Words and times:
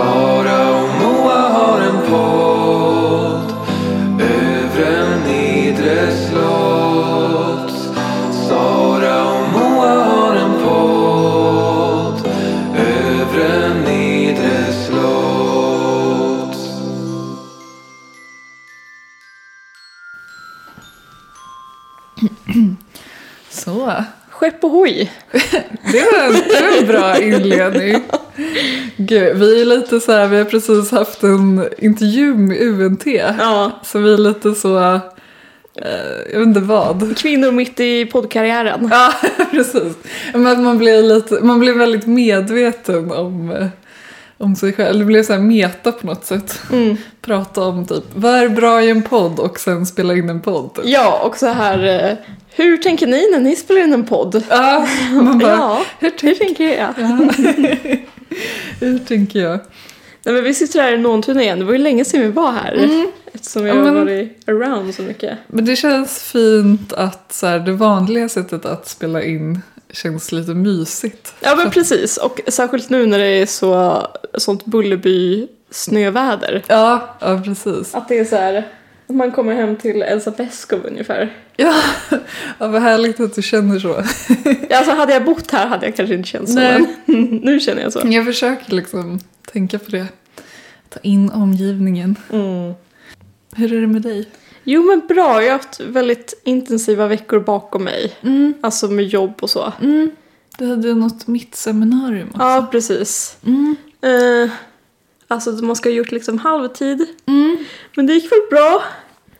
Sara 0.00 0.29
Gud, 29.10 29.36
vi 29.36 29.60
är 29.60 29.64
lite 29.64 30.00
så 30.00 30.12
här, 30.12 30.28
vi 30.28 30.36
har 30.38 30.44
precis 30.44 30.90
haft 30.90 31.22
en 31.22 31.68
intervju 31.78 32.34
med 32.34 32.60
UNT. 32.60 33.06
Ja, 33.06 33.80
Så 33.84 33.98
vi 33.98 34.12
är 34.12 34.18
lite 34.18 34.54
så, 34.54 34.78
eh, 34.78 35.00
jag 36.32 36.38
vet 36.38 36.46
inte 36.48 36.60
vad. 36.60 37.16
kvinnor 37.16 37.52
mitt 37.52 37.80
i 37.80 38.06
poddkarriären. 38.06 38.88
Ja, 38.90 39.12
precis. 39.50 39.96
Men 40.34 40.64
man 40.64 40.78
blir, 40.78 41.02
lite, 41.02 41.34
man 41.42 41.60
blir 41.60 41.72
väldigt 41.72 42.06
medveten 42.06 43.12
om, 43.12 43.50
eh, 43.50 43.66
om 44.40 44.56
sig 44.56 44.72
själv. 44.72 44.98
Det 44.98 45.04
blev 45.04 45.22
så 45.22 45.32
här 45.32 45.40
meta 45.40 45.92
på 45.92 46.06
något 46.06 46.24
sätt. 46.24 46.60
Mm. 46.72 46.96
Prata 47.20 47.60
om 47.62 47.86
typ, 47.86 48.04
vad 48.14 48.34
är 48.34 48.48
bra 48.48 48.82
i 48.82 48.90
en 48.90 49.02
podd 49.02 49.38
och 49.38 49.60
sen 49.60 49.86
spela 49.86 50.14
in 50.14 50.28
en 50.30 50.40
podd. 50.40 50.74
Typ. 50.74 50.84
Ja, 50.86 51.20
och 51.24 51.36
så 51.36 51.46
här, 51.46 52.08
eh, 52.10 52.16
hur 52.50 52.76
tänker 52.76 53.06
ni 53.06 53.30
när 53.32 53.38
ni 53.40 53.56
spelar 53.56 53.80
in 53.80 53.92
en 53.92 54.04
podd? 54.06 54.42
Ja, 54.50 54.86
man 55.12 55.38
bara, 55.38 55.50
ja, 55.52 55.82
hur, 55.98 56.12
hur 56.22 56.34
tänker 56.34 56.78
jag? 56.78 56.94
hur 58.80 58.98
tänker 58.98 59.38
jag? 59.40 59.58
Nej, 60.24 60.34
men 60.34 60.44
vi 60.44 60.54
sitter 60.54 60.80
här 60.82 60.92
i 60.92 60.98
nånturnén, 60.98 61.58
det 61.58 61.64
var 61.64 61.72
ju 61.72 61.78
länge 61.78 62.04
sedan 62.04 62.20
vi 62.20 62.28
var 62.30 62.52
här. 62.52 62.88
Eftersom 63.32 63.64
vi 63.64 63.70
Mm. 63.70 63.82
Ja, 63.82 63.88
har 63.90 63.94
men- 63.94 64.04
varit 64.06 64.48
around 64.48 64.94
så 64.94 65.02
mycket. 65.02 65.38
Men 65.46 65.64
det 65.64 65.76
känns 65.76 66.22
fint 66.22 66.92
att 66.92 67.32
så 67.32 67.46
här, 67.46 67.58
det 67.58 67.72
vanliga 67.72 68.28
sättet 68.28 68.64
att 68.66 68.88
spela 68.88 69.22
in 69.22 69.62
känns 69.92 70.32
lite 70.32 70.54
mysigt. 70.54 71.34
Ja 71.40 71.56
men 71.56 71.70
precis, 71.70 72.16
och 72.16 72.40
särskilt 72.48 72.90
nu 72.90 73.06
när 73.06 73.18
det 73.18 73.26
är 73.26 73.46
så, 73.46 74.06
sånt 74.34 74.64
Bullerby 74.64 75.48
snöväder. 75.70 76.62
Ja, 76.66 77.16
ja 77.20 77.42
precis. 77.44 77.94
Att 77.94 78.08
det 78.08 78.18
är 78.18 78.24
så 78.24 78.36
här, 78.36 78.68
man 79.06 79.32
kommer 79.32 79.54
hem 79.54 79.76
till 79.76 80.02
Elsa 80.02 80.30
Beskow 80.30 80.86
ungefär. 80.86 81.36
Ja, 81.56 81.74
ja, 82.58 82.68
vad 82.68 82.82
härligt 82.82 83.20
att 83.20 83.34
du 83.34 83.42
känner 83.42 83.78
så. 83.78 84.02
Ja, 84.68 84.78
Alltså 84.78 84.92
hade 84.94 85.12
jag 85.12 85.24
bott 85.24 85.50
här 85.50 85.66
hade 85.66 85.86
jag 85.86 85.96
kanske 85.96 86.14
inte 86.14 86.28
känt 86.28 86.48
så, 86.48 86.54
Nej. 86.54 86.84
men 87.06 87.24
nu 87.42 87.60
känner 87.60 87.82
jag 87.82 87.92
så. 87.92 88.00
Jag 88.04 88.24
försöker 88.24 88.72
liksom 88.72 89.20
tänka 89.52 89.78
på 89.78 89.90
det. 89.90 90.06
Ta 90.88 91.00
in 91.02 91.30
omgivningen. 91.30 92.16
Mm. 92.32 92.72
Hur 93.56 93.72
är 93.72 93.80
det 93.80 93.86
med 93.86 94.02
dig? 94.02 94.28
Jo 94.64 94.82
men 94.82 95.02
bra, 95.08 95.42
jag 95.42 95.52
har 95.52 95.58
haft 95.58 95.80
väldigt 95.80 96.40
intensiva 96.44 97.06
veckor 97.06 97.40
bakom 97.40 97.84
mig. 97.84 98.16
Mm. 98.22 98.54
Alltså 98.60 98.88
med 98.88 99.04
jobb 99.06 99.34
och 99.40 99.50
så. 99.50 99.72
Mm. 99.82 100.10
Du 100.58 100.66
hade 100.66 100.94
något 100.94 101.26
mitt-seminarium 101.26 102.28
också. 102.28 102.42
Ja, 102.42 102.68
precis. 102.70 103.36
Mm. 103.46 103.76
Eh, 104.02 104.50
alltså 105.28 105.50
man 105.52 105.76
ska 105.76 105.88
ha 105.88 105.94
gjort 105.94 106.12
liksom 106.12 106.38
halvtid. 106.38 107.06
Mm. 107.26 107.56
Men 107.96 108.06
det 108.06 108.14
gick 108.14 108.32
väl 108.32 108.40
bra. 108.50 108.82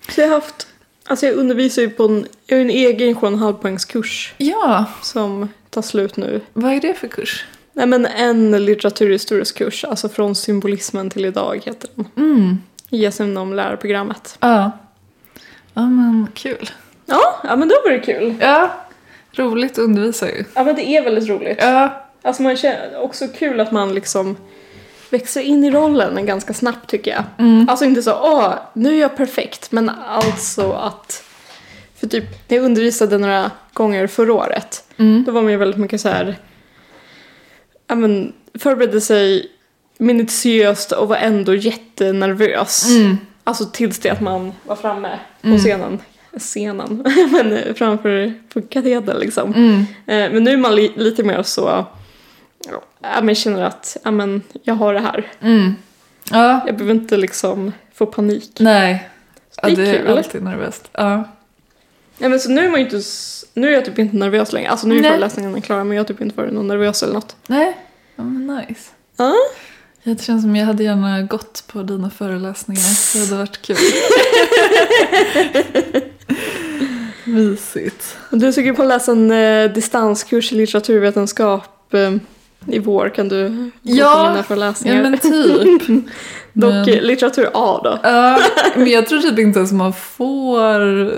Så 0.08 0.20
jag 0.20 0.28
har 0.28 0.34
haft, 0.34 0.66
alltså 1.06 1.26
jag 1.26 1.34
undervisar 1.36 1.82
ju 1.82 1.90
på 1.90 2.04
en, 2.04 2.26
jag 2.46 2.56
har 2.56 2.62
en 2.62 2.70
egen 2.70 3.14
sju 3.14 3.26
och 3.26 3.32
en 3.32 3.38
halv 3.38 3.54
poängskurs 3.54 4.34
Ja, 4.38 4.84
som 5.02 5.48
tar 5.70 5.82
slut 5.82 6.16
nu. 6.16 6.40
vad 6.52 6.72
är 6.72 6.80
det 6.80 6.94
för 6.94 7.08
kurs? 7.08 7.44
Nej 7.72 7.86
men 7.86 8.06
en 8.06 8.64
litteraturhistorisk 8.64 9.58
kurs, 9.58 9.84
alltså 9.84 10.08
från 10.08 10.34
symbolismen 10.34 11.10
till 11.10 11.24
idag 11.24 11.60
heter 11.64 11.90
den. 11.94 12.06
Mm. 12.16 12.58
Ges 12.88 13.20
inom 13.20 13.54
lärarprogrammet. 13.54 14.36
Ja. 14.40 14.70
Ja 15.74 15.82
men 15.82 16.28
kul. 16.34 16.70
Ja, 17.06 17.40
ja 17.44 17.56
men 17.56 17.68
då 17.68 17.74
var 17.84 17.90
det 17.90 17.98
kul. 17.98 18.34
Ja, 18.40 18.70
roligt 19.32 19.72
att 19.72 19.78
undervisa 19.78 20.28
ju. 20.28 20.44
Ja 20.54 20.64
men 20.64 20.76
det 20.76 20.88
är 20.88 21.02
väldigt 21.04 21.28
roligt. 21.28 21.58
Ja. 21.60 22.06
Alltså 22.22 22.42
man 22.42 22.56
känner 22.56 23.00
också 23.02 23.28
kul 23.28 23.60
att 23.60 23.72
man 23.72 23.94
liksom 23.94 24.36
växer 25.10 25.40
in 25.40 25.64
i 25.64 25.70
rollen 25.70 26.26
ganska 26.26 26.54
snabbt 26.54 26.90
tycker 26.90 27.10
jag. 27.10 27.24
Mm. 27.38 27.68
Alltså 27.68 27.84
inte 27.84 28.02
så 28.02 28.12
åh, 28.12 28.54
nu 28.72 28.94
är 28.96 29.00
jag 29.00 29.16
perfekt, 29.16 29.72
men 29.72 29.88
alltså 30.08 30.72
att 30.72 31.24
för 32.00 32.06
typ, 32.06 32.24
när 32.48 32.56
jag 32.56 32.64
undervisade 32.64 33.18
några 33.18 33.50
gånger 33.72 34.06
förra 34.06 34.32
året, 34.34 34.84
Mm. 34.96 35.24
då 35.26 35.32
var 35.32 35.42
man 35.42 35.50
ju 35.52 35.56
väldigt 35.58 35.80
mycket 35.80 36.00
så 36.00 36.08
här, 36.08 36.38
ja 37.86 37.94
men 37.94 38.32
förberedde 38.58 39.00
sig 39.00 39.46
minutiöst 39.98 40.92
och 40.92 41.08
var 41.08 41.16
ändå 41.16 41.54
jättenervös. 41.54 42.90
Mm. 42.90 43.16
Alltså 43.44 43.64
tills 43.66 43.98
det 43.98 44.10
att 44.10 44.20
man 44.20 44.52
var 44.66 44.76
framme 44.76 45.18
på 45.40 45.46
Mm. 45.46 45.58
scenen. 45.58 45.98
Scenen, 46.38 47.04
men 47.32 47.74
framför 47.74 48.32
på 48.52 48.62
katedern 48.62 49.18
liksom. 49.18 49.54
Mm. 49.54 49.78
Eh, 50.06 50.32
Men 50.32 50.44
nu 50.44 50.50
är 50.52 50.56
man 50.56 50.74
li- 50.74 50.92
lite 50.96 51.22
mer 51.22 51.42
så, 51.42 51.86
ja 53.02 53.20
men 53.22 53.34
känner 53.34 53.62
att, 53.62 53.96
ja 54.04 54.10
men 54.10 54.42
jag 54.62 54.74
har 54.74 54.94
det 54.94 55.00
här. 55.00 55.32
Mm. 55.40 55.74
Ja, 56.30 56.60
Jag 56.66 56.76
behöver 56.76 56.94
inte 56.94 57.16
liksom 57.16 57.72
få 57.94 58.06
panik. 58.06 58.50
nej. 58.60 59.08
Ja, 59.62 59.68
Det 59.68 59.72
är 59.72 59.76
det 59.76 59.88
är 59.90 59.98
kul. 59.98 60.18
alltid 60.18 60.42
nervöst. 60.42 60.88
Ja. 60.92 61.24
Ja, 62.18 62.28
men 62.28 62.40
så 62.40 62.50
nu 62.50 62.64
är 62.66 62.70
man 62.70 62.80
inte, 62.80 63.00
nu 63.54 63.68
är 63.68 63.72
jag 63.72 63.84
typ 63.84 63.98
inte 63.98 64.16
nervös 64.16 64.52
längre. 64.52 64.70
Alltså 64.70 64.86
nu 64.86 64.98
är 64.98 65.02
föreläsningarna 65.02 65.60
klara 65.60 65.84
men 65.84 65.96
jag 65.96 66.04
har 66.04 66.08
typ 66.08 66.20
inte 66.20 66.36
varit 66.36 66.52
någon 66.52 66.68
nervös 66.68 67.02
eller 67.02 67.14
något. 67.14 67.36
Nej, 67.46 67.76
ja, 68.16 68.22
men 68.22 68.46
nice. 68.68 68.90
Ja. 69.16 69.34
Det 70.04 70.22
känns 70.22 70.42
som 70.42 70.56
jag 70.56 70.66
hade 70.66 70.84
gärna 70.84 71.22
gått 71.22 71.64
på 71.72 71.82
dina 71.82 72.10
föreläsningar. 72.10 72.82
Det 73.14 73.20
hade 73.26 73.36
varit 73.38 73.62
kul. 73.62 73.76
Mysigt. 77.24 78.16
Du 78.30 78.52
sugen 78.52 78.74
på 78.76 78.82
att 78.82 78.88
läsa 78.88 79.12
en 79.12 79.30
eh, 79.30 79.72
distanskurs 79.72 80.52
i 80.52 80.54
litteraturvetenskap 80.54 81.94
eh, 81.94 82.12
i 82.66 82.78
vår. 82.78 83.08
Kan 83.08 83.28
du 83.28 83.48
gå 83.48 83.70
Ja, 83.82 84.22
på 84.24 84.30
mina 84.30 84.42
föreläsningar? 84.42 84.96
Ja 84.96 85.02
men 85.02 85.18
typ. 85.18 85.86
Dock 86.52 86.70
men- 86.72 86.88
eh, 86.88 87.02
litteratur 87.02 87.48
A 87.54 87.80
då. 87.84 87.98
Ja, 88.02 88.38
men 88.76 88.86
jag 88.90 89.06
tror 89.06 89.18
typ 89.20 89.38
inte 89.38 89.58
ens 89.58 89.72
man 89.72 89.92
får 89.92 91.10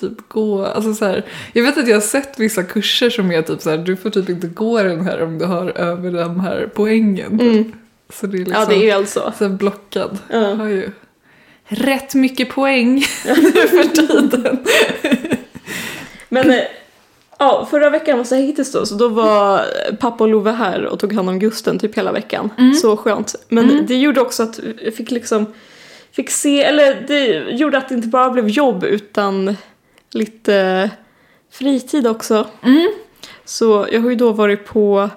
typ 0.00 0.28
gå, 0.28 0.66
alltså 0.66 0.94
så 0.94 1.04
här, 1.04 1.24
jag 1.52 1.62
vet 1.62 1.78
att 1.78 1.88
jag 1.88 1.96
har 1.96 2.00
sett 2.00 2.38
vissa 2.40 2.62
kurser 2.62 3.10
som 3.10 3.32
är 3.32 3.42
typ 3.42 3.60
så 3.62 3.70
här, 3.70 3.78
du 3.78 3.96
får 3.96 4.10
typ 4.10 4.28
inte 4.28 4.46
gå 4.46 4.82
den 4.82 5.00
här 5.00 5.22
om 5.22 5.38
du 5.38 5.44
har 5.44 5.78
över 5.78 6.10
den 6.12 6.40
här 6.40 6.70
poängen. 6.74 7.40
Mm. 7.40 7.72
Så 8.12 8.26
det 8.26 8.36
är 8.36 8.38
liksom 8.38 8.62
Ja 8.62 8.66
det 8.68 8.90
är 8.90 8.94
alltså. 8.94 9.32
så 9.38 9.48
blockad. 9.48 10.18
Ja. 10.30 10.54
Har 10.54 10.66
ju 10.66 10.90
rätt 11.64 12.14
mycket 12.14 12.48
poäng 12.48 12.94
nu 13.26 13.52
för 13.52 13.96
tiden. 14.06 14.64
Men 16.28 16.50
eh, 16.50 16.64
ja, 17.38 17.68
förra 17.70 17.90
veckan 17.90 18.18
var 18.18 18.24
så 18.24 18.34
hittills 18.34 18.72
då, 18.72 18.86
så 18.86 18.94
då 18.94 19.08
var 19.08 19.64
pappa 20.00 20.24
och 20.24 20.30
Love 20.30 20.50
här 20.50 20.84
och 20.84 20.98
tog 20.98 21.12
hand 21.12 21.28
om 21.28 21.38
Gusten 21.38 21.78
typ 21.78 21.98
hela 21.98 22.12
veckan. 22.12 22.50
Så 22.82 22.96
skönt. 22.96 23.34
Men 23.48 23.86
det 23.86 23.96
gjorde 23.96 24.20
också 24.20 24.42
att 24.42 24.60
jag 24.82 24.94
fick 24.94 25.10
liksom, 25.10 25.46
fick 26.12 26.30
se, 26.30 26.62
eller 26.64 27.04
det 27.06 27.26
gjorde 27.50 27.78
att 27.78 27.88
det 27.88 27.94
inte 27.94 28.08
bara 28.08 28.30
blev 28.30 28.48
jobb 28.48 28.84
utan 28.84 29.56
lite 30.10 30.90
fritid 31.52 32.06
också. 32.06 32.46
Så 33.44 33.86
jag 33.92 34.00
har 34.00 34.10
ju 34.10 34.16
då 34.16 34.32
varit 34.32 34.66
på 34.66 35.10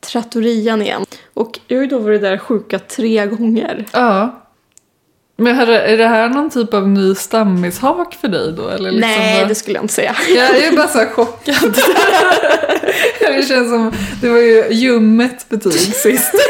Trattorian 0.00 0.82
igen. 0.82 1.04
Och 1.34 1.58
jag 1.66 1.76
har 1.76 1.82
ju 1.82 1.88
då 1.88 1.98
varit 1.98 2.20
där 2.22 2.38
sjuka 2.38 2.78
tre 2.78 3.26
gånger. 3.26 3.86
Ja. 3.92 4.46
Men 5.36 5.58
är 5.58 5.66
det, 5.66 5.80
är 5.80 5.96
det 5.98 6.06
här 6.08 6.28
någon 6.28 6.50
typ 6.50 6.74
av 6.74 6.88
ny 6.88 7.14
stammishak 7.14 8.14
för 8.20 8.28
dig 8.28 8.52
då? 8.52 8.68
Eller 8.68 8.90
liksom 8.90 9.10
Nej, 9.10 9.40
bara- 9.40 9.48
det 9.48 9.54
skulle 9.54 9.76
jag 9.76 9.84
inte 9.84 9.94
säga. 9.94 10.16
Jag 10.28 10.56
är 10.56 10.76
bara 10.76 10.88
så 10.88 10.98
chockad. 10.98 11.74
det 13.20 13.48
känns 13.48 13.70
som, 13.70 13.92
det 14.22 14.28
var 14.28 14.38
ju 14.38 14.64
ljummet 14.70 15.48
betyg 15.48 15.72
sist. 15.94 16.34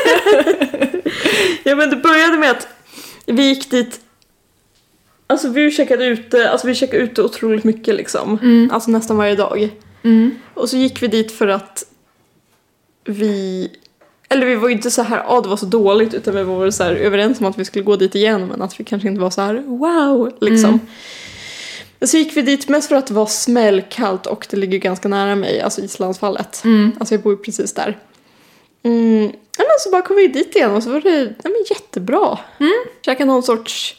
Ja 1.64 1.76
men 1.76 1.90
det 1.90 1.96
började 1.96 2.38
med 2.38 2.50
att 2.50 2.68
vi 3.26 3.42
gick 3.42 3.70
dit 3.70 4.00
Alltså 5.26 5.48
vi 5.48 5.70
käkade 5.70 6.06
ute, 6.06 6.50
alltså 6.50 6.66
vi 6.66 6.74
käkade 6.74 7.02
ute 7.02 7.22
otroligt 7.22 7.64
mycket 7.64 7.94
liksom. 7.94 8.38
Alltså 8.72 8.90
nästan 8.90 9.16
varje 9.16 9.34
dag. 9.36 9.70
Och 10.54 10.68
så 10.68 10.76
gick 10.76 11.02
vi 11.02 11.06
dit 11.08 11.32
för 11.32 11.48
att 11.48 11.84
vi 13.10 13.70
eller 14.28 14.46
vi 14.46 14.54
var 14.54 14.68
ju 14.68 14.74
inte 14.74 14.90
så 14.90 15.02
här, 15.02 15.24
ja 15.28 15.40
det 15.40 15.48
var 15.48 15.56
så 15.56 15.66
dåligt 15.66 16.14
utan 16.14 16.34
vi 16.34 16.42
var 16.42 16.70
så 16.70 16.84
här 16.84 16.94
överens 16.94 17.40
om 17.40 17.46
att 17.46 17.58
vi 17.58 17.64
skulle 17.64 17.84
gå 17.84 17.96
dit 17.96 18.14
igen 18.14 18.46
men 18.46 18.62
att 18.62 18.80
vi 18.80 18.84
kanske 18.84 19.08
inte 19.08 19.20
var 19.20 19.30
så 19.30 19.40
här 19.40 19.54
wow 19.54 20.32
liksom. 20.40 20.80
Så 22.02 22.16
gick 22.16 22.36
vi 22.36 22.42
dit 22.42 22.68
mest 22.68 22.88
för 22.88 22.96
att 22.96 23.06
det 23.06 23.14
var 23.14 23.26
smällkallt 23.26 24.26
och 24.26 24.46
det 24.50 24.56
ligger 24.56 24.78
ganska 24.78 25.08
nära 25.08 25.36
mig, 25.36 25.60
alltså 25.60 25.80
Islandsfallet. 25.80 26.62
Alltså 26.98 27.14
jag 27.14 27.22
bor 27.22 27.32
ju 27.32 27.38
precis 27.38 27.74
där. 27.74 27.98
Mm. 28.82 29.32
Ja, 29.58 29.64
men 29.64 29.74
så 29.80 29.90
bara 29.90 30.02
kom 30.02 30.16
vi 30.16 30.28
dit 30.28 30.56
igen 30.56 30.70
och 30.70 30.82
så 30.82 30.90
var 30.90 31.00
det 31.00 31.20
ja, 31.20 31.50
men 31.50 31.64
jättebra. 31.70 32.38
Mm. 32.60 32.72
Käkade 33.02 33.24
någon 33.24 33.42
sorts 33.42 33.96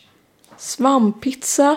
svamppizza. 0.58 1.76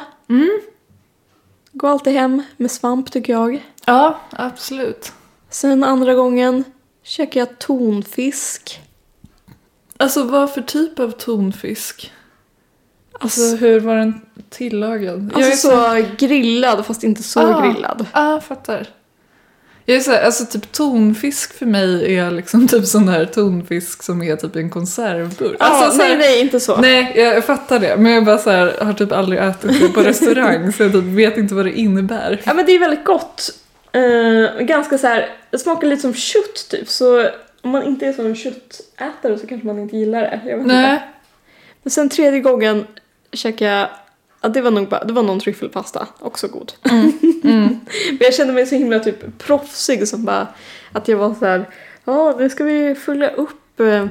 Går 1.73 1.89
alltid 1.89 2.13
hem 2.13 2.43
med 2.57 2.71
svamp 2.71 3.13
tycker 3.13 3.33
jag. 3.33 3.65
Ja, 3.87 4.21
absolut. 4.31 5.13
Sen 5.51 5.85
andra 5.85 6.15
gången 6.15 6.65
käkade 7.05 7.39
jag 7.39 7.59
tonfisk. 7.59 8.81
Alltså 9.97 10.23
vad 10.23 10.51
för 10.55 10.62
typ 10.62 10.99
av 10.99 11.11
tonfisk? 11.11 12.12
Alltså 13.21 13.56
hur 13.56 13.81
var 13.81 13.97
den 13.97 14.21
tillagad? 14.51 15.31
Jag 15.35 15.43
är 15.43 15.47
Alltså 15.51 15.69
så 15.69 16.05
grillad 16.19 16.87
fast 16.87 17.05
inte 17.05 17.23
så 17.23 17.41
Ah. 17.41 17.61
grillad. 17.61 18.06
Ja, 18.12 18.35
ah, 18.35 18.41
fattar. 18.41 18.87
Jag 19.87 19.97
är 19.97 20.01
så 20.01 20.11
här, 20.11 20.23
alltså 20.25 20.45
typ 20.47 20.73
tonfisk 20.73 21.53
för 21.59 21.67
mig 21.67 22.17
är 22.17 22.31
liksom 22.31 22.69
typ 22.69 22.87
sån 22.87 23.09
här 23.09 23.25
tonfisk 23.25 24.03
som 24.03 24.23
är 24.23 24.37
typ 24.37 24.57
en 24.57 24.71
konservburk. 24.71 25.57
Ja, 25.59 25.65
Alltså, 25.67 25.97
så 25.99 26.03
här- 26.03 26.09
nej, 26.09 26.19
nej, 26.19 26.41
inte 26.41 26.61
så. 26.61 26.77
Nej, 26.77 27.12
jag 27.17 27.45
fattar 27.45 27.79
det. 27.79 27.97
Men 27.97 28.12
jag 28.12 28.25
bara 28.25 28.39
så 28.39 28.50
här, 28.50 28.75
har 28.85 28.93
typ 28.93 29.12
aldrig 29.12 29.41
ätit 29.41 29.81
det 29.81 29.89
på 29.89 30.00
restaurang 30.05 30.73
så 30.73 30.83
jag 30.83 30.93
typ 30.93 31.05
vet 31.05 31.37
inte 31.37 31.55
vad 31.55 31.65
det 31.67 31.73
innebär. 31.79 32.41
Ja 32.45 32.55
men 32.55 32.67
det 32.67 32.73
är 32.73 32.79
väldigt 32.79 33.05
gott. 33.05 33.50
Eh, 33.94 34.61
ganska 34.64 34.99
så 34.99 35.06
här, 35.06 35.29
det 35.50 35.58
smakar 35.58 35.87
lite 35.88 36.02
som 36.02 36.14
kött 36.14 36.69
typ. 36.70 36.88
Så 36.88 37.29
om 37.62 37.70
man 37.70 37.82
inte 37.82 38.06
är 38.06 38.12
sån 38.12 38.35
köttätare 38.35 39.38
så 39.38 39.46
kanske 39.46 39.67
man 39.67 39.79
inte 39.79 39.96
gillar 39.96 40.20
det. 40.20 40.41
Jag 40.46 40.56
vet 40.56 40.62
inte. 40.62 40.75
Nej. 40.75 41.00
Men 41.82 41.91
sen 41.91 42.08
tredje 42.08 42.41
gången 42.41 42.87
käkade 43.32 43.70
jag, 43.70 43.88
ja, 44.41 44.49
det 44.49 44.61
var 44.61 44.70
nog 44.70 44.88
bara, 44.88 45.05
det 45.05 45.12
var 45.12 45.23
någon 45.23 45.41
tryffelpasta, 45.41 46.06
också 46.20 46.49
god. 46.49 46.73
Mm. 46.91 47.12
Men 48.08 48.19
jag 48.20 48.35
kände 48.35 48.52
mig 48.52 48.67
så 48.67 48.75
himla 48.75 48.99
typ 48.99 49.38
proffsig 49.38 50.08
som 50.08 50.25
bara, 50.25 50.47
att 50.93 51.08
jag 51.08 51.17
var 51.17 51.35
så 51.35 51.47
här, 51.47 51.69
ja 52.05 52.35
nu 52.38 52.50
ska 52.50 52.64
vi 52.64 52.94
följa 52.94 53.31
upp. 53.31 53.81
eh, 53.81 54.06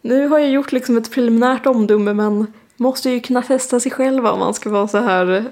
Nu 0.00 0.28
har 0.28 0.38
jag 0.38 0.50
gjort 0.50 0.72
liksom 0.72 0.96
ett 0.96 1.10
preliminärt 1.10 1.66
omdöme 1.66 2.12
men 2.12 2.52
måste 2.76 3.10
ju 3.10 3.20
kunna 3.20 3.42
testa 3.42 3.80
sig 3.80 3.92
själva 3.92 4.32
om 4.32 4.38
man 4.38 4.54
ska 4.54 4.70
vara 4.70 4.88
så 4.88 4.98
här, 4.98 5.44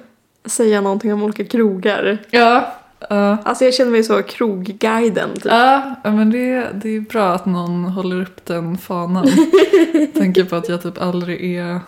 säga 0.44 0.80
någonting 0.80 1.12
om 1.12 1.22
olika 1.22 1.44
krogar. 1.44 2.18
Ja. 2.30 2.74
Ja. 3.08 3.37
Alltså 3.44 3.64
jag 3.64 3.75
känner 3.75 3.91
mig 3.91 4.05
så 4.05 4.23
krogguiden 4.23 5.35
typ. 5.35 5.44
Ja, 5.44 5.94
ja, 6.05 6.11
men 6.11 6.31
det, 6.31 6.69
det 6.75 6.97
är 6.97 7.00
bra 7.00 7.32
att 7.32 7.47
någon 7.47 7.85
håller 7.85 8.23
upp 8.23 8.44
den 8.47 8.79
fanan. 8.79 9.26
Tänker 10.14 10.44
på 10.44 10.56
att 10.56 10.69
jag 10.69 10.82
typ 10.82 11.02
aldrig 11.02 11.56
är 11.56 11.81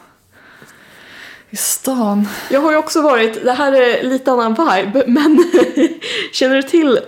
i 1.51 1.57
stan. 1.57 2.29
Jag 2.51 2.61
har 2.61 2.71
ju 2.71 2.77
också 2.77 3.03
varit, 3.03 3.45
det 3.45 3.53
här 3.53 3.73
är 3.73 4.03
lite 4.03 4.33
annan 4.33 4.55
vibe, 4.55 5.05
men 5.07 5.45
känner 6.33 6.57
du 6.57 6.63
till 6.63 6.99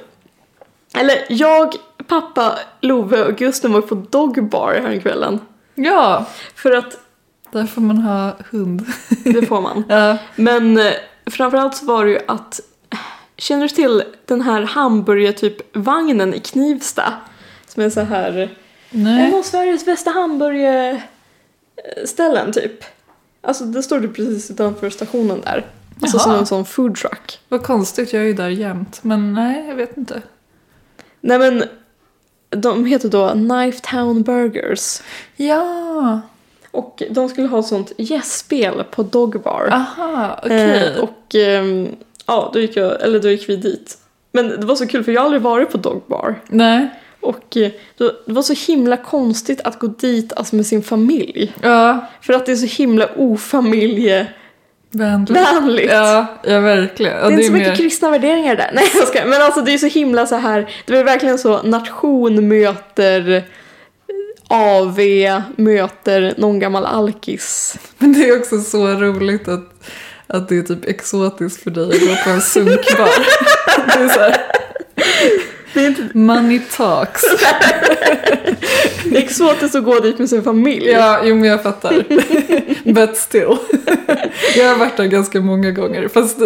eller 0.94 1.24
jag, 1.28 1.74
pappa, 2.08 2.58
Love 2.80 3.24
och 3.24 3.36
Gusten 3.36 3.72
var 3.72 3.80
på 3.80 3.94
Dog 3.94 4.48
Bar 4.48 4.74
häromkvällen. 4.82 5.40
Ja, 5.74 6.26
För 6.54 6.72
att 6.72 6.98
där 7.52 7.66
får 7.66 7.80
man 7.80 7.98
ha 7.98 8.36
hund. 8.50 8.86
det 9.24 9.46
får 9.46 9.60
man. 9.60 9.84
Ja. 9.88 10.16
Men 10.36 10.78
eh, 10.78 10.92
framförallt 11.26 11.76
så 11.76 11.86
var 11.86 12.04
det 12.04 12.10
ju 12.10 12.18
att 12.28 12.60
Känner 13.36 13.62
du 13.62 13.68
till 13.68 14.02
den 14.24 14.40
här 14.40 14.62
hamburger 14.62 15.32
typ 15.32 15.76
vagnen 15.76 16.34
i 16.34 16.40
Knivsta? 16.40 17.12
Som 17.66 17.82
är 17.82 17.90
så 17.90 18.00
här 18.00 18.38
en 18.90 19.04
Nej. 19.04 19.34
av 19.34 19.42
Sveriges 19.42 19.84
bästa 19.84 20.10
hamburgerställen 20.10 22.52
typ. 22.52 22.84
Alltså 23.42 23.64
det 23.64 23.82
står 23.82 24.00
det 24.00 24.08
precis 24.08 24.50
utanför 24.50 24.90
stationen 24.90 25.40
där. 25.40 25.66
Alltså 26.02 26.18
som 26.18 26.30
Jaha. 26.32 26.40
en 26.40 26.46
sån 26.46 26.64
food 26.64 26.96
truck. 26.96 27.40
Vad 27.48 27.62
konstigt, 27.62 28.12
jag 28.12 28.22
är 28.22 28.26
ju 28.26 28.32
där 28.34 28.48
jämt. 28.48 28.98
Men 29.02 29.34
nej, 29.34 29.66
jag 29.68 29.74
vet 29.74 29.96
inte. 29.96 30.22
Nej 31.20 31.38
men 31.38 31.64
de 32.50 32.84
heter 32.84 33.08
då 33.08 33.28
Knife 33.30 33.78
Town 33.90 34.22
Burgers. 34.22 35.00
Ja, 35.36 36.20
Och 36.70 37.02
de 37.10 37.28
skulle 37.28 37.48
ha 37.48 37.58
ett 37.58 37.66
sånt 37.66 37.92
gästspel 37.98 38.84
på 38.90 39.02
Dog 39.02 39.42
Bar. 39.42 39.68
aha, 39.72 40.40
okej. 40.44 40.92
Eh, 40.96 41.00
och 41.00 41.34
ehm, 41.34 41.88
ja, 42.26 42.50
då 42.52 42.60
gick, 42.60 42.76
jag, 42.76 43.02
eller 43.02 43.20
då 43.20 43.28
gick 43.30 43.48
vi 43.48 43.56
dit. 43.56 43.98
Men 44.32 44.48
det 44.60 44.66
var 44.66 44.74
så 44.74 44.86
kul 44.86 45.04
för 45.04 45.12
jag 45.12 45.20
har 45.20 45.24
aldrig 45.26 45.42
varit 45.42 45.70
på 45.72 45.78
Dog 45.78 46.02
Bar. 46.06 46.34
Nej. 46.48 46.88
Och 47.20 47.56
eh, 47.56 47.70
då, 47.96 48.12
det 48.26 48.32
var 48.32 48.42
så 48.42 48.54
himla 48.72 48.96
konstigt 48.96 49.60
att 49.64 49.78
gå 49.78 49.86
dit 49.86 50.32
alltså 50.32 50.56
med 50.56 50.66
sin 50.66 50.82
familj. 50.82 51.52
Ja, 51.62 52.06
För 52.20 52.32
att 52.32 52.46
det 52.46 52.52
är 52.52 52.56
så 52.56 52.66
himla 52.82 53.06
ofamiljevänligt. 53.16 55.30
vänligt. 55.30 55.90
Ja, 55.90 56.26
ja, 56.44 56.60
verkligen. 56.60 57.12
Ja, 57.16 57.20
det 57.20 57.26
är 57.26 57.30
inte 57.32 57.44
så 57.44 57.52
mer- 57.52 57.58
mycket 57.58 57.76
kristna 57.76 58.10
värderingar 58.10 58.56
där. 58.56 58.70
Nej 58.74 58.84
jag 58.94 59.08
ska. 59.08 59.24
Men 59.26 59.42
alltså 59.42 59.60
det 59.60 59.74
är 59.74 59.78
så 59.78 59.86
himla 59.86 60.26
så 60.26 60.36
här. 60.36 60.70
Det 60.86 60.92
var 60.96 61.04
verkligen 61.04 61.38
så 61.38 61.62
nation 61.62 62.48
möter 62.48 63.44
AV 64.48 64.98
möter 65.56 66.34
någon 66.36 66.58
gammal 66.58 66.86
alkis. 66.86 67.78
Men 67.98 68.12
det 68.12 68.28
är 68.28 68.38
också 68.38 68.60
så 68.60 68.86
roligt 68.86 69.48
att, 69.48 69.84
att 70.26 70.48
det 70.48 70.56
är 70.56 70.62
typ 70.62 70.84
exotiskt 70.88 71.62
för 71.62 71.70
dig 71.70 71.84
att 71.84 72.00
gå 72.00 72.16
på 72.24 72.30
en 72.30 72.40
sunkbar. 72.40 73.08
det 73.98 74.04
är 74.04 74.08
så 74.08 74.20
här, 74.20 74.36
Det 75.74 75.80
är 75.80 75.86
inte 75.86 76.18
money 76.18 76.60
talks. 76.76 77.22
det 79.04 79.16
är 79.18 79.22
exotiskt 79.22 79.74
att 79.74 79.84
gå 79.84 80.00
dit 80.00 80.18
med 80.18 80.28
sin 80.28 80.42
familj. 80.42 80.86
Ja, 80.86 81.20
jo 81.24 81.34
men 81.34 81.44
jag 81.44 81.62
fattar. 81.62 82.04
But 82.92 83.16
still. 83.16 83.56
jag 84.56 84.68
har 84.68 84.76
varit 84.76 84.96
där 84.96 85.04
ganska 85.04 85.40
många 85.40 85.70
gånger. 85.70 86.08
Fast 86.08 86.38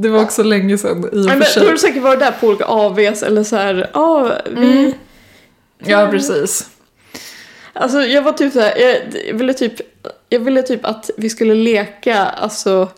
det, 0.00 0.08
var 0.08 0.22
också 0.22 0.42
länge 0.42 0.78
sedan 0.78 0.98
i 0.98 1.06
och 1.06 1.30
för 1.30 1.36
har 1.36 1.42
sig. 1.42 1.70
du 1.70 1.78
säkert 1.78 2.02
varit 2.02 2.20
där 2.20 2.30
på 2.40 2.46
olika 2.46 2.64
AVs 2.64 3.22
eller 3.22 3.44
så 3.44 3.56
här, 3.56 3.90
ja 3.94 4.32
vi... 4.50 4.78
Mm. 4.78 4.92
Ja, 5.78 6.08
precis. 6.10 6.68
Alltså 7.72 8.00
jag 8.00 8.22
var 8.22 8.32
typ 8.32 8.52
såhär, 8.52 8.74
jag 9.26 9.34
ville 9.34 9.54
typ, 9.54 9.72
jag 10.28 10.40
ville 10.40 10.62
typ 10.62 10.84
att 10.84 11.10
vi 11.16 11.30
skulle 11.30 11.54
leka, 11.54 12.24
alltså 12.24 12.88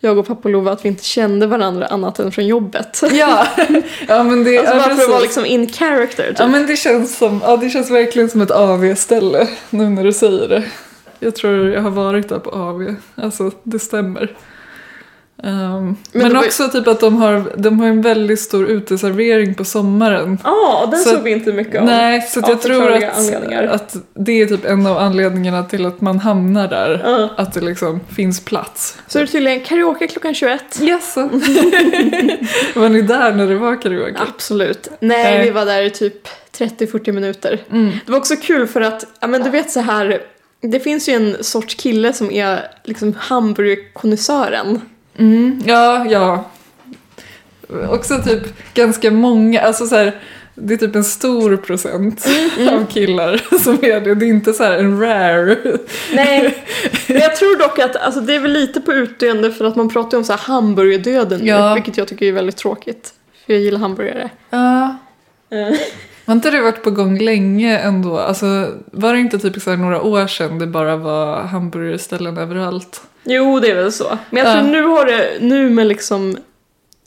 jag 0.00 0.18
och 0.18 0.26
pappa 0.26 0.48
Lova 0.48 0.72
att 0.72 0.84
vi 0.84 0.88
inte 0.88 1.04
kände 1.04 1.46
varandra 1.46 1.86
annat 1.86 2.18
än 2.18 2.32
från 2.32 2.46
jobbet. 2.46 3.02
Ja, 3.12 3.46
ja 4.08 4.22
men 4.22 4.44
det, 4.44 4.58
Alltså 4.58 4.74
bara 4.74 4.96
för 4.96 5.02
att 5.02 5.08
vara 5.08 5.20
liksom 5.20 5.46
in 5.46 5.68
character 5.72 6.28
typ. 6.28 6.38
Ja 6.38 6.46
men 6.46 6.66
det 6.66 6.76
känns 6.76 7.18
som, 7.18 7.40
ja 7.44 7.56
det 7.56 7.70
känns 7.70 7.90
verkligen 7.90 8.30
som 8.30 8.40
ett 8.40 8.50
AV-ställe 8.50 9.48
nu 9.70 9.88
när 9.88 10.04
du 10.04 10.12
säger 10.12 10.48
det. 10.48 10.64
Jag 11.18 11.36
tror 11.36 11.68
jag 11.68 11.82
har 11.82 11.90
varit 11.90 12.28
där 12.28 12.38
på 12.38 12.50
AV, 12.50 12.94
alltså 13.14 13.50
det 13.62 13.78
stämmer. 13.78 14.36
Ehm, 15.42 15.96
men 16.12 16.34
var 16.34 16.42
ju- 16.42 16.46
också 16.48 16.68
typ 16.68 16.86
att 16.88 17.00
de 17.00 17.16
har, 17.16 17.52
de 17.56 17.80
har 17.80 17.86
en 17.86 18.02
väldigt 18.02 18.40
stor 18.40 18.66
uteservering 18.66 19.54
på 19.54 19.64
sommaren. 19.64 20.38
Ja, 20.44 20.88
den 20.90 21.00
Så- 21.00 21.10
såg 21.10 21.22
vi 21.22 21.30
inte 21.30 21.52
mycket 21.52 21.80
av. 21.80 21.86
Nej, 21.86 22.22
så 22.22 22.40
jag 22.46 22.62
tror 22.62 22.92
att, 22.92 23.70
att 23.70 23.96
det 24.14 24.42
är 24.42 24.46
typ 24.46 24.64
en 24.64 24.86
av 24.86 24.98
anledningarna 24.98 25.62
till 25.62 25.86
att 25.86 26.00
man 26.00 26.18
hamnar 26.18 26.68
där. 26.68 27.02
Ja. 27.04 27.30
Att 27.42 27.52
det 27.54 27.60
liksom 27.60 28.00
finns 28.16 28.44
plats. 28.44 28.98
Så 29.06 29.18
är 29.18 29.22
det 29.22 29.28
tydligen 29.32 29.60
karaoke 29.60 30.06
klockan 30.06 30.34
21. 30.34 30.80
Yes. 30.82 31.16
var 32.74 32.88
ni 32.88 33.02
där 33.02 33.32
när 33.32 33.46
det 33.46 33.54
var 33.56 33.82
karaoke? 33.82 34.14
Absolut. 34.34 34.88
Nej, 35.00 35.24
Nej. 35.34 35.44
vi 35.44 35.50
var 35.50 35.64
där 35.64 35.82
i 35.82 35.90
typ 35.90 36.28
30-40 36.58 37.12
minuter. 37.12 37.60
Mm. 37.72 37.90
Det 38.06 38.12
var 38.12 38.18
också 38.18 38.36
kul 38.36 38.66
för 38.66 38.80
att, 38.80 39.06
ja 39.20 39.26
men 39.26 39.42
du 39.42 39.50
vet 39.50 39.70
så 39.70 39.80
här. 39.80 40.20
Det 40.60 40.80
finns 40.80 41.08
ju 41.08 41.12
en 41.12 41.44
sorts 41.44 41.74
kille 41.74 42.12
som 42.12 42.30
är 42.30 42.60
liksom 42.84 43.14
hamburgerkonnässören. 43.18 44.80
Mm, 45.18 45.62
ja, 45.66 46.06
ja. 46.10 46.44
Också 47.90 48.22
typ 48.22 48.74
ganska 48.74 49.10
många, 49.10 49.60
alltså 49.60 49.86
så 49.86 49.96
här, 49.96 50.12
det 50.54 50.74
är 50.74 50.78
typ 50.78 50.94
en 50.96 51.04
stor 51.04 51.56
procent 51.56 52.26
av 52.70 52.86
killar 52.86 53.58
som 53.62 53.74
är 53.74 54.00
det. 54.00 54.14
Det 54.14 54.26
är 54.26 54.28
inte 54.28 54.52
så 54.52 54.64
här 54.64 54.72
en 54.78 55.00
rare. 55.00 55.56
Nej, 56.14 56.64
men 57.08 57.16
jag 57.20 57.36
tror 57.36 57.58
dock 57.58 57.78
att 57.78 57.96
alltså, 57.96 58.20
det 58.20 58.34
är 58.34 58.40
väl 58.40 58.52
lite 58.52 58.80
på 58.80 58.92
utdöende 58.92 59.52
för 59.52 59.64
att 59.64 59.76
man 59.76 59.88
pratar 59.88 60.10
ju 60.10 60.18
om 60.18 60.24
så 60.24 60.32
här 60.32 60.40
hamburgerdöden 60.40 61.40
nu, 61.40 61.46
Ja. 61.46 61.74
vilket 61.74 61.96
jag 61.96 62.08
tycker 62.08 62.26
är 62.26 62.32
väldigt 62.32 62.56
tråkigt. 62.56 63.12
För 63.46 63.52
jag 63.52 63.62
gillar 63.62 63.78
hamburgare. 63.78 64.30
Ja. 64.50 64.96
Eh, 65.50 65.76
Har 66.26 66.34
inte 66.34 66.50
det 66.50 66.60
varit 66.60 66.82
på 66.82 66.90
gång 66.90 67.18
länge 67.18 67.78
ändå? 67.78 68.18
Alltså, 68.18 68.68
var 68.92 69.12
det 69.14 69.20
inte 69.20 69.38
typ 69.38 69.62
så 69.62 69.76
några 69.76 70.02
år 70.02 70.26
sedan 70.26 70.58
det 70.58 70.66
bara 70.66 70.96
var 70.96 71.40
hamburgerställen 71.42 72.38
överallt? 72.38 73.00
Jo, 73.24 73.60
det 73.60 73.70
är 73.70 73.74
väl 73.74 73.92
så. 73.92 74.18
Men 74.30 74.44
jag 74.44 74.56
Ja. 74.56 74.60
tror 74.60 74.70
nu 74.72 74.82
har 74.82 75.04
det, 75.06 75.28
nu 75.40 75.70
med 75.70 75.86
liksom 75.86 76.36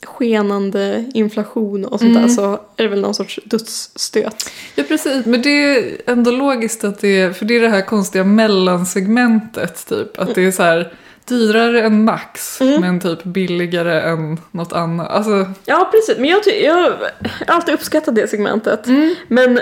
skenande 0.06 1.04
inflation 1.14 1.84
och 1.84 2.00
sånt 2.00 2.10
Mm. 2.10 2.22
där 2.22 2.28
så 2.28 2.52
är 2.52 2.82
det 2.82 2.88
väl 2.88 3.00
någon 3.00 3.14
sorts 3.14 3.40
dödsstöt. 3.44 4.50
Ja 4.74 4.84
precis, 4.88 5.26
men 5.26 5.42
det 5.42 5.48
är 5.50 5.84
ändå 6.06 6.30
logiskt 6.30 6.84
att 6.84 7.00
det 7.00 7.20
är, 7.20 7.32
för 7.32 7.44
det 7.44 7.56
är 7.56 7.60
det 7.60 7.68
här 7.68 7.82
konstiga 7.86 8.24
mellansegmentet 8.24 9.86
typ. 9.88 10.18
Att 10.20 10.34
det 10.34 10.42
är 10.44 10.50
så 10.52 10.62
här 10.62 10.92
dyrare 11.30 11.82
än 11.82 12.04
Max 12.04 12.60
Mm. 12.60 12.80
men 12.80 13.00
typ 13.00 13.24
billigare 13.24 14.00
än 14.00 14.38
något 14.50 14.72
annat. 14.72 15.10
Alltså, 15.10 15.46
Ja, 15.64 15.88
precis. 15.92 16.18
Men 16.18 16.28
jag, 16.28 16.36
har 16.74 17.10
alltid 17.46 17.74
uppskattat 17.74 18.14
det 18.14 18.28
segmentet. 18.30 18.86
Men 19.28 19.60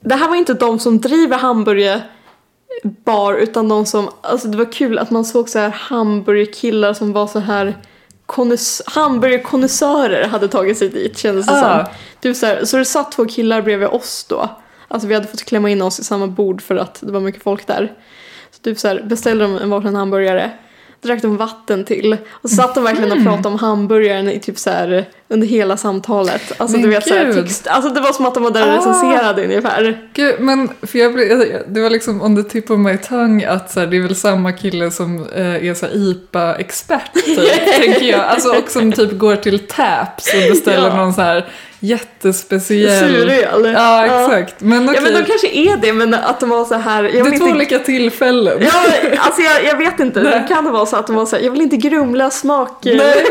det 0.00 0.14
här 0.14 0.28
var 0.28 0.36
inte 0.36 0.54
de 0.54 0.78
som 0.78 1.00
driver 1.00 1.36
hamburgerbar 1.38 3.34
utan 3.34 3.68
de 3.68 3.86
som, 3.86 4.08
alltså 4.20 4.48
det 4.48 4.56
var 4.58 4.72
kul 4.72 4.98
att 4.98 5.10
man 5.10 5.24
såg 5.24 5.48
så 5.48 5.58
här 5.58 5.68
hamburgerkillar 5.70 6.92
som 6.94 7.12
var 7.12 7.26
så 7.26 7.38
här 7.38 7.76
konnäs- 8.26 8.82
hamburgerkonnässörer 8.86 10.28
hade 10.28 10.48
tagit 10.48 10.78
sig 10.78 10.88
dit 10.88 11.18
kändes 11.18 11.46
det 11.46 11.52
Ah. 11.52 11.84
som. 11.84 11.94
Typ 12.20 12.36
så, 12.36 12.46
här, 12.46 12.64
så 12.64 12.76
det 12.76 12.84
satt 12.84 13.12
två 13.12 13.24
killar 13.26 13.62
bredvid 13.62 13.88
oss 13.88 14.26
då. 14.28 14.48
Alltså 14.88 15.08
vi 15.08 15.14
hade 15.14 15.26
fått 15.26 15.44
klämma 15.44 15.70
in 15.70 15.82
oss 15.82 16.00
i 16.00 16.04
samma 16.04 16.26
bord 16.26 16.62
för 16.62 16.76
att 16.76 16.98
det 17.00 17.12
var 17.12 17.20
mycket 17.20 17.42
folk 17.42 17.66
där. 17.66 17.92
Så 18.50 18.62
typ 18.62 18.78
så 18.78 18.88
här, 18.88 19.02
beställde 19.02 19.44
de 19.44 19.56
en 19.58 19.70
varsin 19.70 19.96
hamburgare, 19.96 20.50
drack 21.02 21.22
de 21.22 21.36
vatten 21.36 21.84
till 21.84 22.16
och 22.30 22.50
så 22.50 22.56
satt 22.56 22.74
de 22.74 22.84
verkligen 22.84 23.12
och 23.12 23.24
pratade 23.24 23.48
om 23.48 23.58
hamburgaren 23.58 24.28
i 24.30 24.40
typ 24.40 24.58
så 24.58 24.70
här 24.70 25.04
under 25.28 25.46
hela 25.46 25.76
samtalet. 25.76 26.52
Alltså 26.56 26.76
Men 26.76 26.82
du 26.82 26.88
vet 26.88 27.04
gud. 27.08 27.34
text, 27.34 27.66
alltså 27.66 27.90
det 27.90 28.00
var 28.00 28.12
som 28.12 28.26
att 28.26 28.34
de 28.34 28.42
var 28.42 28.50
där 28.50 28.62
och 28.66 28.72
Ah. 28.72 28.76
recenserade 28.78 29.44
ungefär. 29.44 30.08
Gud, 30.14 30.34
men 30.40 30.68
för 30.82 30.98
jag 30.98 31.14
blev, 31.14 31.62
det 31.68 31.80
var 31.80 31.90
liksom 31.90 32.22
on 32.22 32.36
the 32.36 32.50
tip 32.50 32.70
of 32.70 32.78
my 32.78 32.96
tongue 32.96 33.48
att 33.50 33.70
så 33.70 33.80
här, 33.80 33.86
det 33.86 33.96
är 33.96 34.00
väl 34.00 34.16
samma 34.16 34.52
kille 34.52 34.90
som 34.90 35.26
eh, 35.34 35.68
är 35.68 35.74
så 35.74 35.86
IPA-expert 35.86 37.12
typ, 37.14 37.66
tänker 37.82 38.04
jag. 38.06 38.20
Alltså 38.20 38.48
och 38.48 38.70
som 38.70 38.92
typ 38.92 39.12
går 39.18 39.36
till 39.36 39.58
Taps 39.66 40.34
och 40.34 40.50
beställer 40.50 40.88
Ja. 40.88 40.96
någon 40.96 41.14
så 41.14 41.20
här 41.20 41.48
jättespeciell... 41.80 43.10
Suröl. 43.10 43.72
Ja, 43.72 44.04
exakt. 44.04 44.54
Men 44.60 44.84
Ja 44.84 44.90
okej, 44.90 45.02
men 45.02 45.12
de 45.12 45.24
kanske 45.24 45.48
är 45.48 45.76
det 45.76 45.92
men 45.92 46.14
att 46.14 46.40
de 46.40 46.48
var 46.48 46.64
så 46.64 46.74
här. 46.74 47.02
Det 47.02 47.18
är 47.18 47.24
två 47.24 47.30
inte... 47.30 47.44
olika 47.44 47.78
tillfällen. 47.78 48.58
Ja, 48.60 48.84
alltså 49.16 49.42
jag, 49.42 49.64
jag 49.64 49.76
vet 49.76 50.00
inte, 50.00 50.20
det 50.20 50.44
kan 50.48 50.64
det 50.64 50.70
vara 50.70 50.86
så 50.86 50.96
att 50.96 51.06
de 51.06 51.16
var 51.16 51.26
så 51.26 51.36
här, 51.36 51.42
jag 51.42 51.50
vill 51.50 51.60
inte 51.60 51.76
grumla 51.76 52.30
smak. 52.30 52.84
Nej. 52.84 53.26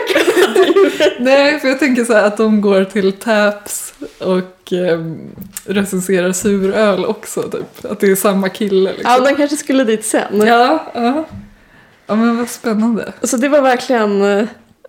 Nej, 1.19 1.59
för 1.59 1.67
jag 1.67 1.79
tänker 1.79 2.05
så 2.05 2.13
här 2.13 2.23
att 2.23 2.37
de 2.37 2.61
går 2.61 2.83
till 2.83 3.13
Taps 3.13 3.93
och 4.19 4.73
eh, 4.73 4.99
recenserar 5.65 6.31
suröl 6.31 7.05
också 7.05 7.41
typ. 7.41 7.85
Att 7.85 7.99
det 7.99 8.11
är 8.11 8.15
samma 8.15 8.49
kille 8.49 8.91
liksom. 8.91 9.11
Ja, 9.11 9.19
de 9.19 9.35
kanske 9.35 9.57
skulle 9.57 9.83
dit 9.83 10.05
sen. 10.05 10.41
Ja, 10.47 10.91
ja. 10.93 11.25
Ja 12.07 12.15
men 12.15 12.37
vad 12.37 12.49
spännande. 12.49 13.13
Så 13.23 13.37
det 13.37 13.49
var 13.49 13.61
verkligen, 13.61 14.21
eh, 14.21 14.47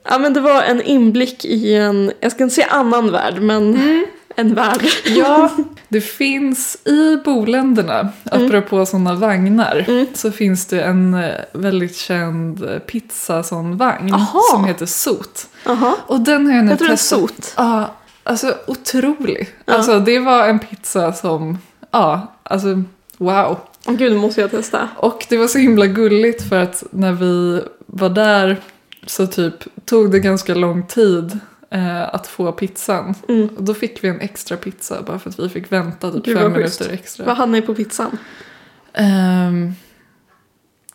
ja 0.09 0.19
men 0.19 0.33
det 0.33 0.41
var 0.41 0.63
en 0.63 0.83
inblick 0.83 1.45
i 1.45 1.75
en, 1.75 2.13
jag 2.21 2.33
ska 2.33 2.43
inte 2.45 2.55
säga 2.55 2.67
annan 2.71 3.13
värld, 3.13 3.43
men 3.43 3.75
Mm. 3.75 4.07
en 4.37 4.55
värld. 4.55 4.83
Ja, 5.07 5.51
det 5.89 6.01
finns 6.01 6.77
i 6.85 7.17
boländerna, 7.25 8.09
apropå 8.31 8.87
sådana 8.87 9.15
vagnar, 9.15 9.85
Mm. 9.89 10.07
så 10.15 10.31
finns 10.33 10.67
det 10.67 10.83
en 10.83 11.15
eh, 11.15 11.31
väldigt 11.53 11.97
känd 11.97 12.65
eh, 12.65 12.79
pizza 12.79 13.43
sån 13.43 13.77
vagn 13.77 14.15
Aha. 14.15 14.41
som 14.53 14.65
heter 14.65 14.87
Sot. 14.87 15.47
Jaha, 15.65 15.95
Och 16.07 16.21
den 16.21 16.47
har 16.47 16.55
jag 16.57 16.65
nu 16.65 16.73
är 16.73 16.77
testat. 16.77 17.01
sot. 17.21 17.55
Ja, 17.57 17.91
alltså 18.25 18.55
otrolig. 18.67 19.49
Ja. 19.65 19.75
Alltså 19.75 19.99
det 20.01 20.19
var 20.19 20.49
en 20.49 20.59
pizza 20.59 21.13
som, 21.13 21.59
ja, 21.91 22.33
alltså 22.43 22.83
wow. 23.19 23.59
Gud, 23.87 24.17
måste 24.17 24.41
jag 24.41 24.51
testa. 24.51 24.89
Och 24.97 25.27
det 25.29 25.37
var 25.37 25.47
så 25.47 25.59
himla 25.59 25.87
gulligt 25.87 26.49
för 26.49 26.57
att 26.63 26.85
när 26.91 27.13
vi 27.13 27.63
var 27.87 28.09
där 28.09 28.57
så 29.11 29.27
typ 29.27 29.55
tog 29.85 30.11
det 30.11 30.21
ganska 30.21 30.55
lång 30.55 30.87
tid 30.87 31.39
eh, 31.71 32.15
att 32.15 32.27
få 32.27 32.53
pizzan. 32.53 33.15
Mm. 33.29 33.49
Och 33.57 33.63
då 33.63 33.75
fick 33.75 34.05
vi 34.05 34.09
en 34.09 34.21
extra 34.21 34.57
pizza 34.57 35.03
bara 35.03 35.19
för 35.19 35.31
att 35.31 35.39
vi 35.39 35.49
fick 35.49 35.73
vänta 35.73 36.11
typ 36.11 36.25
Gud, 36.25 36.39
fem 36.39 36.53
minuter 36.53 36.91
extra. 36.93 37.27
Vad 37.27 37.37
hade 37.37 37.53
ni 37.53 37.63
på 37.63 37.75
pizzan? 37.75 38.19
Um, 38.99 39.75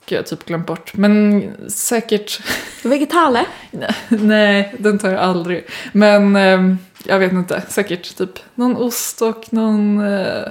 gud, 0.05 0.17
jag 0.20 0.25
typ 0.25 0.46
glömt 0.46 0.67
bort. 0.67 0.93
Men 0.98 1.43
säkert, 1.67 2.41
Vegetale? 2.84 3.46
nej 4.10 4.75
den 4.79 5.00
tar 5.00 5.10
jag 5.12 5.20
aldrig. 5.20 5.65
Men 5.91 6.36
ehm, 6.36 6.77
jag 7.05 7.20
vet 7.20 7.32
inte, 7.32 7.62
säkert 7.70 8.15
typ 8.17 8.39
någon 8.55 8.77
ost 8.77 9.22
och 9.22 9.53
någon 9.53 10.01
eh, 10.08 10.43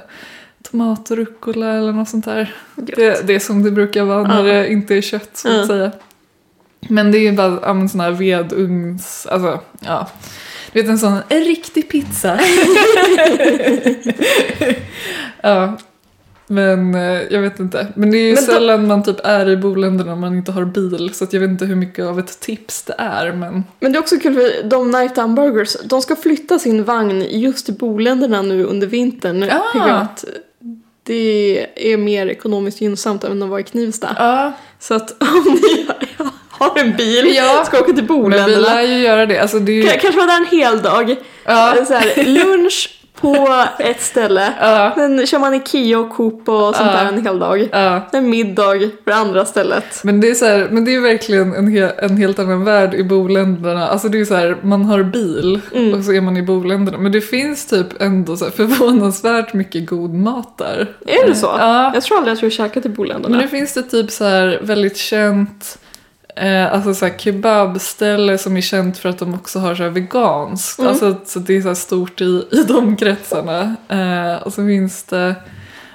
tomat 0.63 1.11
och 1.11 1.17
rucola 1.17 1.73
eller 1.73 1.91
något 1.91 2.09
sånt 2.09 2.25
där. 2.25 2.55
Det, 2.75 3.27
det 3.27 3.35
är 3.35 3.39
som 3.39 3.63
det 3.63 3.71
brukar 3.71 4.03
vara 4.03 4.23
när 4.27 4.45
Ja. 4.45 4.53
det 4.53 4.71
inte 4.71 4.95
är 4.95 5.01
kött 5.01 5.37
så 5.37 5.47
att 5.47 5.57
Ja. 5.57 5.67
säga. 5.67 5.91
Men 6.89 7.11
det 7.11 7.17
är 7.17 7.19
ju 7.19 7.31
bara 7.31 7.59
ja, 7.61 7.73
men 7.73 7.89
sån 7.89 7.99
här 7.99 8.11
vedugns, 8.11 9.27
alltså 9.31 9.59
ja. 9.79 10.09
Du 10.71 10.81
vet 10.81 10.89
en 10.89 10.99
sån, 10.99 11.17
en 11.29 11.39
riktig 11.43 11.89
pizza. 11.89 12.39
ja. 15.41 15.77
Men 16.47 16.95
eh, 16.95 17.21
jag 17.29 17.41
vet 17.41 17.59
inte. 17.59 17.87
Men 17.95 18.11
det 18.11 18.17
är 18.17 18.27
ju 18.27 18.33
Men 18.35 18.45
då- 18.45 18.51
sällan 18.51 18.87
man 18.87 19.03
typ 19.03 19.19
är 19.23 19.49
i 19.49 19.57
boländerna 19.57 20.13
om 20.13 20.19
man 20.19 20.35
inte 20.35 20.51
har 20.51 20.65
bil. 20.65 21.09
Så 21.13 21.27
jag 21.31 21.39
vet 21.39 21.49
inte 21.49 21.65
hur 21.65 21.75
mycket 21.75 22.05
av 22.05 22.19
ett 22.19 22.39
tips 22.39 22.83
det 22.83 22.95
är. 22.97 23.31
Men 23.33 23.63
Men 23.79 23.91
det 23.91 23.97
är 23.97 24.01
också 24.01 24.19
kul 24.19 24.33
för 24.33 24.63
de 24.69 24.91
Night 24.91 25.15
Burgers, 25.15 25.75
de 25.83 26.01
ska 26.01 26.15
flytta 26.15 26.59
sin 26.59 26.83
vagn 26.83 27.21
just 27.29 27.65
till 27.65 27.75
boländerna 27.75 28.41
nu 28.41 28.63
under 28.63 28.87
vintern. 28.87 29.43
Ah. 29.51 30.07
Det 31.03 31.67
är 31.93 31.97
mer 31.97 32.27
ekonomiskt 32.27 32.81
gynnsamt 32.81 33.23
än 33.23 33.43
att 33.43 33.49
vara 33.49 33.59
i 33.59 33.63
Knivsta. 33.63 34.15
ja, 34.19 34.53
Så 34.79 34.93
att 34.93 35.11
om 35.21 35.43
ni 35.61 35.87
har 36.63 36.79
en 36.79 36.95
bil, 36.95 37.33
Ja. 37.35 37.63
ska 37.65 37.77
åka 37.79 37.85
till 37.85 37.95
men 37.95 38.03
vi 38.07 38.21
boländerna. 38.21 38.57
lär 38.75 38.81
ju 38.81 38.97
göra 38.99 39.25
det. 39.25 39.39
Alltså 39.39 39.59
det 39.59 39.71
ju, 39.71 39.83
Kanske 39.83 40.11
vara 40.11 40.25
där 40.27 40.37
en 40.37 40.45
hel 40.45 40.81
dag. 40.81 41.15
ja, 41.45 41.75
Så 41.87 41.93
här, 41.93 42.23
lunch 42.23 42.89
på 43.21 43.63
ett 43.79 44.01
ställe. 44.01 44.53
ja, 44.61 44.91
Sen 44.95 45.27
kör 45.27 45.39
man 45.39 45.53
Ikea 45.53 45.99
och 45.99 46.09
Coop 46.09 46.49
och 46.49 46.75
sånt 46.75 46.89
Ja. 46.93 46.99
där 47.03 47.05
en 47.05 47.25
hel 47.25 47.39
dag. 47.39 47.69
ja. 47.71 48.09
En 48.11 48.29
middag 48.29 48.73
för 49.03 49.11
andra 49.11 49.45
stället. 49.45 50.01
Men 50.03 50.21
det 50.21 50.29
är 50.29 50.33
så 50.33 50.45
här, 50.45 50.67
men 50.71 50.85
det 50.85 50.95
är 50.95 50.99
verkligen 50.99 51.53
en, 51.55 51.67
he, 51.67 51.89
en 51.97 52.17
helt 52.17 52.39
annan 52.39 52.63
värld 52.63 52.93
i 52.93 53.03
boländerna. 53.03 53.87
Alltså 53.87 54.09
det 54.09 54.19
är 54.19 54.25
så 54.25 54.35
här, 54.35 54.57
man 54.61 54.85
har 54.85 55.03
bil 55.03 55.59
Mm. 55.75 55.93
och 55.93 56.03
så 56.05 56.13
är 56.13 56.21
man 56.21 56.37
i 56.37 56.41
boländerna. 56.41 56.97
Men 56.97 57.11
det 57.11 57.21
finns 57.21 57.65
typ 57.65 58.01
ändå 58.01 58.37
så 58.37 58.45
förvånansvärt 58.51 59.53
mycket 59.53 59.89
god 59.89 60.13
mat 60.13 60.57
där. 60.57 60.91
Är 61.07 61.27
det 61.27 61.35
så? 61.35 61.45
Ja. 61.59 61.91
Jag 61.93 62.03
tror 62.03 62.17
aldrig 62.17 62.33
att 62.33 62.41
jag 62.41 62.45
har 62.49 62.51
käkat 62.51 62.85
i 62.85 62.89
boländerna. 62.89 63.29
Men 63.35 63.45
nu 63.45 63.47
finns 63.47 63.73
det 63.73 63.83
typ 63.83 64.11
så 64.11 64.25
här 64.25 64.59
väldigt 64.63 64.97
känt 64.97 65.77
Eh, 66.35 66.73
alltså 66.73 66.93
så 66.93 67.05
här 67.05 67.17
kebabställe 67.17 68.37
som 68.37 68.57
är 68.57 68.61
känt 68.61 68.97
för 68.97 69.09
att 69.09 69.17
de 69.19 69.33
också 69.33 69.59
har 69.59 69.75
så 69.75 69.83
här 69.83 69.89
veganskt. 69.89 70.79
Mm. 70.79 70.89
Alltså 70.91 71.15
så 71.25 71.39
det 71.39 71.57
är 71.57 71.61
så 71.61 71.75
stort 71.75 72.21
i, 72.21 72.45
i 72.51 72.63
de 72.67 72.95
kretsarna. 72.97 73.75
Eh, 73.89 74.43
och 74.43 74.53
så 74.53 74.65
finns 74.65 75.03
det 75.03 75.35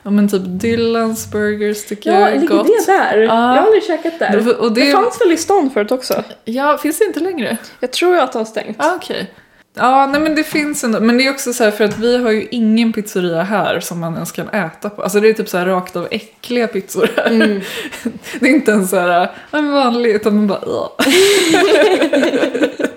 ja, 0.03 0.11
men 0.11 0.29
typ 0.29 0.43
Dylans 0.45 1.31
Burgers 1.31 1.85
tycker 1.87 2.13
jag 2.13 2.21
Ja, 2.21 2.29
är 2.29 2.41
ligger 2.41 2.57
gott. 2.57 2.67
det 2.67 2.93
där? 2.93 3.19
Ja. 3.19 3.27
Jag 3.27 3.35
har 3.35 3.59
aldrig 3.67 3.85
käkat 3.85 4.19
där. 4.19 4.41
Det- 4.41 4.55
och 4.55 4.73
det... 4.73 4.81
det- 4.85 4.93
fanns 4.93 5.21
väl 5.21 5.33
i 5.33 5.37
stan 5.37 5.71
förut 5.71 5.93
också? 5.93 6.23
Ja, 6.45 6.79
finns 6.79 6.99
det 6.99 7.05
inte 7.05 7.21
längre? 7.21 7.57
Jag 7.81 7.93
tror 7.93 8.19
att 8.19 8.33
det 8.33 8.39
har 8.39 8.47
stängt. 8.47 8.77
Ja, 8.79 8.93
okej. 8.97 9.31
Ja, 9.79 10.07
nej 10.07 10.21
men 10.21 10.35
det 10.35 10.45
finns 10.45 10.85
ändå. 10.85 11.01
Men 11.01 11.19
det 11.19 11.27
är 11.27 11.31
också 11.31 11.53
så 11.53 11.65
här 11.65 11.71
för 11.71 11.85
att 11.85 11.99
vi 11.99 12.17
har 12.23 12.31
ju 12.31 12.49
ingen 12.51 12.93
pizzeria 12.93 13.43
här 13.43 13.81
som 13.81 14.01
man 14.01 14.15
ens 14.15 14.33
kan 14.33 14.49
äta 14.49 14.91
på. 14.91 15.03
Alltså 15.03 15.21
det 15.21 15.29
är 15.29 15.33
typ 15.33 15.49
så 15.49 15.59
här 15.59 15.67
rakt 15.67 15.97
av 15.97 16.09
äckliga 16.11 16.67
pizzor 16.67 17.09
här. 17.17 17.27
Mm. 17.27 17.61
Det 18.41 18.47
är 18.47 18.51
inte 18.51 18.71
ens 18.71 18.91
så 18.91 18.97
här 18.97 19.31
en 19.51 19.73
vanlig 19.73 20.11
utan 20.11 20.37
man 20.37 20.47
bara 20.47 20.61
"Ugh." 20.61 20.91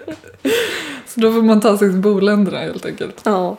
Så 1.06 1.20
då 1.20 1.34
får 1.34 1.42
man 1.42 1.62
ta 1.62 1.78
sig 1.78 1.90
till 1.90 2.00
boländerna 2.00 2.58
helt 2.60 2.86
enkelt. 2.86 3.22
Ja. 3.24 3.58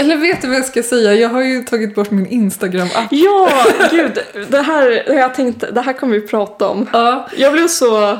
Eller 0.00 0.16
vet 0.16 0.42
du 0.42 0.48
vad 0.48 0.56
jag 0.56 0.64
ska 0.64 0.82
säga? 0.82 1.14
Jag 1.14 1.28
har 1.28 1.42
ju 1.42 1.62
tagit 1.62 1.94
bort 1.94 2.10
min 2.10 2.26
Instagram-app. 2.26 3.06
Ja, 3.10 3.50
gud. 3.90 4.18
Det 4.48 4.60
här, 4.62 5.12
jag 5.14 5.34
tänkte, 5.34 5.70
det 5.70 5.80
här 5.80 5.92
kommer 5.92 6.14
vi 6.14 6.20
prata 6.28 6.68
om. 6.68 6.86
Ja, 6.92 7.28
Jag 7.36 7.52
blev 7.52 7.68
så 7.68 8.18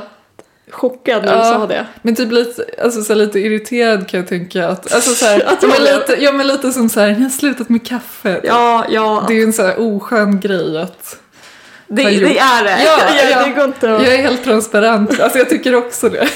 chockad 0.71 1.25
när 1.25 1.33
du 1.33 1.39
Ja. 1.39 1.45
sa 1.45 1.67
det. 1.67 1.87
men 2.03 2.15
typ 2.15 2.33
lite, 2.33 2.65
alltså 2.85 3.03
så 3.03 3.13
här, 3.13 3.21
lite 3.21 3.39
irriterad 3.41 4.09
kan 4.09 4.21
jag 4.21 4.29
tänka. 4.29 4.69
Att, 4.69 4.95
alltså 4.95 5.11
så 5.15 5.25
här, 5.27 5.43
Att 5.53 5.63
men 5.63 5.71
jag- 5.71 6.01
lite, 6.01 6.25
ja 6.25 6.33
men 6.33 6.47
lite 6.47 6.73
som 6.73 6.89
så 6.89 7.01
här, 7.01 7.09
jag 7.09 7.17
har 7.17 7.29
slutat 7.29 7.69
med 7.69 7.87
kaffe. 7.87 8.41
Ja, 8.45 8.85
ja. 8.91 9.25
Det 9.29 9.33
är 9.35 9.37
ju 9.37 9.43
en 9.45 9.53
så 9.53 9.63
här 9.63 9.75
oskön 9.81 10.41
grej 10.41 10.79
att 10.83 11.17
Det, 11.89 12.03
det, 12.03 12.39
är 12.39 12.65
det. 12.65 12.83
Ja, 12.85 13.15
jag, 13.17 13.31
ja. 13.31 13.45
Det 13.47 13.53
går 13.53 13.65
inte 13.65 13.97
att... 13.97 14.03
jag 14.03 14.15
är 14.15 14.23
helt 14.23 14.45
transparent. 14.45 15.21
Alltså 15.21 15.39
jag 15.39 15.49
tycker 15.49 15.75
också 15.75 16.09
det. 16.09 16.29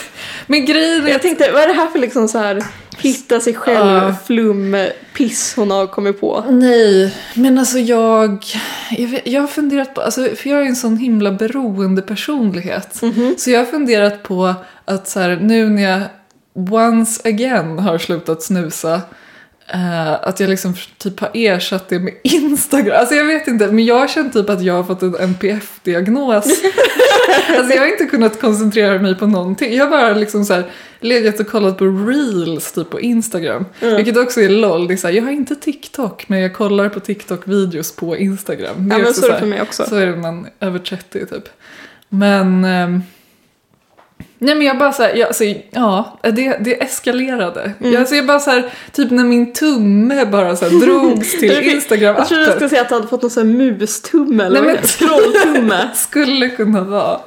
Men 0.47 0.65
grejen 0.65 1.05
är 1.05 1.09
Jag 1.09 1.17
att 1.17 1.23
tänkte, 1.23 1.53
vad 1.53 1.63
är 1.63 1.69
det 1.69 1.75
här 1.75 1.87
för 1.87 1.99
liksom 1.99 2.29
så 2.29 2.39
här 2.39 2.65
hitta 2.99 3.41
sig 3.41 3.55
själv 3.55 3.87
Ja. 3.87 4.15
flum 4.27 4.77
piss 5.17 5.55
hon 5.57 5.71
har 5.71 5.87
kommit 5.87 6.21
på? 6.21 6.45
Nej, 6.51 7.15
men 7.35 7.59
alltså 7.59 7.79
jag, 7.79 8.45
jag, 8.91 9.09
vet, 9.09 9.27
jag 9.27 9.41
har 9.41 9.49
funderat 9.49 9.95
på, 9.95 10.01
alltså, 10.01 10.29
för 10.37 10.51
jag 10.51 10.63
är 10.63 10.67
en 10.67 10.77
sån 10.77 10.97
himla 10.97 11.33
beroende 11.33 12.03
personlighet. 12.03 13.03
Mhm. 13.03 13.35
Så 13.39 13.51
jag 13.51 13.59
har 13.59 13.67
funderat 13.67 14.23
på 14.23 14.55
att 14.85 15.09
så 15.09 15.21
här, 15.21 15.39
nu 15.43 15.69
när 15.69 15.83
jag 15.83 16.03
once 16.55 17.29
again 17.29 17.79
har 17.79 17.99
slutat 17.99 18.43
snusa, 18.43 19.01
eh, 19.67 20.13
att 20.13 20.41
jag 20.41 20.51
liksom 20.51 20.75
typ 20.99 21.21
har 21.21 21.31
ersatt 21.35 21.89
det 21.89 21.99
med 21.99 22.15
Instagram. 22.23 22.97
Alltså 23.01 23.15
jag 23.15 23.25
vet 23.25 23.49
inte, 23.49 23.67
men 23.67 23.85
jag 23.85 24.11
känner 24.11 24.31
typ 24.31 24.51
att 24.51 24.63
jag 24.63 24.75
har 24.75 24.85
fått 24.85 25.03
en 25.03 25.17
NPF-diagnos. 25.17 26.45
alltså 27.59 27.75
jag 27.75 27.81
har 27.81 27.89
inte 27.89 28.07
kunnat 28.07 28.41
koncentrera 28.41 28.99
mig 28.99 29.15
på 29.15 29.27
någonting. 29.27 29.75
Jag 29.75 29.85
har 29.85 29.91
bara 29.91 30.15
liksom 30.15 30.45
så 30.45 30.55
här 30.55 30.71
legat 31.01 31.41
och 31.41 31.47
kollat 31.47 31.79
på 31.79 31.85
reels 31.85 32.73
typ 32.73 32.91
på 32.91 33.01
Instagram. 33.01 33.65
Mm. 33.81 33.97
Vilket 33.97 34.17
också 34.17 34.41
är 34.41 34.49
LOL. 34.49 34.89
Det 34.89 34.95
är 34.95 34.97
så 34.97 35.07
här, 35.07 35.15
jag 35.15 35.23
har 35.23 35.31
inte 35.31 35.57
TikTok 35.57 36.29
men 36.29 36.41
jag 36.41 36.55
kollar 36.55 36.89
på 36.89 37.01
TikTok-videos 37.01 37.97
på 37.97 38.17
Instagram. 38.17 38.89
Det 38.89 38.95
Ja, 38.95 39.03
men 39.03 39.15
så 39.15 39.27
är 39.27 39.33
det 39.33 39.39
för 39.39 39.47
mig 39.47 39.63
också. 39.63 39.85
Så 39.89 39.97
är 39.97 40.07
det 40.07 40.13
när 40.13 40.19
man 40.19 40.47
är 40.59 40.67
över 40.67 40.79
30 40.79 41.27
typ. 41.27 41.49
Men... 42.09 42.65
ehm, 42.65 43.03
Nej 44.43 44.55
men 44.55 44.67
jag 44.67 44.79
bara 44.79 44.93
såhär, 44.93 45.15
jag, 45.15 45.27
alltså, 45.27 45.45
ja, 45.71 46.19
det, 46.23 46.57
det 46.61 46.83
eskalerade. 46.83 47.73
Mm. 47.81 47.93
Jag, 47.93 48.01
alltså, 48.01 48.15
jag 48.15 48.27
bara 48.27 48.41
såhär, 48.41 48.71
typ 48.93 49.11
när 49.11 49.25
min 49.25 49.53
tumme 49.53 50.25
bara 50.25 50.57
såhär 50.57 50.87
drogs 50.87 51.31
till 51.41 51.49
Jag 51.49 51.57
trodde 51.57 51.71
du 51.71 51.81
Instagram-appen. 51.81 52.25
skulle 52.25 52.69
säga 52.69 52.83
att 52.83 52.89
du 52.89 52.95
hade 52.95 53.07
fått 53.07 53.23
någon 53.23 53.31
sån 53.31 53.47
här 53.47 53.73
mustumme 53.73 54.45
eller 54.45 54.63
Nej, 54.63 54.75
men-? 54.75 54.87
Scrolltumme. 54.87 55.89
Skulle 55.95 56.49
kunna 56.49 56.81
vara. 56.81 57.21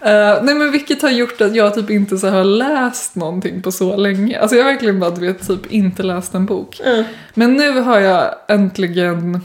Eh, 0.00 0.42
nej 0.42 0.54
men 0.54 0.72
vilket 0.72 1.02
har 1.02 1.10
gjort 1.10 1.40
att 1.40 1.54
jag 1.54 1.74
typ 1.74 1.90
inte 1.90 2.18
så 2.18 2.28
har 2.28 2.44
läst 2.44 3.14
någonting 3.14 3.62
på 3.62 3.72
så 3.72 3.96
länge. 3.96 4.40
Alltså 4.40 4.56
jag 4.56 4.64
har 4.64 4.72
verkligen 4.72 5.00
bara 5.00 5.10
du 5.10 5.26
vet 5.26 5.48
typ 5.48 5.72
inte 5.72 6.02
läst 6.02 6.34
en 6.34 6.46
bok. 6.46 6.80
Mm. 6.84 7.04
Men 7.34 7.54
nu 7.54 7.80
har 7.80 8.00
jag 8.00 8.34
äntligen 8.48 9.40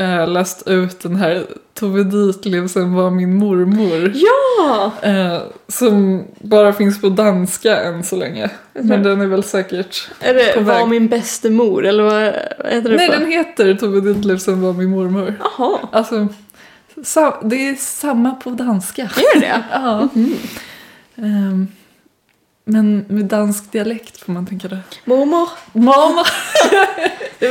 eh, 0.00 0.28
läst 0.28 0.68
ut 0.68 1.00
den 1.00 1.16
här 1.16 1.46
Tove 1.74 2.04
Ditlevsen 2.04 2.94
var 2.94 3.10
min 3.10 3.34
mormor. 3.36 4.12
Ja! 4.14 4.92
Eh, 5.02 5.38
som 5.68 6.24
bara 6.40 6.72
finns 6.72 7.00
på 7.00 7.08
danska 7.08 7.82
än 7.82 8.04
så 8.04 8.16
länge. 8.16 8.50
Men 8.72 9.02
den 9.02 9.20
är 9.20 9.26
väl 9.26 9.42
säkert... 9.42 10.08
Är 10.20 10.34
det 10.34 10.52
På 10.54 10.60
Var 10.60 10.74
väg. 10.78 10.88
min 10.88 11.08
bäste 11.08 11.50
mor 11.50 11.86
eller 11.86 12.02
vad 12.04 12.22
heter 12.72 12.90
det 12.90 12.96
Nej, 12.96 13.08
på? 13.08 13.12
den 13.18 13.30
heter 13.32 13.74
Tove 13.74 14.00
Ditlevsen 14.00 14.60
var 14.62 14.72
min 14.72 14.90
mormor. 14.90 15.34
Jaha, 15.40 15.78
Alltså, 15.92 16.28
det 17.42 17.68
är 17.68 17.74
samma 17.74 18.30
på 18.34 18.50
danska. 18.50 19.02
gör 19.02 19.40
det? 19.40 19.62
Ja. 19.72 20.08
Ehm, 21.16 21.68
men 22.64 23.04
med 23.08 23.24
dansk 23.24 23.72
dialekt 23.72 24.18
får 24.18 24.32
man 24.32 24.46
tänka 24.46 24.68
det. 24.68 24.78
Mormor. 25.04 25.48
Är 27.40 27.50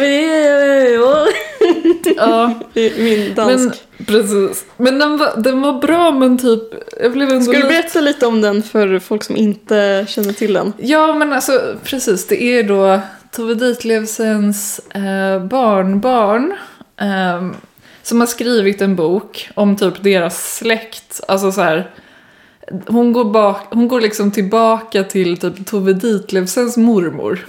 ja, 2.17 2.59
min 2.73 3.33
dansk. 3.35 3.81
men 3.97 4.05
precis. 4.05 4.65
Men 4.77 4.99
den 4.99 5.17
var, 5.17 5.33
den 5.37 5.61
var 5.61 5.73
bra 5.73 6.11
men 6.11 6.37
typ, 6.37 6.61
jag 7.01 7.11
blev 7.11 7.29
ändå 7.29 7.51
Ska 7.51 7.61
du 7.61 7.67
berätta 7.67 8.01
lite 8.01 8.25
om 8.25 8.41
den 8.41 8.63
för 8.63 8.99
folk 8.99 9.23
som 9.23 9.35
inte 9.35 10.05
känner 10.09 10.33
till 10.33 10.53
den? 10.53 10.73
Ja 10.77 11.15
men 11.15 11.33
alltså 11.33 11.75
precis, 11.83 12.27
det 12.27 12.43
är 12.43 12.63
då 12.63 12.99
Tove 13.31 13.53
Ditlevsens 13.53 14.79
eh, 14.79 15.43
barnbarn 15.43 16.53
ehm, 16.97 17.55
som 18.03 18.19
har 18.19 18.27
skrivit 18.27 18.81
en 18.81 18.95
bok 18.95 19.49
om 19.55 19.75
typ 19.75 20.03
deras 20.03 20.55
släkt. 20.57 21.21
Alltså 21.27 21.51
så 21.51 21.61
här. 21.61 21.91
Hon 22.87 23.13
går, 23.13 23.25
bak, 23.25 23.61
hon 23.69 23.87
går 23.87 24.01
liksom 24.01 24.31
tillbaka 24.31 25.03
till 25.03 25.37
typ 25.37 25.65
Tove 25.65 25.93
Ditlevsens 25.93 26.77
mormor. 26.77 27.45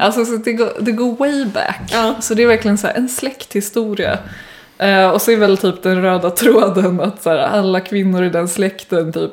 Alltså 0.00 0.24
så 0.24 0.36
det, 0.36 0.52
går, 0.52 0.72
det 0.80 0.92
går 0.92 1.16
way 1.16 1.44
back. 1.44 1.80
Ja. 1.92 2.14
Så 2.20 2.34
det 2.34 2.42
är 2.42 2.46
verkligen 2.46 2.78
så 2.78 2.86
här 2.86 2.94
en 2.94 3.08
släkthistoria. 3.08 4.18
Eh, 4.78 5.08
och 5.10 5.22
så 5.22 5.30
är 5.30 5.36
väl 5.36 5.56
typ 5.56 5.82
den 5.82 6.02
röda 6.02 6.30
tråden 6.30 7.00
att 7.00 7.22
så 7.22 7.30
här, 7.30 7.38
alla 7.38 7.80
kvinnor 7.80 8.24
i 8.24 8.28
den 8.30 8.48
släkten 8.48 9.12
typ 9.12 9.32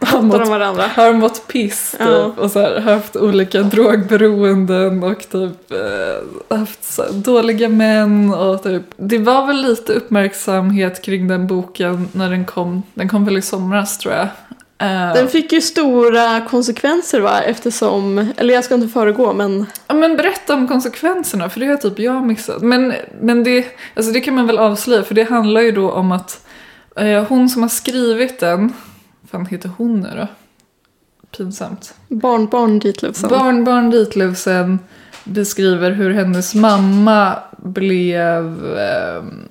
har 0.00 0.22
mått 0.22 0.48
varandra? 0.48 0.84
har 0.96 1.12
mått 1.12 1.48
piss 1.48 1.90
typ, 1.90 2.00
Ja. 2.00 2.32
och 2.36 2.50
så 2.50 2.60
här, 2.60 2.80
haft 2.80 3.16
olika 3.16 3.62
drogberoenden 3.62 5.02
och 5.02 5.18
typ 5.18 5.72
eh, 5.72 6.58
haft 6.58 6.98
här, 6.98 7.12
dåliga 7.12 7.68
män 7.68 8.34
och 8.34 8.62
typ. 8.62 8.82
Det 8.96 9.18
var 9.18 9.46
väl 9.46 9.62
lite 9.62 9.92
uppmärksamhet 9.92 11.02
kring 11.02 11.28
den 11.28 11.46
boken 11.46 12.08
när 12.12 12.30
den 12.30 12.44
kom. 12.44 12.82
Den 12.94 13.08
kom 13.08 13.24
väl 13.24 13.36
i 13.36 13.42
somras 13.42 13.98
tror 13.98 14.14
jag. 14.14 14.28
Eh, 14.78 15.14
Den 15.14 15.28
fick 15.28 15.52
ju 15.52 15.60
stora 15.60 16.40
konsekvenser 16.40 17.20
va 17.20 17.42
eftersom, 17.42 18.32
eller 18.36 18.54
jag 18.54 18.64
ska 18.64 18.74
inte 18.74 18.88
föregå 18.88 19.32
men 19.32 19.66
Ja 19.86 19.94
men 19.94 20.16
berätta 20.16 20.54
om 20.54 20.68
konsekvenserna 20.68 21.50
för 21.50 21.60
det 21.60 21.66
har 21.66 21.76
typ 21.76 21.98
jag 21.98 22.26
missat. 22.26 22.62
Men, 22.62 22.92
men 23.20 23.44
det, 23.44 23.66
alltså 23.96 24.12
det 24.12 24.20
kan 24.20 24.34
man 24.34 24.46
väl 24.46 24.58
avslöja 24.58 25.02
för 25.02 25.14
det 25.14 25.22
handlar 25.24 25.60
ju 25.60 25.72
då 25.72 25.90
om 25.90 26.12
att 26.12 26.46
eh, 26.96 27.24
hon 27.24 27.48
som 27.48 27.62
har 27.62 27.68
skrivit 27.68 28.40
den, 28.40 28.72
vad 29.20 29.30
fan 29.30 29.46
heter 29.46 29.70
hon 29.78 30.00
nu 30.00 30.08
då? 30.16 30.26
Pinsamt. 31.36 31.94
barnbarn 32.08 32.78
Ditlevsen. 32.78 33.30
Barnbarn 33.30 33.90
Ditlevsen 33.90 34.78
beskriver 35.24 35.90
hur 35.90 36.10
hennes 36.10 36.54
mamma 36.54 37.38
blev... 37.56 38.76
ehm, 38.78 39.48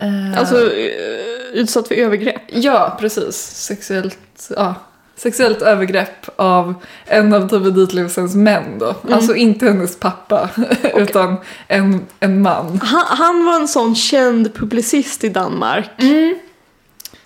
eh, 0.00 0.38
Alltså 0.38 0.56
eh, 0.56 1.41
utsatt 1.52 1.88
för 1.88 1.94
övergrepp. 1.94 2.42
Ja, 2.46 2.96
precis. 3.00 3.36
Sexuellt, 3.36 4.50
ja, 4.56 4.74
sexuellt 5.16 5.62
övergrepp 5.62 6.28
av 6.36 6.74
en 7.06 7.34
av 7.34 7.48
Tove 7.48 7.70
Ditlevsens 7.70 8.34
män 8.34 8.78
då. 8.78 8.94
Mm. 9.02 9.14
Alltså 9.14 9.34
inte 9.34 9.66
hennes 9.66 9.98
pappa, 9.98 10.50
utan 10.94 11.36
en, 11.68 12.06
en 12.20 12.42
man. 12.42 12.80
Han, 12.82 13.04
han 13.18 13.44
var 13.44 13.60
en 13.60 13.68
sån 13.68 13.94
känd 13.94 14.54
publicist 14.54 15.24
i 15.24 15.28
Danmark. 15.28 15.90
Alltså 15.96 16.51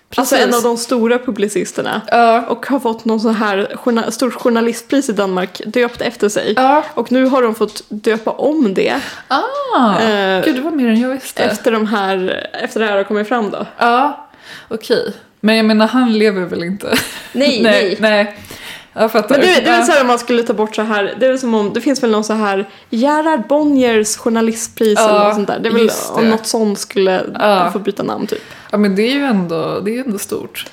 Precis. 0.09 0.39
en 0.39 0.53
av 0.53 0.63
de 0.63 0.77
stora 0.77 1.19
publicisterna. 1.19 2.01
Ja, 2.11 2.41
Och 2.47 2.65
har 2.65 2.79
fått 2.79 3.05
någon 3.05 3.19
sån 3.19 3.35
här 3.35 3.75
journa- 3.83 4.11
stort 4.11 4.33
journalistpris 4.33 5.09
i 5.09 5.13
Danmark 5.13 5.61
döpt 5.65 6.01
efter 6.01 6.29
sig. 6.29 6.53
ja. 6.55 6.83
Och 6.93 7.11
nu 7.11 7.25
har 7.25 7.41
de 7.41 7.55
fått 7.55 7.83
döpa 7.89 8.31
om 8.31 8.73
det. 8.73 8.99
Ah, 9.27 9.99
Eh, 10.01 10.45
gud 10.45 10.55
det 10.55 10.61
var 10.61 10.71
mer 10.71 10.87
än 10.87 10.99
jag 11.01 11.09
visste. 11.09 11.43
Efter, 11.43 11.71
de 11.71 11.87
här, 11.87 12.47
efter 12.63 12.79
det 12.79 12.85
här 12.85 12.95
har 12.97 13.03
kommit 13.03 13.27
fram 13.27 13.49
då. 13.51 13.65
Ja, 13.77 14.27
okej. 14.67 15.13
Men 15.39 15.55
jag 15.55 15.65
menar 15.65 15.87
han 15.87 16.17
lever 16.17 16.41
väl 16.45 16.63
inte? 16.63 16.93
Nej, 17.33 17.59
nej. 17.63 17.97
nej. 17.99 18.37
Jag 18.99 19.11
fattar. 19.11 19.29
Men 19.29 19.39
det, 19.39 19.45
det 19.45 19.51
är 19.61 19.61
väl 19.71 19.79
Ja. 19.79 19.85
så 19.85 19.91
här 19.91 20.01
om 20.01 20.07
man 20.07 20.19
skulle 20.19 20.43
ta 20.43 20.53
bort 20.53 20.75
så 20.75 20.81
här, 20.81 21.15
det 21.19 21.25
är 21.25 21.29
väl 21.29 21.39
som 21.39 21.53
om, 21.55 21.73
det 21.73 21.81
finns 21.81 22.03
väl 22.03 22.11
någon 22.11 22.23
så 22.23 22.33
här 22.33 22.69
Gerhard 22.89 23.47
Bonniers 23.47 24.17
journalistpris 24.17 24.99
eller 24.99 25.25
något 25.25 25.35
sånt 25.35 25.47
där. 25.47 25.59
Det 25.59 25.69
är 25.69 25.73
väl 25.73 25.87
det. 25.87 25.93
om 26.13 26.29
något 26.29 26.47
sånt 26.47 26.79
skulle 26.79 27.23
Ja. 27.39 27.69
få 27.73 27.79
byta 27.79 28.03
namn 28.03 28.27
typ. 28.27 28.43
Ja 28.71 28.77
men 28.77 28.95
det 28.95 29.01
är 29.01 29.13
ju 29.13 29.23
ändå, 29.23 29.79
det 29.79 29.97
är 29.97 30.03
ändå 30.05 30.17
stort. 30.17 30.65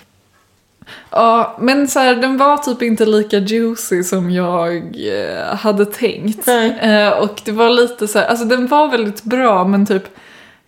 Ja, 1.10 1.56
men 1.60 1.88
så 1.88 1.98
här, 1.98 2.14
den 2.14 2.36
var 2.36 2.56
typ 2.56 2.82
inte 2.82 3.06
lika 3.06 3.38
juicy 3.38 4.02
som 4.04 4.30
jag 4.30 4.76
eh, 4.76 5.56
hade 5.56 5.86
tänkt. 5.86 6.48
Eh, 6.48 7.08
och 7.08 7.40
det 7.44 7.52
var 7.52 7.70
lite 7.70 8.08
så 8.08 8.18
här, 8.18 8.26
alltså 8.26 8.44
den 8.44 8.66
var 8.66 8.88
väldigt 8.88 9.22
bra 9.22 9.64
men 9.64 9.86
typ 9.86 10.02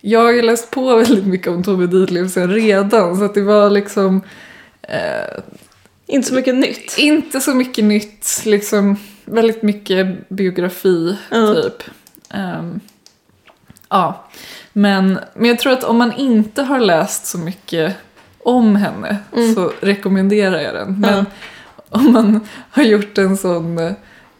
jag 0.01 0.19
har 0.23 0.31
ju 0.31 0.41
läst 0.41 0.71
på 0.71 0.95
väldigt 0.95 1.25
mycket 1.27 1.47
om 1.47 1.63
Tove 1.63 1.87
Ditlevsen 1.87 2.53
redan 2.53 3.17
så 3.17 3.23
att 3.25 3.33
det 3.33 3.41
var 3.41 3.69
liksom 3.69 4.21
eh, 4.81 5.41
Inte 6.07 6.27
så 6.27 6.33
mycket 6.35 6.55
nytt. 6.55 6.97
inte 6.97 7.39
så 7.41 7.53
mycket 7.53 7.83
nytt, 7.83 8.41
liksom 8.45 8.97
väldigt 9.25 9.61
mycket 9.63 10.29
biografi 10.29 11.17
Ja. 11.31 11.53
typ. 11.63 11.83
Ehm, 12.33 12.79
ja, 13.89 14.25
men, 14.73 15.19
men 15.35 15.45
jag 15.49 15.59
tror 15.59 15.73
att 15.73 15.83
om 15.83 15.97
man 15.97 16.13
inte 16.13 16.63
har 16.63 16.79
läst 16.79 17.25
så 17.25 17.37
mycket 17.37 17.95
om 18.39 18.75
henne 18.75 19.17
så 19.55 19.71
rekommenderar 19.79 20.59
jag 20.61 20.73
den. 20.75 20.99
Men 20.99 21.13
Ja. 21.17 21.25
om 21.89 22.13
man 22.13 22.39
har 22.71 22.83
gjort 22.83 23.17
en 23.17 23.37
sån 23.37 23.77
eh, 23.79 23.91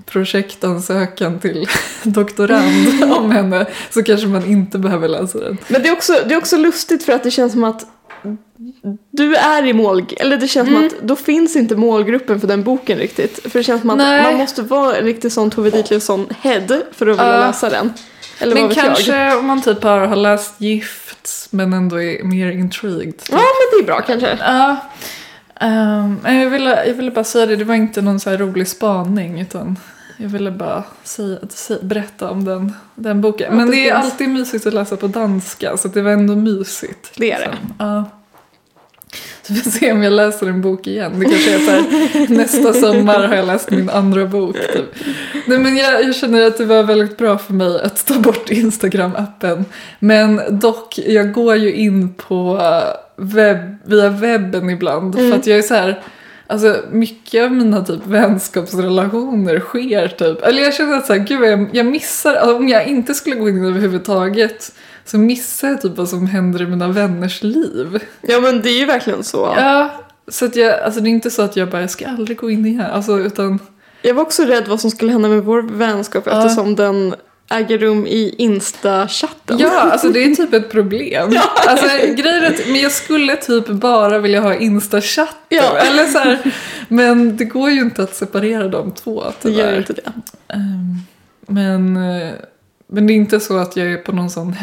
projektansökan 0.05 1.39
till 1.39 1.65
doktorand 2.03 3.03
om 3.17 3.31
henne 3.31 3.65
så 3.91 4.03
kanske 4.03 4.27
man 4.27 4.45
inte 4.45 4.79
behöver 4.79 5.07
läsa 5.07 5.39
den. 5.39 5.57
Men 5.67 5.81
det 5.81 5.87
är, 5.89 5.93
också, 5.93 6.13
det 6.27 6.33
är 6.33 6.37
också 6.37 6.57
lustigt 6.57 7.03
för 7.03 7.13
att 7.13 7.23
det 7.23 7.31
känns 7.31 7.51
som 7.53 7.63
att 7.63 7.85
du 9.11 9.35
är 9.35 9.65
i 9.65 9.73
mål... 9.73 10.05
Eller 10.17 10.37
det 10.37 10.47
känns 10.47 10.67
som 10.67 10.85
att 10.85 10.93
då 11.01 11.15
finns 11.15 11.55
inte 11.55 11.75
målgruppen 11.75 12.39
för 12.41 12.47
den 12.47 12.63
boken 12.63 12.97
riktigt. 12.97 13.51
För 13.51 13.59
det 13.59 13.63
känns 13.63 13.81
som 13.81 13.89
att 13.89 13.97
Nej. 13.97 14.23
man 14.23 14.35
måste 14.35 14.61
vara 14.61 14.95
en 14.95 15.05
riktig 15.05 15.31
sån 15.31 15.49
Tove 15.49 15.69
Ditlevsson-head 15.69 16.81
för 16.91 17.07
att 17.07 17.19
vilja 17.19 17.33
Ja. 17.33 17.47
läsa 17.47 17.69
den. 17.69 17.93
Eller 18.39 18.53
Men 18.55 18.69
kanske 18.69 19.17
jag. 19.25 19.39
om 19.39 19.45
man 19.45 19.61
typ 19.61 19.81
bara 19.81 20.07
har 20.07 20.15
läst 20.15 20.61
Gift 20.61 21.47
men 21.51 21.73
ändå 21.73 22.01
är 22.01 22.23
mer 22.23 22.51
intrigued. 22.51 23.17
typ. 23.17 23.29
Ja, 23.31 23.37
men 23.37 23.79
det 23.79 23.83
är 23.83 23.85
bra 23.85 24.01
kanske. 24.01 24.37
Ja. 24.41 24.77
ehm, 25.61 26.19
men 26.23 26.35
jag, 26.37 26.49
ville, 26.49 26.85
jag 26.87 26.93
ville 26.93 27.11
bara 27.11 27.23
säga 27.23 27.45
det, 27.45 27.55
det 27.55 27.63
var 27.63 27.75
inte 27.75 28.01
någon 28.01 28.19
så 28.19 28.29
rolig 28.31 28.67
spaning 28.67 29.41
utan 29.41 29.77
jag 30.17 30.29
ville 30.29 30.51
bara 30.51 30.83
säga, 31.03 31.37
berätta 31.81 32.29
om 32.29 32.45
den, 32.45 32.73
den 32.95 33.21
boken. 33.21 33.57
Men 33.57 33.71
det 33.71 33.89
är 33.89 33.93
alltid 33.93 34.29
mysigt 34.29 34.65
att 34.65 34.73
läsa 34.73 34.97
på 34.97 35.07
danska 35.07 35.77
så 35.77 35.87
det 35.87 36.01
var 36.01 36.11
ändå 36.11 36.35
mysigt. 36.35 37.11
Det 37.15 37.31
är 37.31 37.39
det. 37.39 37.45
liksom. 37.45 37.73
Ja. 37.79 38.05
Så 39.41 39.53
vi 39.53 39.59
får 39.59 39.71
se 39.71 39.91
om 39.91 40.03
jag 40.03 40.13
läser 40.13 40.47
en 40.47 40.61
bok 40.61 40.87
igen. 40.87 41.19
Det 41.19 41.25
kanske 41.25 41.55
är 41.55 41.59
så 41.59 41.71
här, 41.71 42.35
nästa 42.37 42.73
sommar 42.73 43.27
har 43.27 43.35
jag 43.35 43.47
läst 43.47 43.71
min 43.71 43.89
andra 43.89 44.25
bok. 44.25 44.55
Typ. 44.73 45.05
Nej, 45.45 45.59
men 45.59 45.77
jag, 45.77 46.03
jag 46.03 46.15
känner 46.15 46.47
att 46.47 46.57
det 46.57 46.65
var 46.65 46.83
väldigt 46.83 47.17
bra 47.17 47.37
för 47.37 47.53
mig 47.53 47.81
att 47.81 48.05
ta 48.05 48.19
bort 48.19 48.49
Instagram-appen. 48.49 49.65
Men 49.99 50.59
dock, 50.59 50.99
jag 50.99 51.33
går 51.33 51.55
ju 51.55 51.73
in 51.73 52.13
på 52.13 52.61
webb, 53.15 53.77
via 53.83 54.09
webben 54.09 54.69
ibland. 54.69 55.15
För 55.15 55.31
att 55.31 55.47
jag 55.47 55.57
är 55.57 55.61
så 55.61 55.73
här, 55.73 56.03
alltså 56.47 56.81
mycket 56.91 57.43
av 57.43 57.51
mina 57.51 57.85
typ 57.85 58.05
vänskapsrelationer 58.05 59.59
sker 59.59 60.07
typ. 60.07 60.41
Eller 60.43 60.63
jag 60.63 60.73
känner 60.73 60.97
att 60.97 61.05
så 61.05 61.13
här, 61.13 61.19
gud 61.19 61.41
jag, 61.41 61.69
jag 61.73 61.85
missar, 61.85 62.35
alltså, 62.35 62.55
om 62.57 62.67
jag 62.67 62.87
inte 62.87 63.13
skulle 63.13 63.35
gå 63.35 63.49
in 63.49 63.65
överhuvudtaget 63.65 64.71
så 65.05 65.17
missar 65.17 65.67
jag 65.67 65.81
typ 65.81 65.97
vad 65.97 66.09
som 66.09 66.27
händer 66.27 66.61
i 66.61 66.65
mina 66.65 66.87
vänners 66.87 67.43
liv. 67.43 67.99
Ja, 68.21 68.39
men 68.39 68.61
det 68.61 68.69
är 68.69 68.79
ju 68.79 68.85
verkligen 68.85 69.23
så. 69.23 69.53
Ja, 69.57 69.91
så 70.27 70.45
att 70.45 70.55
jag, 70.55 70.79
alltså 70.79 71.01
det 71.01 71.09
är 71.09 71.11
inte 71.11 71.29
så 71.31 71.41
att 71.41 71.55
jag 71.55 71.69
bara, 71.69 71.81
jag 71.81 71.89
ska 71.91 72.07
aldrig 72.07 72.37
gå 72.37 72.49
in 72.49 72.65
i 72.65 72.73
här. 72.73 72.89
Alltså 72.89 73.19
utan, 73.19 73.59
Jag 74.01 74.13
var 74.13 74.21
också 74.21 74.43
rädd 74.43 74.67
vad 74.67 74.81
som 74.81 74.91
skulle 74.91 75.11
hända 75.11 75.29
med 75.29 75.43
vår 75.43 75.61
vänskap 75.61 76.23
Ja. 76.25 76.37
eftersom 76.37 76.75
den 76.75 77.15
äger 77.49 77.77
rum 77.77 78.07
i 78.07 78.35
Insta-chatten. 78.37 79.57
ja 79.59 79.79
alltså 79.79 80.09
det 80.09 80.23
är 80.23 80.35
typ 80.35 80.53
ett 80.53 80.71
problem. 80.71 81.29
Alltså 81.67 81.87
grejen 81.97 82.43
är 82.43 82.71
men 82.71 82.81
jag 82.81 82.91
skulle 82.91 83.35
typ 83.35 83.67
bara 83.67 84.19
vilja 84.19 84.41
ha 84.41 84.55
Insta-chatten. 84.55 85.35
Ja. 85.49 85.77
Eller 85.77 86.05
så 86.05 86.17
här, 86.17 86.55
men 86.87 87.37
det 87.37 87.45
går 87.45 87.69
ju 87.69 87.81
inte 87.81 88.03
att 88.03 88.15
separera 88.15 88.67
de 88.67 88.91
två 88.91 89.23
det 89.41 89.49
gör 89.49 89.57
tyvärr. 89.57 89.77
inte 89.77 89.93
det. 89.93 90.11
Ehm, 90.47 90.95
men, 91.47 91.97
eh, 91.97 92.33
men 92.87 93.07
det 93.07 93.13
är 93.13 93.15
inte 93.15 93.39
så 93.39 93.57
att 93.57 93.77
jag 93.77 93.87
är 93.87 93.97
på 93.97 94.11
någon 94.11 94.29
sån 94.29 94.53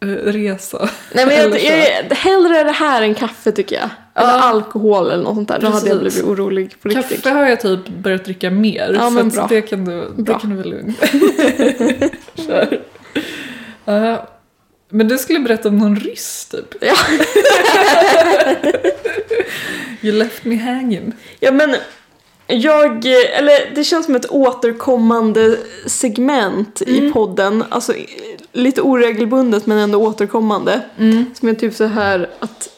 hälsoresa. 0.00 0.88
Nej 1.12 1.26
men 1.26 1.36
jag, 1.36 1.62
jag, 1.62 2.16
hellre 2.16 2.64
det 2.64 2.72
här 2.72 3.02
än 3.02 3.14
kaffe 3.14 3.52
tycker 3.52 3.76
jag. 3.76 3.90
Eller 4.14 4.32
Ja. 4.32 4.40
alkohol 4.42 5.10
eller 5.10 5.24
något 5.24 5.34
sånt 5.34 5.48
där. 5.48 5.58
Då 5.60 5.66
hade 5.68 5.88
jag 5.88 5.98
blivit 6.00 6.24
orolig 6.24 6.80
på 6.82 6.88
riktigt. 6.88 7.22
Kaffe 7.22 7.34
har 7.36 7.46
jag 7.48 7.60
typ 7.60 7.88
börjat 7.88 8.24
dricka 8.24 8.50
mer. 8.50 8.92
Ja, 8.94 9.10
men 9.10 9.28
bra. 9.28 9.46
det 9.50 9.62
kan 9.62 9.84
du, 9.84 10.12
det 10.16 10.22
Bra. 10.22 10.38
kan 10.38 10.50
du 10.50 10.56
vara 10.56 10.66
lugn. 10.66 10.94
Kör. 12.46 12.80
Ja, 13.84 14.28
Men 14.88 15.08
du 15.08 15.18
skulle 15.18 15.40
berätta 15.40 15.68
om 15.68 15.78
någon 15.78 15.96
ryss 15.96 16.46
typ. 16.46 16.74
Ja. 16.80 16.94
You 20.02 20.12
left 20.18 20.44
me 20.44 20.56
hanging. 20.56 21.12
Ja 21.40 21.52
men 21.52 21.76
jag, 22.48 23.06
eller 23.06 23.74
det 23.74 23.84
känns 23.84 24.06
som 24.06 24.14
ett 24.16 24.30
återkommande 24.30 25.56
segment 25.86 26.82
i 26.82 27.12
podden. 27.12 27.64
Alltså 27.68 27.92
lite 28.52 28.80
oregelbundet 28.80 29.66
men 29.66 29.78
ändå 29.78 29.98
återkommande. 29.98 30.80
Som 31.34 31.48
är 31.48 31.54
typ 31.54 31.74
så 31.74 31.84
här 31.84 32.28
att 32.40 32.68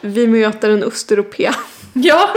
vi 0.00 0.26
möter 0.26 0.70
en 0.70 0.82
östeuropé. 0.82 1.50
Ja, 1.92 2.28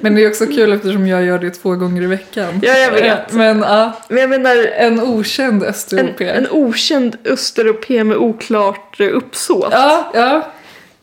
men 0.00 0.14
det 0.14 0.24
är 0.24 0.28
också 0.28 0.46
kul 0.46 0.72
eftersom 0.72 1.06
jag 1.06 1.24
gör 1.24 1.38
det 1.38 1.50
två 1.50 1.74
gånger 1.74 2.02
i 2.02 2.06
veckan. 2.06 2.60
Ja, 2.62 2.72
jag 2.78 2.90
vet. 2.92 3.30
Eh, 3.32 3.36
Men 3.36 3.58
ja, 3.60 3.92
Men 4.08 4.18
jag 4.18 4.30
menar 4.30 4.56
en 4.56 5.00
okänd 5.00 5.62
en, 5.62 5.68
östeuropé. 5.68 6.28
en 6.28 6.46
okänd 6.50 7.16
östeuropé 7.24 8.04
med 8.04 8.16
oklart 8.16 9.00
eh, 9.00 9.06
uppsåt. 9.16 9.68
Ja, 9.72 10.10
ja. 10.14 10.52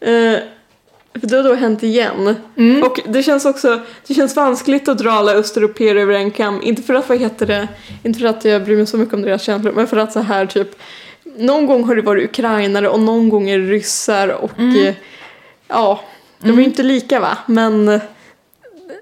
Eh, 0.07 0.39
för 1.19 1.27
det 1.27 1.35
har 1.37 1.43
då 1.43 1.53
hänt 1.53 1.83
igen. 1.83 2.35
Mm. 2.57 2.83
Och 2.83 2.99
det 3.05 3.23
känns 3.23 3.45
också, 3.45 3.81
det 4.07 4.13
känns 4.13 4.35
vanskligt 4.35 4.87
att 4.87 4.97
dra 4.97 5.11
alla 5.11 5.31
östeuropeer 5.33 5.95
över 5.95 6.13
en 6.13 6.31
kam. 6.31 6.61
Inte 6.63 6.81
för 6.81 6.93
att, 6.93 7.09
vad 7.09 7.19
heter 7.19 7.45
det, 7.45 7.67
inte 8.03 8.19
för 8.19 8.27
att 8.27 8.45
jag 8.45 8.63
bryr 8.63 8.77
mig 8.77 8.87
så 8.87 8.97
mycket 8.97 9.13
om 9.13 9.21
deras 9.21 9.41
känslor, 9.43 9.71
men 9.71 9.87
för 9.87 9.97
att 9.97 10.13
så 10.13 10.19
här 10.19 10.45
typ, 10.45 10.69
någon 11.37 11.65
gång 11.65 11.83
har 11.83 11.95
det 11.95 12.01
varit 12.01 12.29
ukrainare 12.29 12.89
och 12.89 12.99
någon 12.99 13.29
gång 13.29 13.49
är 13.49 13.59
det 13.59 13.65
ryssar 13.71 14.27
och 14.27 14.59
Mm. 14.59 14.85
eh, 14.87 14.93
ja, 15.67 16.01
de 16.39 16.49
är 16.49 16.57
ju 16.57 16.63
inte 16.63 16.83
lika 16.83 17.19
va, 17.19 17.37
men 17.45 17.87
eh, 17.89 18.01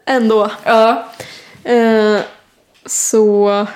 ändå. 0.05 0.51
ja. 0.65 1.05
Eh, 1.63 2.17
så, 2.85 3.67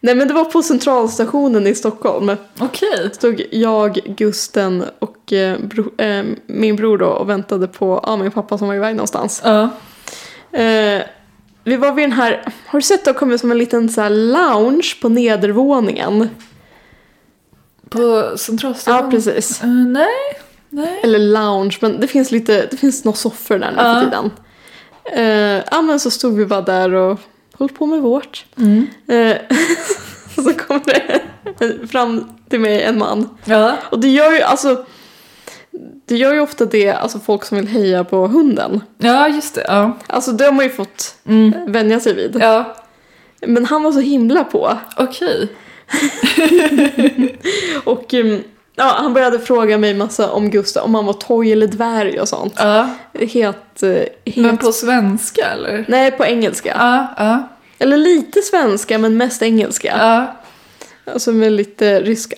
nej 0.00 0.14
men 0.14 0.28
det 0.28 0.34
var 0.34 0.44
på 0.44 0.62
centralstationen 0.62 1.66
i 1.66 1.74
Stockholm. 1.74 2.30
Okej. 2.58 3.10
stod 3.12 3.42
jag, 3.50 3.94
Gusten 3.94 4.84
och 4.98 5.32
eh, 5.32 5.58
bro, 5.60 5.90
eh, 5.98 6.24
min 6.46 6.76
bror 6.76 6.98
då 6.98 7.06
och 7.06 7.28
väntade 7.30 7.66
på 7.66 8.00
ja, 8.06 8.16
min 8.16 8.30
pappa 8.30 8.58
som 8.58 8.68
var 8.68 8.74
iväg 8.74 8.96
någonstans. 8.96 9.42
Ja. 9.44 9.62
Eh, 10.58 11.02
vi 11.64 11.76
var 11.76 11.92
vid 11.92 12.04
den 12.04 12.12
här, 12.12 12.52
har 12.66 12.78
du 12.78 12.82
sett 12.82 13.04
det 13.04 13.10
har 13.10 13.18
kommit 13.18 13.40
som 13.40 13.50
en 13.50 13.58
liten 13.58 13.88
så 13.88 14.08
lounge 14.08 14.94
på 15.02 15.08
nedervåningen? 15.08 16.28
På 17.88 18.32
Centralstationen? 18.36 19.04
Ja, 19.04 19.10
precis. 19.10 19.62
Eh, 19.62 19.68
nej, 19.68 20.06
nej. 20.68 21.00
Eller 21.02 21.18
lounge, 21.18 21.78
men 21.80 22.00
det 22.00 22.06
finns 22.06 22.30
lite, 22.30 22.66
det 22.70 22.76
finns 22.76 23.04
några 23.04 23.16
soffor 23.16 23.58
där 23.58 23.70
nu 23.70 23.76
Ja. 23.76 23.94
för 23.94 24.04
tiden. 24.04 24.30
Eh, 25.12 25.64
ja 25.70 25.82
men 25.82 26.00
så 26.00 26.10
stod 26.10 26.36
vi 26.36 26.46
bara 26.46 26.60
där 26.62 26.92
och 26.94 27.20
höll 27.58 27.68
på 27.68 27.86
med 27.86 28.00
vårt. 28.02 28.44
Mm. 28.58 28.86
Eh, 29.08 29.36
så 30.44 30.52
kom 30.52 30.80
det 30.84 31.20
fram 31.90 32.24
till 32.48 32.60
mig 32.60 32.82
en 32.82 32.98
man 32.98 33.28
Ja. 33.44 33.76
Och 33.90 34.00
det 34.00 34.08
gör 34.08 34.32
ju 34.32 34.40
alltså 34.42 34.84
det 36.06 36.16
gör 36.16 36.34
ju 36.34 36.40
ofta 36.40 36.64
det, 36.64 36.90
alltså 36.90 37.18
folk 37.18 37.44
som 37.44 37.56
vill 37.58 37.68
heja 37.68 38.04
på 38.04 38.26
hunden. 38.26 38.80
ja, 38.98 39.28
just 39.28 39.54
det. 39.54 39.64
Ja. 39.68 39.98
Alltså 40.06 40.32
det 40.32 40.44
har 40.44 40.52
man 40.52 40.64
ju 40.64 40.70
fått 40.70 41.14
Mm. 41.28 41.72
vänja 41.72 42.00
sig 42.00 42.14
vid. 42.14 42.36
Ja, 42.40 42.76
Men 43.46 43.64
han 43.64 43.82
var 43.82 43.92
så 43.92 44.00
himla 44.00 44.44
på. 44.44 44.78
okej. 44.96 45.48
Och 47.84 48.14
um, 48.14 48.42
ja, 48.76 48.94
han 48.98 49.14
började 49.14 49.38
fråga 49.38 49.78
mig 49.78 49.94
massa 49.94 50.30
om 50.30 50.50
Gustav, 50.50 50.84
om 50.84 50.94
han 50.94 51.06
var 51.06 51.12
toj 51.12 51.52
eller 51.52 51.66
dvärg 51.66 52.20
och 52.20 52.28
sånt. 52.28 52.54
Ja. 52.56 52.88
Helt, 53.32 53.82
eh, 53.82 53.90
helt... 54.24 54.36
Men 54.36 54.56
på 54.56 54.72
svenska 54.72 55.46
eller? 55.46 55.84
Nej, 55.88 56.10
på 56.10 56.24
engelska. 56.24 56.74
Ja, 56.78 57.06
ja, 57.24 57.48
Eller 57.78 57.96
lite 57.96 58.42
svenska, 58.42 58.98
men 58.98 59.16
mest 59.16 59.42
engelska. 59.42 59.96
ja, 59.98 60.36
Alltså 61.12 61.32
med 61.32 61.52
lite 61.52 62.00
rysk 62.00 62.34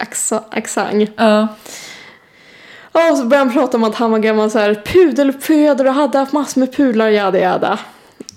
accent. 0.52 1.10
ja. 1.16 1.48
Ja, 2.92 3.10
och 3.12 3.18
så 3.18 3.24
började 3.24 3.50
han 3.50 3.54
prata 3.54 3.76
om 3.76 3.84
att 3.84 3.94
han 3.94 4.10
var 4.10 4.18
gammal 4.18 4.50
så 4.50 4.58
här 4.58 4.74
och 5.86 5.94
hade 5.94 6.18
haft 6.18 6.32
massor 6.32 6.60
med 6.60 6.72
pudlar, 6.76 7.08
jada 7.08 7.38
jada. 7.38 7.78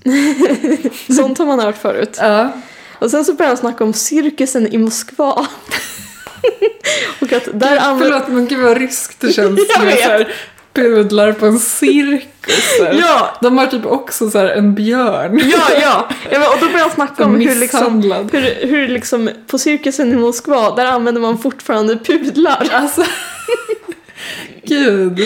Sånt 1.15 1.37
har 1.37 1.45
man 1.45 1.59
hört 1.59 1.77
förut. 1.77 2.17
ja. 2.21 2.51
Och 2.99 3.11
sen 3.11 3.25
så 3.25 3.33
började 3.33 3.49
han 3.51 3.57
snacka 3.57 3.83
om 3.83 3.93
cirkusen 3.93 4.67
i 4.73 4.77
Moskva. 4.77 5.45
och 7.21 7.33
att 7.33 7.59
där 7.59 7.77
använder... 7.77 8.19
Förlåt 8.19 8.27
men 8.27 8.47
gud 8.47 8.59
vad 8.59 8.77
ryskt 8.77 9.19
det 9.19 9.31
känns 9.33 9.59
Jag 9.69 9.85
med 9.85 9.93
vet. 9.93 10.03
så 10.03 10.09
här 10.09 10.33
pudlar 10.73 11.31
på 11.31 11.45
en 11.45 11.59
cirkus. 11.59 12.79
Ja, 13.01 13.37
De 13.41 13.57
har 13.57 13.67
typ 13.67 13.85
också 13.85 14.29
så 14.29 14.37
här 14.37 14.45
en 14.47 14.75
björn. 14.75 15.41
ja, 15.53 15.69
ja. 15.81 16.07
och 16.53 16.59
då 16.59 16.65
började 16.65 16.79
han 16.79 16.91
snacka 16.91 17.25
om 17.25 17.35
hur 17.35 17.55
liksom, 17.55 18.01
hur, 18.31 18.67
hur 18.67 18.87
liksom 18.87 19.29
på 19.47 19.57
cirkusen 19.57 20.11
i 20.11 20.15
Moskva, 20.15 20.75
där 20.75 20.85
använder 20.85 21.21
man 21.21 21.37
fortfarande 21.37 21.97
pudlar. 21.97 22.69
Alltså. 22.71 23.03
Gud. 24.63 25.19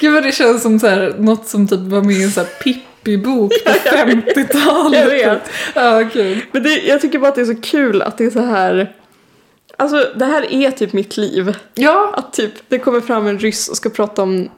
Gud 0.00 0.14
vad 0.14 0.22
det 0.22 0.32
känns 0.32 0.62
som 0.62 0.80
så 0.80 0.86
här, 0.86 1.14
något 1.18 1.46
som 1.48 1.68
typ 1.68 1.80
var 1.80 2.02
med 2.02 2.16
i 2.16 2.22
en 2.24 2.30
så 2.30 2.40
här 2.40 2.48
Pippi-bok 2.64 3.52
på 3.64 3.70
50-talet. 3.96 5.00
Jag 5.00 5.10
vet. 5.10 5.50
Ja, 5.74 6.00
gud. 6.00 6.38
Men 6.52 6.62
det, 6.62 6.80
jag 6.80 7.00
tycker 7.00 7.18
bara 7.18 7.28
att 7.28 7.34
det 7.34 7.40
är 7.40 7.44
så 7.44 7.60
kul 7.62 8.02
att 8.02 8.18
det 8.18 8.24
är 8.24 8.30
så 8.30 8.40
här... 8.40 8.92
Alltså 9.76 10.06
det 10.16 10.24
här 10.24 10.52
är 10.52 10.70
typ 10.70 10.92
mitt 10.92 11.16
liv. 11.16 11.56
Ja, 11.74 12.12
Att 12.16 12.32
typ 12.32 12.52
det 12.68 12.78
kommer 12.78 13.00
fram 13.00 13.26
en 13.26 13.38
ryss 13.38 13.68
och 13.68 13.76
ska 13.76 13.90
prata 13.90 14.22
om 14.22 14.48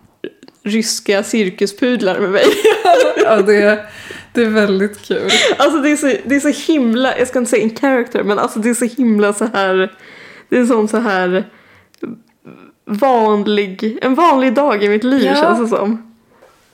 ryska 0.62 1.22
cirkuspudlar 1.22 2.18
med 2.18 2.31
mig. 2.31 2.44
ja 3.24 3.37
det, 3.37 3.87
det 4.33 4.42
är 4.42 4.50
väldigt 4.50 5.02
kul. 5.02 5.31
Alltså 5.59 5.78
det 5.81 5.90
är, 5.90 5.96
så, 5.96 6.07
det 6.24 6.37
är 6.37 6.52
så 6.52 6.72
himla, 6.72 7.18
jag 7.18 7.28
ska 7.28 7.38
inte 7.38 7.50
säga 7.50 7.62
en 7.62 7.76
character, 7.76 8.22
men 8.22 8.38
alltså 8.38 8.59
det 8.59 8.70
är 8.70 8.74
så 8.74 8.85
himla 8.85 9.33
så 9.33 9.44
här, 9.54 9.92
det 10.48 10.59
är 10.59 10.64
sån 10.66 10.88
så 10.88 10.96
här 10.98 11.44
vanlig, 12.85 13.98
en 14.02 14.14
vanlig 14.14 14.54
dag 14.54 14.85
i 14.85 14.88
mitt 14.88 15.04
liv 15.04 15.24
Ja. 15.24 15.35
känns 15.35 15.59
det 15.70 15.76
som. 15.76 16.08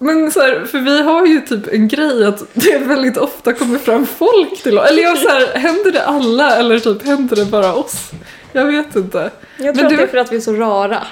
Men 0.05 0.31
så 0.31 0.41
här, 0.41 0.65
för 0.65 0.79
vi 0.79 1.03
har 1.03 1.27
ju 1.27 1.41
typ 1.41 1.73
en 1.73 1.89
grej 1.89 2.25
att 2.27 2.43
det 2.53 2.79
väldigt 2.79 3.17
ofta 3.17 3.53
kommer 3.53 3.79
fram 3.79 4.07
folk 4.07 4.63
till 4.63 4.79
oss. 4.79 4.89
Eller 4.91 5.03
jag 5.03 5.19
så 5.19 5.29
här, 5.29 5.59
händer 5.59 5.93
det 5.93 6.05
alla 6.07 6.57
eller 6.57 6.79
typ 6.79 7.07
händer 7.07 7.37
det 7.37 7.45
bara 7.45 7.75
oss? 7.75 8.11
Jag 8.53 8.65
vet 8.67 8.97
inte. 8.97 9.31
Jag 9.57 9.65
Men 9.67 9.75
tror 9.77 9.85
att 9.85 9.91
du- 9.91 9.97
det 9.97 10.03
är 10.03 10.07
för 10.07 10.19
att 10.19 10.33
vi 10.33 10.37
är 10.37 10.41
så 10.41 10.53
rara. 10.53 11.03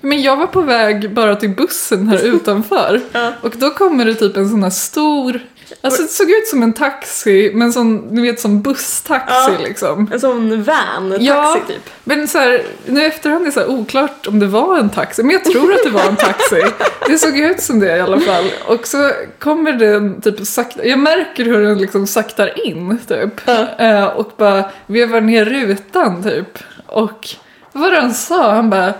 Men 0.00 0.22
jag 0.22 0.36
var 0.36 0.46
på 0.46 0.60
väg 0.60 1.14
bara 1.14 1.36
till 1.36 1.50
bussen 1.50 2.08
här 2.08 2.18
utanför. 2.24 3.00
Ja. 3.12 3.32
Och 3.40 3.52
då 3.56 3.70
kommer 3.70 4.04
det 4.04 4.14
typ 4.14 4.36
en 4.36 4.48
sån 4.48 4.62
här 4.62 4.70
stor, 4.70 5.40
alltså 5.80 6.02
det 6.02 6.08
såg 6.08 6.30
ut 6.30 6.46
som 6.48 6.62
en 6.62 6.72
taxi, 6.72 7.50
men 7.54 7.72
som, 7.72 7.96
ni 7.96 8.22
vet 8.22 8.40
som 8.40 8.62
busstaxi 8.62 9.34
Ja. 9.34 9.50
liksom. 9.64 10.10
En 10.12 10.20
sån 10.20 10.62
van, 10.62 11.10
taxi 11.10 11.24
Ja. 11.26 11.60
typ. 11.68 11.90
Men 12.04 12.28
så 12.28 12.38
här, 12.38 12.62
nu 12.86 13.04
efterhand 13.06 13.42
är 13.42 13.46
det 13.46 13.52
så 13.52 13.66
oklart 13.66 14.26
om 14.26 14.38
det 14.38 14.46
var 14.46 14.78
en 14.78 14.90
taxi, 14.90 15.22
men 15.22 15.32
jag 15.32 15.44
tror 15.44 15.72
att 15.72 15.84
det 15.84 15.90
var 15.90 16.04
en 16.04 16.16
taxi. 16.16 16.62
Det 17.06 17.18
såg 17.18 17.38
ut 17.38 17.62
som 17.62 17.80
det 17.80 17.96
i 17.96 18.00
alla 18.00 18.20
fall. 18.20 18.44
Och 18.66 18.86
så 18.86 19.10
kommer 19.38 19.72
den 19.72 20.20
typ 20.20 20.46
sakta, 20.46 20.84
jag 20.84 20.98
märker 20.98 21.44
hur 21.44 21.62
den 21.62 21.78
liksom 21.78 22.06
saktar 22.06 22.66
in 22.66 22.98
typ. 23.08 23.40
Ja. 23.44 23.66
Eh, 23.78 24.04
och 24.04 24.32
bara 24.36 24.64
vevar 24.86 25.20
ner 25.20 25.44
rutan 25.44 26.22
typ. 26.22 26.58
Och 26.86 27.28
vad 27.72 27.82
var 27.82 27.90
det 27.90 28.00
han 28.00 28.14
sa? 28.14 28.52
Han 28.54 28.70
bara 28.70 28.94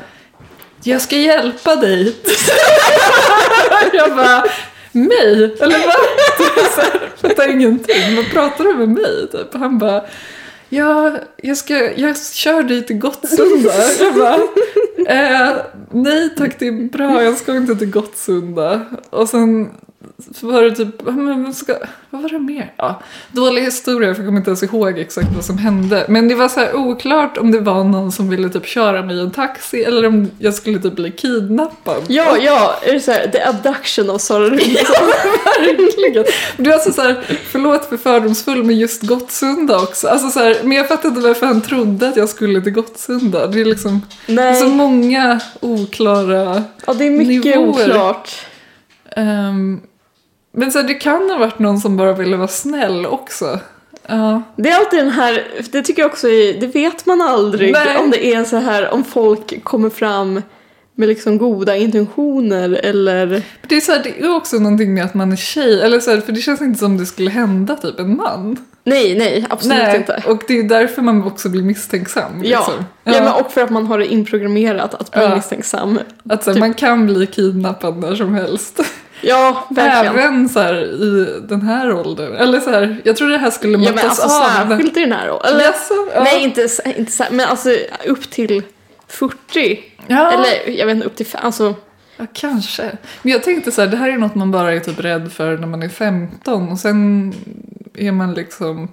jag 0.82 1.00
ska 1.00 1.16
hjälpa 1.16 1.76
dig. 1.76 2.16
jag 3.92 4.16
bara, 4.16 4.44
mig? 4.92 5.56
Eller 5.60 5.78
vad? 5.86 5.96
Så 6.76 7.28
Fattar 7.28 7.48
ingenting. 7.50 8.16
Vad 8.16 8.30
pratar 8.30 8.64
du 8.64 8.74
med 8.74 8.88
mig? 8.88 9.28
Typ. 9.32 9.54
Han 9.54 9.78
bara, 9.78 10.04
ja, 10.68 11.16
jag, 11.36 11.56
ska, 11.56 11.92
jag 11.94 12.16
kör 12.18 12.62
dig 12.62 12.86
till 12.86 12.98
Gottsunda. 12.98 13.72
Jag 14.00 14.14
bara, 14.14 14.34
eh, 15.14 15.56
nej 15.90 16.30
tack 16.36 16.58
det 16.58 16.68
är 16.68 16.88
bra, 16.88 17.22
jag 17.22 17.36
ska 17.36 17.56
inte 17.56 17.76
till 17.76 17.90
Gottsunda. 17.90 18.86
Och 19.10 19.28
sen 19.28 19.70
var 20.40 20.62
det 20.62 20.70
typ, 20.76 21.02
men 21.04 21.44
vad 21.44 21.54
ska, 21.56 21.74
vad 22.10 22.22
var 22.22 22.28
det 22.28 22.38
mer? 22.38 22.72
Ja, 22.76 23.00
dålig 23.32 23.62
historia 23.62 24.14
för 24.14 24.22
jag 24.22 24.28
kommer 24.28 24.38
inte 24.38 24.50
ens 24.50 24.62
ihåg 24.62 24.98
exakt 24.98 25.28
vad 25.34 25.44
som 25.44 25.58
hände. 25.58 26.04
Men 26.08 26.28
det 26.28 26.34
var 26.34 26.48
så 26.48 26.60
här 26.60 26.74
oklart 26.76 27.38
om 27.38 27.50
det 27.50 27.60
var 27.60 27.84
någon 27.84 28.12
som 28.12 28.28
ville 28.28 28.48
typ 28.48 28.66
köra 28.66 29.02
mig 29.02 29.16
i 29.16 29.20
en 29.20 29.30
taxi 29.30 29.84
eller 29.84 30.06
om 30.06 30.30
jag 30.38 30.54
skulle 30.54 30.78
typ 30.78 30.96
bli 30.96 31.10
kidnappad. 31.10 32.02
Ja, 32.08 32.36
ja, 32.36 32.76
är 32.82 32.92
det 32.92 33.00
såhär, 33.00 33.28
the 33.28 33.42
abduction 33.42 34.10
of 34.10 34.20
Sara 34.22 34.44
Rudolph. 34.44 34.90
Verkligen. 35.66 36.24
Du 36.56 36.70
är 36.70 36.74
alltså 36.74 36.92
så 36.92 37.02
här, 37.02 37.24
förlåt 37.50 37.84
för 37.84 37.96
fördomsfull 37.96 38.64
med 38.64 38.76
just 38.76 39.02
Gottsunda 39.02 39.76
också. 39.82 40.08
Alltså 40.08 40.28
så 40.30 40.38
här, 40.40 40.56
men 40.62 40.72
jag 40.76 40.88
fattar 40.88 41.08
inte 41.08 41.20
varför 41.20 41.46
han 41.46 41.60
trodde 41.62 42.08
att 42.08 42.16
jag 42.16 42.28
skulle 42.28 42.60
till 42.60 42.72
Gottsunda. 42.72 43.46
Det 43.46 43.60
är 43.60 43.64
liksom 43.64 44.02
är 44.26 44.54
så 44.54 44.64
Nej, 44.66 44.76
många 44.76 45.40
oklara 45.60 46.62
ja, 46.86 46.92
det 46.94 47.06
är 47.06 47.10
mycket 47.10 47.44
nivåer. 47.56 47.68
oklart. 47.90 48.30
ehm, 49.16 49.80
men 50.52 50.72
så 50.72 50.78
här, 50.78 50.88
det 50.88 50.94
kan 50.94 51.30
ha 51.30 51.38
varit 51.38 51.58
någon 51.58 51.80
som 51.80 51.96
bara 51.96 52.12
ville 52.12 52.36
vara 52.36 52.48
snäll 52.48 53.06
också. 53.06 53.60
Ja. 54.06 54.42
Det 54.56 54.68
är 54.70 54.76
alltid 54.78 54.98
den 54.98 55.10
här, 55.10 55.44
det 55.72 55.82
tycker 55.82 56.02
jag 56.02 56.10
också 56.10 56.28
är, 56.28 56.60
det 56.60 56.66
vet 56.66 57.06
man 57.06 57.20
aldrig 57.20 57.72
Nej. 57.72 57.96
om 57.96 58.10
det 58.10 58.26
är 58.34 58.44
så 58.44 58.56
här, 58.56 58.90
om 58.90 59.04
folk 59.04 59.64
kommer 59.64 59.90
fram 59.90 60.42
med 60.94 61.08
liksom 61.08 61.38
goda 61.38 61.76
intentioner 61.76 62.70
eller... 62.72 63.42
Det 63.68 63.76
är, 63.76 63.80
så 63.80 63.92
här, 63.92 64.02
det 64.02 64.20
är 64.20 64.36
också 64.36 64.56
någonting 64.58 64.94
med 64.94 65.04
att 65.04 65.14
man 65.14 65.32
är 65.32 65.36
tjej, 65.36 65.80
eller 65.82 66.00
så 66.00 66.10
här, 66.10 66.20
för 66.20 66.32
det 66.32 66.40
känns 66.40 66.60
inte 66.60 66.78
som 66.78 66.98
det 66.98 67.06
skulle 67.06 67.30
hända 67.30 67.76
typ 67.76 68.00
en 68.00 68.16
man. 68.16 68.56
Nej, 68.84 69.18
nej, 69.18 69.46
absolut 69.50 69.78
Nej, 69.78 69.96
inte. 69.96 70.22
och 70.26 70.42
det 70.48 70.58
är 70.58 70.62
därför 70.62 71.02
man 71.02 71.24
också 71.24 71.48
blir 71.48 71.62
misstänksam. 71.62 72.32
Ja. 72.44 72.58
Liksom. 72.58 72.84
Ja. 73.04 73.12
men 73.24 73.44
och 73.44 73.52
för 73.52 73.60
att 73.60 73.70
man 73.70 73.86
har 73.86 73.98
det 73.98 74.06
inprogrammerat 74.06 74.94
att 74.94 75.10
bli 75.10 75.22
Ja. 75.22 75.34
misstänksam. 75.34 75.98
Att 76.30 76.44
så, 76.44 76.50
här, 76.50 76.54
typ- 76.54 76.60
man 76.60 76.74
kan 76.74 77.06
bli 77.06 77.26
kidnappad 77.26 77.96
när 77.96 78.14
som 78.14 78.34
helst. 78.34 78.80
Ja, 79.22 79.66
verkligen. 79.70 80.18
Även 80.18 80.48
så 80.48 80.60
här, 80.60 80.74
i 80.82 81.40
den 81.48 81.62
här 81.62 81.92
åldern. 81.92 82.36
Eller 82.36 82.60
så 82.60 82.70
här, 82.70 82.96
jag 83.04 83.16
tror 83.16 83.28
det 83.28 83.38
här 83.38 83.50
skulle 83.50 83.72
Ja, 83.72 83.78
mattas 83.78 83.94
men 83.94 84.10
alltså 84.10 84.22
av. 84.62 84.68
särskilt 84.68 84.96
i 84.96 85.00
den 85.00 85.12
här 85.12 85.30
åldern. 85.30 85.54
Eller, 85.54 85.64
Jaså? 85.64 85.94
Ja. 86.14 86.22
Nej, 86.24 86.42
inte, 86.42 86.68
inte 86.96 87.12
så, 87.12 87.24
men 87.30 87.48
alltså 87.48 87.70
upp 88.06 88.30
till 88.30 88.62
40. 89.08 89.80
Ja. 90.06 90.30
Eller 90.32 90.78
jag 90.78 90.86
vet 90.86 90.94
inte, 90.94 91.06
upp 91.06 91.16
till. 91.16 91.26
Alltså, 91.32 91.74
Ja, 92.16 92.26
kanske. 92.32 92.82
Men 93.22 93.32
jag 93.32 93.42
tänkte 93.42 93.72
så 93.72 93.80
här, 93.80 93.88
det 93.88 93.96
här 93.96 94.08
är 94.08 94.18
något 94.18 94.34
man 94.34 94.50
bara 94.50 94.72
är 94.72 94.80
typ 94.80 95.00
rädd 95.00 95.32
för 95.32 95.58
när 95.58 95.66
man 95.66 95.82
är 95.82 95.88
15 95.88 96.68
och 96.68 96.78
sen 96.78 97.32
är 97.94 98.12
man 98.12 98.34
liksom 98.34 98.88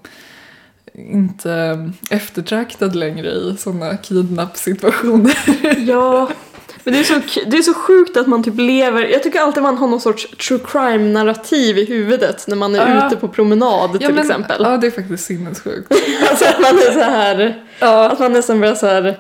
inte 0.93 1.91
eftertraktad 2.09 2.95
längre 2.95 3.27
i 3.29 3.55
sådana 3.59 3.97
kidnappsituationer. 3.97 5.37
ja. 5.77 6.29
Men 6.87 6.93
det 6.93 6.99
är, 6.99 7.03
så, 7.03 7.13
det 7.45 7.57
är 7.57 7.61
så 7.61 7.73
sjukt 7.73 8.17
att 8.17 8.27
man 8.27 8.43
typ 8.43 8.57
lever, 8.57 9.03
jag 9.03 9.23
tycker 9.23 9.39
alltid 9.39 9.63
man 9.63 9.77
har 9.77 9.87
någon 9.87 10.01
sorts 10.01 10.27
true 10.47 10.59
crime 10.67 10.97
narrativ 11.13 11.77
i 11.77 11.85
huvudet 11.85 12.47
när 12.47 12.55
man 12.55 12.75
är 12.75 12.95
Ja. 12.95 13.07
ute 13.07 13.15
på 13.15 13.27
promenad 13.27 13.99
till 13.99 14.09
men, 14.09 14.19
exempel. 14.19 14.61
Ja, 14.63 14.77
det 14.77 14.87
är 14.87 14.91
faktiskt 14.91 15.25
sinnessjukt. 15.25 15.91
Alltså 16.29 16.45
att 16.45 16.59
man 16.59 16.75
är 16.77 16.91
så 16.91 16.99
här, 16.99 17.63
Ja, 17.79 18.09
att 18.09 18.19
man 18.19 18.33
nästan 18.33 18.59
börjar 18.59 18.75
så 18.75 18.87
här 18.87 19.19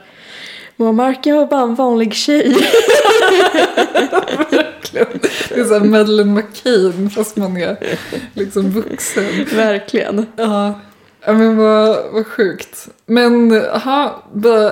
Moa 0.75 0.91
Marken 0.91 1.35
var 1.35 1.45
bara 1.45 1.61
en 1.61 1.75
vanlig 1.75 2.13
tjej. 2.13 2.49
verkligen. 4.49 5.07
Det 5.49 5.59
är 5.59 5.65
så 5.65 5.73
här 5.73 5.85
Madeleine 5.85 6.31
McCain 6.33 7.09
fast 7.09 7.35
man 7.37 7.57
är 7.57 7.77
liksom 8.33 8.71
vuxen. 8.71 9.45
Verkligen. 9.55 10.25
Ja, 10.35 10.79
ja 11.27 11.33
men 11.33 11.57
vad, 11.57 11.97
vad 12.11 12.27
sjukt. 12.27 12.87
Men 13.05 13.63
aha, 13.65 14.23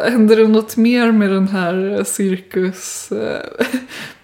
hände 0.09 0.35
det 0.35 0.47
något 0.47 0.77
mer 0.77 1.11
med 1.11 1.29
den 1.29 1.47
här 1.47 2.03
cirkus 2.03 3.11
eh? 3.11 3.39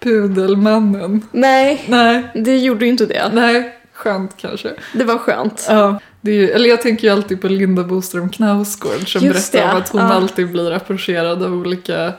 Nej, 1.32 1.84
Nej, 1.88 2.22
det 2.34 2.58
gjorde 2.58 2.84
ju 2.84 2.90
inte 2.90 3.06
det. 3.06 3.30
nej, 3.32 3.78
skönt 3.92 4.36
kanske. 4.36 4.72
Det 4.92 5.04
var 5.04 5.18
skönt. 5.18 5.66
Ja, 5.68 6.00
ju, 6.20 6.50
eller 6.50 6.68
jag 6.68 6.82
tänker 6.82 7.06
ju 7.06 7.12
alltid 7.12 7.40
på 7.40 7.48
Linda 7.48 7.84
Boström 7.84 8.30
Knausgård 8.30 9.12
som 9.12 9.22
Just 9.22 9.52
berättar 9.52 9.68
om 9.68 9.74
det, 9.74 9.82
att 9.82 9.88
hon 9.88 10.00
ja. 10.00 10.12
alltid 10.12 10.52
blir 10.52 10.72
approcherad 10.72 11.42
av 11.42 11.54
olika 11.54 12.12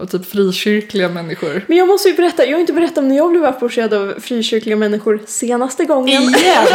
av 0.00 0.06
typ 0.06 0.26
frikyrkliga 0.26 1.08
människor. 1.08 1.64
Men 1.66 1.76
jag 1.78 1.88
måste 1.88 2.08
ju 2.08 2.14
berätta, 2.16 2.44
jag 2.46 2.52
har 2.52 2.60
inte 2.60 2.72
berättat 2.72 2.98
om 2.98 3.08
när 3.08 3.16
jag 3.16 3.30
blev 3.30 3.44
approcherad 3.44 3.94
av 3.94 4.14
frikyrkliga 4.20 4.76
människor 4.76 5.20
senaste 5.26 5.84
gången. 5.84 6.22
Igen? 6.22 6.66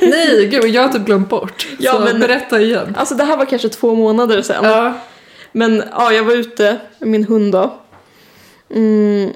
Nej, 0.00 0.46
gud 0.46 0.64
jag 0.64 0.82
har 0.82 0.88
typ 0.88 1.04
glömt 1.06 1.28
bort. 1.28 1.68
Ja, 1.78 1.92
Så 1.92 2.00
men- 2.00 2.20
berätta 2.20 2.60
igen. 2.60 2.94
Alltså 2.98 3.14
det 3.14 3.24
här 3.24 3.36
var 3.36 3.44
kanske 3.44 3.68
två 3.68 3.94
månader 3.94 4.42
sedan. 4.42 4.64
Ja, 4.64 4.92
Men 5.52 5.82
ja, 5.92 6.12
jag 6.12 6.24
var 6.24 6.32
ute 6.32 6.76
med 6.98 7.08
min 7.08 7.24
hund 7.24 7.52
då. 7.52 7.74
Mm, 8.74 9.32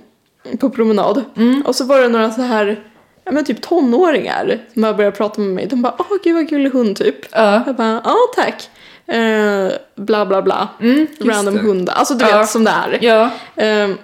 på 0.61 0.71
promenad. 0.71 1.25
Mm. 1.37 1.63
Och 1.67 1.77
så 1.77 1.85
var 1.85 2.01
det 2.01 2.09
några 2.09 2.31
så 2.31 2.43
här, 2.43 2.81
ja 3.25 3.33
men 3.33 3.45
typ 3.45 3.61
tonåringar 3.63 4.59
som 4.73 4.83
bara 4.83 4.95
började 4.95 5.17
prata 5.17 5.41
med 5.41 5.51
mig. 5.51 5.67
De 5.67 5.83
bara, 5.83 5.95
åh 5.99 6.07
gud 6.25 6.35
vad 6.35 6.49
gullig 6.49 6.71
hund 6.71 6.97
typ. 6.97 7.17
ja. 7.33 7.63
Jag 7.67 7.77
bara, 7.77 8.01
ja 8.05 8.17
tack. 8.37 8.69
Eh, 9.13 9.69
bla 9.97 10.27
bla 10.27 10.43
bla. 10.43 10.69
Mm, 10.81 11.07
Random 11.21 11.55
det. 11.55 11.61
hundar. 11.61 11.95
Alltså 11.95 12.15
du 12.15 12.25
Ja. 12.27 12.39
vet 12.39 12.49
som 12.51 12.65
det 12.65 12.71
är. 12.71 12.99
Ja, 13.05 13.31
Ehm, 13.57 13.99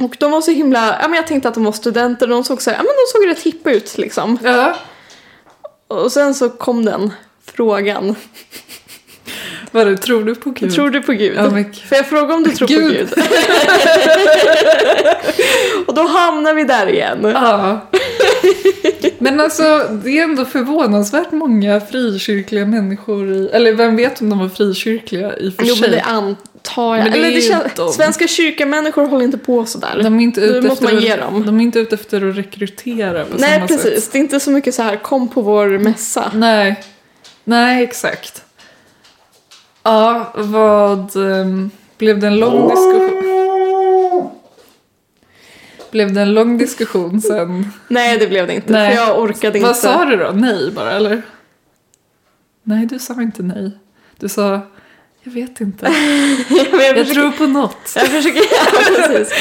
och 0.00 0.16
de 0.20 0.30
var 0.30 0.40
så 0.40 0.50
himla, 0.50 0.98
ja 1.02 1.08
men 1.08 1.16
jag 1.16 1.26
tänkte 1.26 1.48
att 1.48 1.54
de 1.54 1.64
var 1.64 1.72
studenter, 1.72 2.26
de 2.26 2.44
såg 2.44 2.62
så 2.62 2.70
här, 2.70 2.76
ja 2.76 2.82
men 2.82 2.92
de 2.92 3.18
såg 3.18 3.28
rätt 3.30 3.42
hippa 3.44 3.70
ut 3.70 3.98
liksom. 3.98 4.38
ja. 4.42 4.76
Och 5.88 6.12
sen 6.12 6.34
så 6.34 6.50
kom 6.50 6.84
den 6.84 7.12
frågan, 7.46 8.14
Vad 9.70 9.86
det, 9.86 9.96
tror 9.96 10.24
du 10.24 10.34
på 10.34 10.50
Gud? 10.50 10.74
tror 10.74 10.90
du 10.90 11.02
på 11.02 11.12
Gud? 11.12 11.36
Men- 11.36 11.74
Får 11.74 11.96
jag 11.96 12.06
fråga 12.06 12.34
om 12.34 12.42
du 12.44 12.50
tror 12.50 12.68
på 12.68 12.74
Gud. 12.74 13.08
Och 15.94 16.00
då 16.04 16.08
hamnar 16.08 16.54
vi 16.54 16.64
där 16.64 16.86
igen. 16.86 17.18
Ja. 17.22 17.80
Men 19.18 19.40
alltså, 19.40 19.62
det 20.04 20.18
är 20.18 20.22
ändå 20.22 20.44
förvånansvärt 20.44 21.32
många 21.32 21.80
frikyrkliga 21.80 22.66
människor 22.66 23.32
i... 23.32 23.48
Eller 23.52 23.72
vem 23.72 23.96
vet 23.96 24.20
om 24.20 24.30
de 24.30 24.38
var 24.38 24.48
frikyrkliga 24.48 25.36
i 25.36 25.48
och 25.48 25.54
för 25.54 25.64
Jo 25.64 25.74
sig. 25.74 25.80
men 25.80 25.90
det 25.90 26.00
antar 26.02 26.96
jag. 26.96 27.02
Men 27.04 27.12
det 27.12 27.18
Eller 27.18 27.30
det 27.30 27.40
känns, 27.40 27.62
de. 27.76 27.92
Svenska 27.92 28.26
kyrkamänniskor 28.26 29.06
håller 29.06 29.24
inte 29.24 29.38
på 29.38 29.66
sådär. 29.66 30.00
De 30.02 30.18
är 30.20 30.24
inte 30.24 30.40
Det 30.40 30.46
ute 30.46 30.68
måste 30.68 30.84
efter 30.84 30.94
man 30.94 31.04
ge 31.04 31.16
dem. 31.16 31.46
De 31.46 31.60
är 31.60 31.64
inte 31.64 31.78
ute 31.78 31.94
efter 31.94 32.28
att 32.30 32.36
rekrytera 32.36 33.24
på 33.24 33.36
Nej 33.38 33.54
samma 33.54 33.66
precis, 33.66 34.04
sätt. 34.04 34.12
det 34.12 34.18
är 34.18 34.20
inte 34.20 34.40
så 34.40 34.50
mycket 34.50 34.74
så 34.74 34.82
här 34.82 34.96
kom 34.96 35.28
på 35.28 35.40
vår 35.42 35.78
mässa. 35.78 36.30
Nej. 36.34 36.84
Nej, 37.44 37.82
exakt. 37.84 38.42
Ja, 39.82 40.32
vad... 40.36 41.16
ehm, 41.16 41.70
blev 41.98 42.20
det 42.20 42.26
en 42.26 42.36
lång 42.36 42.68
diskussion? 42.68 43.33
Blev 45.94 46.12
det 46.14 46.20
en 46.20 46.34
lång 46.34 46.58
diskussion 46.58 47.20
sen? 47.20 47.66
Nej 47.88 48.18
det 48.18 48.26
blev 48.26 48.46
det 48.46 48.54
inte, 48.54 48.72
Nej. 48.72 48.96
för 48.96 49.02
jag 49.02 49.18
orkade 49.22 49.58
inte. 49.58 49.68
Vad 49.68 49.76
sa 49.76 50.04
du 50.04 50.16
då? 50.16 50.30
Nej 50.34 50.70
bara, 50.70 50.92
eller? 50.92 51.22
Nej, 52.62 52.86
du 52.86 52.98
sa 52.98 53.22
inte 53.22 53.42
nej. 53.42 53.70
Du 54.18 54.28
sa, 54.28 54.60
jag 55.22 55.32
vet 55.32 55.60
inte. 55.60 55.86
jag, 56.48 56.58
jag, 56.58 56.66
försöker, 56.66 57.04
tror 57.14 57.30
på 57.30 57.46
något. 57.46 57.92
jag 57.96 58.06
försöker, 58.06 58.40
ja, 58.40 58.80
precis. 58.96 59.34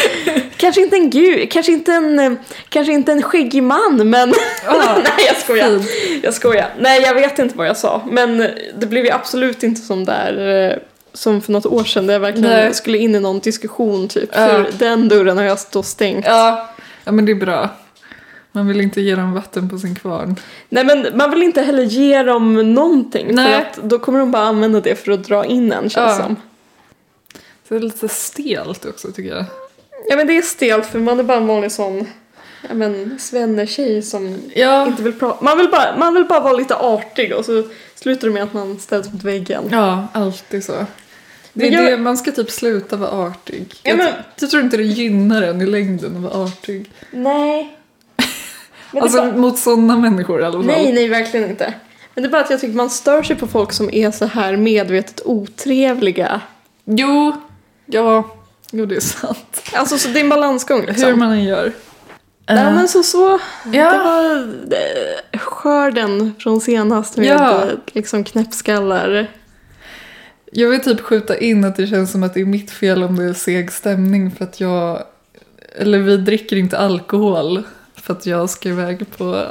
Kanske 0.58 0.82
inte 0.82 0.96
en 0.96 1.10
gud, 1.10 1.52
kanske 1.52 1.72
inte 1.72 1.92
en, 1.94 2.38
kanske 2.70 2.94
inte 2.94 3.12
en 3.12 3.22
skäggig 3.22 3.64
man 3.64 4.10
men 4.10 4.34
Ja, 4.66 4.98
Nej 5.04 5.26
jag 5.28 5.38
skojar. 5.38 5.80
fint. 5.80 6.24
Jag 6.24 6.34
skojar. 6.34 6.70
Nej 6.80 7.02
jag 7.02 7.14
vet 7.14 7.40
inte 7.40 7.58
vad 7.58 7.68
jag 7.68 7.78
sa. 7.78 8.02
Men 8.12 8.38
det 8.80 8.86
blev 8.86 9.06
ju 9.06 9.12
absolut 9.12 9.64
inte 9.64 9.82
som 9.82 10.06
där 10.06 10.70
eh, 10.72 10.78
som 11.14 11.42
för 11.42 11.52
något 11.52 11.66
år 11.66 11.84
sedan 11.84 12.08
där 12.08 12.14
jag 12.14 12.20
verkligen 12.20 12.50
Nej. 12.50 12.74
skulle 12.74 12.98
in 12.98 13.16
i 13.16 13.20
någon 13.20 13.40
diskussion 13.40 14.08
typ. 14.08 14.30
Ja. 14.34 14.48
För 14.48 14.72
den 14.80 15.10
dörren 15.10 15.38
har 15.38 15.44
jag 15.44 15.60
stått 15.60 15.86
stängt. 15.86 16.26
Ja, 16.26 16.70
ja, 17.04 17.12
men 17.12 17.26
det 17.26 17.32
är 17.32 17.36
bra. 17.36 17.70
Man 18.52 18.68
vill 18.68 18.82
inte 18.82 19.02
ge 19.02 19.16
dem 19.16 19.34
vatten 19.34 19.70
på 19.70 19.78
sin 19.78 19.96
kvarn. 19.96 20.36
Nej 20.70 20.84
men 20.86 21.08
man 21.18 21.32
vill 21.32 21.44
inte 21.44 21.62
heller 21.62 21.84
ge 21.84 22.24
dem 22.24 22.74
någonting 22.74 23.28
Nej. 23.36 23.54
för 23.54 23.62
att 23.84 23.90
då 23.90 24.00
kommer 24.00 24.20
de 24.20 24.32
bara 24.32 24.44
använda 24.44 24.82
det 24.82 24.96
för 24.96 25.12
att 25.12 25.24
dra 25.24 25.46
in 25.46 25.72
en 25.72 25.90
känns 25.90 25.96
Ja. 25.96 26.24
som. 26.24 26.36
Så 27.68 27.74
det 27.74 27.76
är 27.76 27.80
lite 27.80 28.10
stelt 28.10 28.86
också 28.86 29.12
tycker 29.12 29.30
jag. 29.36 29.46
Ja 30.10 30.16
men 30.16 30.28
det 30.28 30.38
är 30.38 30.42
stelt 30.42 30.86
för 30.86 31.00
man 31.00 31.20
är 31.20 31.24
bara 31.24 31.38
en 31.38 31.48
vanlig 31.48 31.72
sån 31.72 32.08
ja, 32.70 32.74
men 32.74 33.20
svennetjej 33.20 34.02
som 34.02 34.42
Ja, 34.56 34.88
inte 34.88 35.04
vill 35.04 35.14
prata. 35.20 35.44
Man 35.46 35.58
vill, 35.58 35.70
bara, 35.70 35.98
man 35.98 36.14
vill 36.14 36.26
bara 36.26 36.40
vara 36.40 36.54
lite 36.54 36.76
artig 36.76 37.34
och 37.36 37.46
så 37.46 37.64
slutar 37.96 38.28
det 38.28 38.34
med 38.34 38.44
att 38.44 38.54
man 38.54 38.80
ställs 38.80 39.14
mot 39.14 39.24
väggen. 39.24 39.64
ja 39.72 40.08
alltid 40.14 40.64
så. 40.64 40.74
Det 41.54 41.68
är 41.68 41.72
jag- 41.72 41.86
det, 41.92 41.98
man 41.98 42.18
ska 42.18 42.32
typ 42.32 42.52
sluta 42.52 42.96
vara 42.96 43.12
artig. 43.12 43.66
Ja, 43.70 43.90
jag, 43.90 43.98
men- 43.98 44.14
jag 44.40 44.50
tror 44.50 44.64
inte 44.64 44.78
det 44.78 44.84
gynnar 44.84 45.42
en 45.42 45.62
i 45.62 45.66
längden 45.66 46.16
att 46.16 46.22
vara 46.34 46.44
artig. 46.46 46.92
Nej. 47.12 47.78
Det 48.92 49.00
Alltså 49.00 49.18
bara- 49.18 49.36
mot 49.38 49.58
sådana 49.60 49.98
människor 49.98 50.42
i 50.42 50.44
alla 50.44 50.54
fall. 50.58 50.66
Nej, 50.66 50.94
nej, 50.94 51.08
verkligen 51.08 51.50
inte. 51.50 51.74
Men 52.16 52.24
det 52.24 52.28
är 52.28 52.32
bara 52.32 52.42
att 52.42 52.50
jag 52.50 52.60
tycker 52.62 52.76
man 52.76 52.90
stör 52.90 53.24
sig 53.24 53.36
på 53.36 53.48
folk 53.48 53.72
som 53.74 53.90
är 53.94 54.12
så 54.12 54.26
här 54.26 54.58
medvetet 54.58 55.22
otrevliga. 55.26 56.42
Jo, 56.86 57.36
ja, 57.86 58.36
jo 58.72 58.86
det 58.86 58.96
är 58.96 59.00
sant. 59.00 59.62
Alltså 59.74 59.98
så 59.98 60.10
det 60.10 60.20
är 60.20 60.24
en 60.24 60.30
balansgång 60.30 60.86
liksom. 60.86 61.08
Hur 61.08 61.16
man 61.16 61.32
än 61.32 61.44
gör. 61.44 61.72
Nej 62.50 62.58
Eh, 62.66 62.74
men 62.76 62.88
så 62.88 63.04
så. 63.04 63.40
Ja. 63.74 63.92
Det 63.92 63.98
var 63.98 64.36
eh, 65.32 65.40
skörden 65.40 66.36
från 66.40 66.62
senast 66.62 67.18
med 67.18 67.26
Ja. 67.28 67.62
eh, 67.62 67.68
liksom 67.94 68.24
knäppskallar. 68.24 69.28
Jag 70.56 70.70
vill 70.70 70.82
typ 70.82 71.00
skjuta 71.00 71.38
in 71.38 71.64
att 71.64 71.76
det 71.76 71.88
känns 71.88 72.12
som 72.12 72.24
att 72.24 72.34
det 72.34 72.42
är 72.42 72.46
mitt 72.46 72.72
fel 72.72 73.04
om 73.04 73.16
det 73.16 73.24
är 73.24 73.34
seg 73.34 73.72
stämning 73.72 74.32
för 74.32 74.44
att 74.44 74.60
jag, 74.60 75.04
eller 75.76 76.00
vi 76.00 76.18
dricker 76.18 76.56
inte 76.56 76.78
alkohol 76.78 77.64
för 77.96 78.14
att 78.14 78.26
jag 78.26 78.50
ska 78.50 78.70
iväg 78.70 79.06
på 79.18 79.46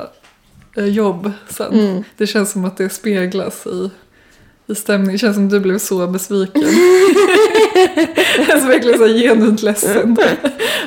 eh, 0.76 0.84
jobb 0.84 1.32
sen. 1.48 1.72
Mm. 1.72 2.04
Det 2.16 2.26
känns 2.26 2.52
som 2.52 2.64
att 2.64 2.76
det 2.76 2.88
speglas 2.88 3.66
i, 3.66 3.90
i 4.66 4.74
stämningen. 4.74 5.12
Det 5.12 5.18
känns 5.18 5.36
som 5.36 5.44
att 5.44 5.50
du 5.50 5.60
blev 5.60 5.78
så 5.78 6.06
besviken. 6.06 6.62
jag 8.38 8.56
är 8.56 8.60
så 8.60 8.66
verkligen 8.66 8.98
så 8.98 9.06
genuint 9.06 9.62
ledsen. 9.62 10.16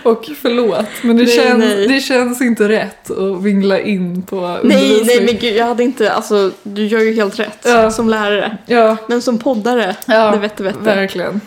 Och 0.03 0.25
förlåt, 0.41 0.85
men 1.01 1.17
det, 1.17 1.23
Nej, 1.23 1.35
känns, 1.35 1.59
nej. 1.59 1.87
det 1.87 1.99
känns 1.99 2.41
inte 2.41 2.69
rätt 2.69 3.11
att 3.11 3.43
vingla 3.43 3.79
in 3.79 4.21
på 4.21 4.57
Nej, 4.63 5.01
nej 5.05 5.25
men 5.25 5.37
gud 5.37 5.55
jag 5.55 5.65
hade 5.65 5.83
inte, 5.83 6.11
alltså 6.11 6.51
du 6.63 6.85
gör 6.85 6.99
ju 6.99 7.13
helt 7.13 7.39
rätt 7.39 7.59
Ja. 7.65 7.91
som 7.91 8.09
lärare. 8.09 8.57
Ja, 8.65 8.97
Men 9.07 9.21
som 9.21 9.39
poddare, 9.39 9.95
ja 10.05 10.31
det 10.31 10.37
vette 10.37 10.63
vette. 10.63 10.79
verkligen. 10.79 11.41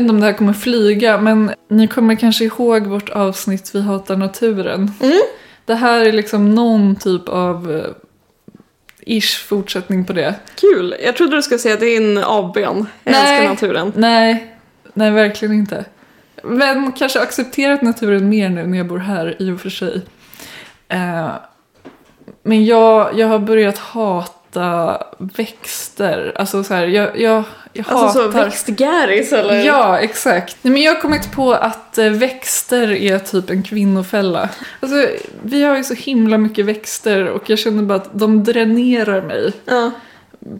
Vet 0.00 0.04
inte 0.04 0.14
om 0.14 0.20
det 0.20 0.26
här 0.26 0.32
kommer 0.32 0.52
flyga, 0.52 1.20
men 1.20 1.52
ni 1.68 1.88
kommer 1.88 2.14
kanske 2.14 2.44
ihåg 2.44 2.86
vårt 2.86 3.08
avsnitt 3.08 3.70
Vi 3.74 3.80
hatar 3.80 4.16
naturen. 4.16 4.92
Mm. 5.00 5.20
det 5.64 5.74
här 5.74 6.00
är 6.00 6.12
liksom 6.12 6.54
någon 6.54 6.96
typ 6.96 7.28
av 7.28 7.72
eh, 7.76 9.18
ish 9.18 9.46
fortsättning 9.46 10.04
på 10.04 10.12
det. 10.12 10.34
Kul. 10.54 10.94
Jag 11.04 11.16
trodde 11.16 11.36
du 11.36 11.42
skulle 11.42 11.58
säga 11.58 11.74
att 11.74 11.80
det 11.80 11.86
är 11.86 12.00
en 12.00 12.18
avbön. 12.18 12.86
Jag 13.04 13.12
Nej. 13.12 13.36
älskar 13.36 13.48
naturen. 13.48 13.92
Nej, 13.96 14.56
nej 14.94 15.10
verkligen 15.10 15.54
inte. 15.54 15.84
Men 16.42 16.92
kanske 16.92 17.20
accepterat 17.20 17.82
naturen 17.82 18.28
mer 18.28 18.48
nu 18.48 18.66
när 18.66 18.78
jag 18.78 18.86
bor 18.86 18.98
här 18.98 19.36
i 19.38 19.50
och 19.50 19.60
för 19.60 19.70
sig. 19.70 20.02
Eh, 20.88 21.30
men 22.42 22.64
jag, 22.64 23.18
jag 23.18 23.26
har 23.26 23.38
börjat 23.38 23.78
hata 23.78 24.39
växter. 25.18 26.32
Alltså 26.36 26.64
så 26.64 26.74
här, 26.74 26.86
jag, 26.86 27.20
jag, 27.20 27.44
jag 27.72 27.86
Alltså 27.88 28.18
så 28.18 28.26
hatar... 28.26 28.44
växtgäris 28.44 29.32
eller? 29.32 29.64
Ja, 29.64 29.98
exakt. 29.98 30.56
Nej, 30.62 30.72
men 30.72 30.82
jag 30.82 30.94
har 30.94 31.00
kommit 31.00 31.32
på 31.32 31.52
att 31.52 31.98
eh, 31.98 32.10
växter 32.10 32.92
är 32.92 33.18
typ 33.18 33.50
en 33.50 33.62
kvinnofälla. 33.62 34.48
Alltså, 34.80 35.06
vi 35.42 35.62
har 35.62 35.76
ju 35.76 35.84
så 35.84 35.94
himla 35.94 36.38
mycket 36.38 36.66
växter 36.66 37.28
och 37.28 37.50
jag 37.50 37.58
känner 37.58 37.82
bara 37.82 37.98
att 37.98 38.10
de 38.18 38.44
dränerar 38.44 39.22
mig 39.22 39.52
Ja. 39.64 39.90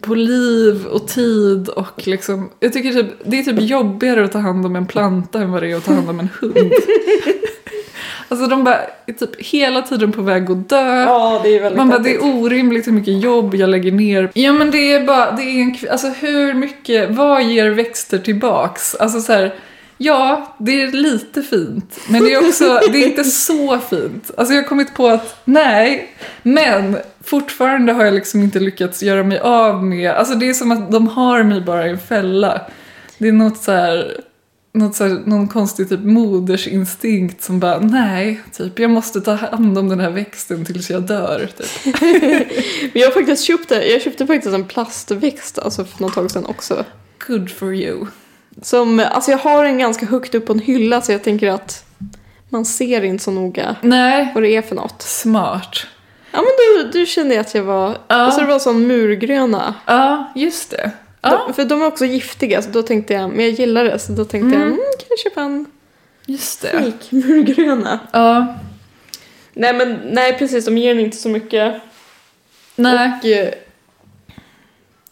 på 0.01 0.15
liv 0.15 0.85
och 0.85 1.07
tid 1.07 1.69
och 1.69 2.07
liksom, 2.07 2.49
jag 2.59 2.73
tycker 2.73 2.91
typ, 2.93 3.07
det 3.25 3.39
är 3.39 3.43
typ 3.43 3.61
jobbigare 3.61 4.25
att 4.25 4.31
ta 4.31 4.39
hand 4.39 4.65
om 4.65 4.75
en 4.75 4.85
planta 4.87 5.39
än 5.39 5.51
vad 5.51 5.63
det 5.63 5.71
är 5.71 5.75
att 5.75 5.85
ta 5.85 5.93
hand 5.93 6.09
om 6.09 6.19
en 6.19 6.29
hund. 6.41 6.55
alltså 8.27 8.47
de 8.47 8.63
bara 8.63 8.79
är 9.05 9.13
typ 9.13 9.41
hela 9.41 9.81
tiden 9.81 10.11
på 10.11 10.21
väg 10.21 10.51
att 10.51 10.69
dö. 10.69 11.03
Ja, 11.03 11.39
det 11.43 11.55
är 11.55 11.61
väldigt 11.61 11.77
Man 11.77 11.89
bara, 11.89 11.99
det 11.99 12.15
är 12.15 12.25
orimligt 12.25 12.87
hur 12.87 12.91
mycket 12.91 13.21
jobb 13.21 13.55
jag 13.55 13.69
lägger 13.69 13.91
ner. 13.91 14.31
Ja 14.33 14.53
men 14.53 14.71
det 14.71 14.93
är 14.93 15.05
bara, 15.05 15.31
det 15.31 15.43
är 15.43 15.61
en, 15.61 15.77
alltså 15.91 16.07
hur 16.07 16.53
mycket, 16.53 17.11
vad 17.11 17.43
ger 17.43 17.69
växter 17.69 18.17
tillbaks? 18.17 18.95
Alltså 18.95 19.21
så 19.21 19.33
här, 19.33 19.53
ja, 19.97 20.55
det 20.57 20.81
är 20.81 20.91
lite 20.91 21.41
fint. 21.41 21.99
Men 22.09 22.23
det 22.23 22.33
är 22.33 22.47
också, 22.47 22.79
det 22.91 23.03
är 23.03 23.07
inte 23.07 23.23
så 23.23 23.79
fint. 23.79 24.31
Alltså 24.37 24.53
jag 24.53 24.61
har 24.61 24.67
kommit 24.67 24.93
på 24.93 25.07
att, 25.07 25.41
nej, 25.45 26.15
men 26.43 26.97
fortfarande 27.23 27.93
har 27.93 28.05
jag 28.05 28.13
liksom 28.13 28.41
inte 28.41 28.59
lyckats 28.59 29.03
göra 29.03 29.23
mig 29.23 29.39
av 29.39 29.83
med, 29.83 30.11
alltså 30.11 30.35
det 30.35 30.49
är 30.49 30.53
som 30.53 30.71
att 30.71 30.91
de 30.91 31.07
har 31.07 31.43
mig 31.43 31.61
bara 31.61 31.87
i 31.87 31.89
en 31.89 31.99
fälla. 31.99 32.61
Det 33.17 33.27
är 33.27 33.31
något 33.31 33.57
så 33.57 33.71
här, 33.71 34.21
något 34.73 34.95
så 34.95 35.03
här, 35.07 35.21
någon 35.25 35.47
konstig 35.47 35.89
typ 35.89 35.99
modersinstinkt 36.03 37.43
som 37.43 37.59
bara, 37.59 37.79
nej, 37.79 38.41
typ 38.51 38.79
jag 38.79 38.89
måste 38.91 39.21
ta 39.21 39.33
hand 39.35 39.77
om 39.77 39.89
den 39.89 39.99
här 39.99 40.09
växten 40.09 40.65
tills 40.65 40.89
jag 40.89 41.01
dör. 41.03 41.49
Typ. 41.57 42.01
Men 42.93 43.01
jag 43.01 43.13
faktiskt 43.13 43.43
köpt 43.43 43.69
det. 43.69 43.85
Jag 43.87 44.01
köpte 44.01 44.27
faktiskt 44.27 44.53
en 44.55 44.65
plastväxt 44.67 45.59
alltså 45.59 45.85
för 45.85 46.01
något 46.01 46.13
tag 46.13 46.31
sedan 46.31 46.45
också. 46.45 46.85
Good 47.27 47.51
for 47.51 47.75
you. 47.75 48.05
Som, 48.61 48.99
alltså 49.11 49.31
jag 49.31 49.37
har 49.37 49.63
den 49.63 49.77
ganska 49.79 50.05
högt 50.05 50.35
upp 50.35 50.45
på 50.45 50.53
en 50.53 50.59
hylla 50.59 51.01
så 51.01 51.11
jag 51.11 51.23
tänker 51.23 51.49
att 51.51 51.85
man 52.49 52.65
ser 52.65 53.01
inte 53.03 53.23
så 53.23 53.31
noga 53.31 53.75
Nej, 53.81 54.31
vad 54.33 54.43
det 54.43 54.55
är 54.55 54.61
för 54.61 54.75
något. 54.75 55.01
smart. 55.01 55.77
Ja 56.31 56.37
men 56.41 56.51
du, 56.91 56.99
du 56.99 57.05
kände 57.05 57.39
att 57.39 57.55
jag 57.55 57.63
var, 57.63 57.89
Ja. 58.07 58.15
alltså 58.15 58.41
det 58.41 58.47
var 58.47 58.59
sån 58.59 58.87
murgröna. 58.87 59.73
Ja, 59.85 60.31
just 60.35 60.71
det. 60.71 60.91
Ja, 61.21 61.43
De, 61.47 61.53
för 61.53 61.65
de 61.65 61.81
är 61.81 61.85
också 61.85 62.05
giftiga 62.05 62.61
så 62.61 62.69
då 62.69 62.81
tänkte 62.83 63.13
jag, 63.13 63.29
men 63.29 63.39
jag 63.45 63.49
gillar 63.53 63.83
det 63.83 63.99
så 63.99 64.11
då 64.11 64.25
tänkte 64.25 64.53
jag, 64.59 64.61
mm, 64.67 64.75
kan 64.77 65.07
jag 65.09 65.19
köpa 65.19 65.41
en 65.41 65.65
just 66.25 66.61
det. 66.61 66.67
fake 66.71 67.15
murgröna? 67.15 67.99
Ja, 68.13 68.55
Nej 69.53 69.73
men 69.73 69.99
nej 70.11 70.37
precis, 70.37 70.65
de 70.65 70.77
ger 70.77 70.95
inte 70.95 71.17
så 71.17 71.29
mycket. 71.29 71.81
nej. 72.75 73.11
Och, 73.19 73.25
eh, 73.25 73.53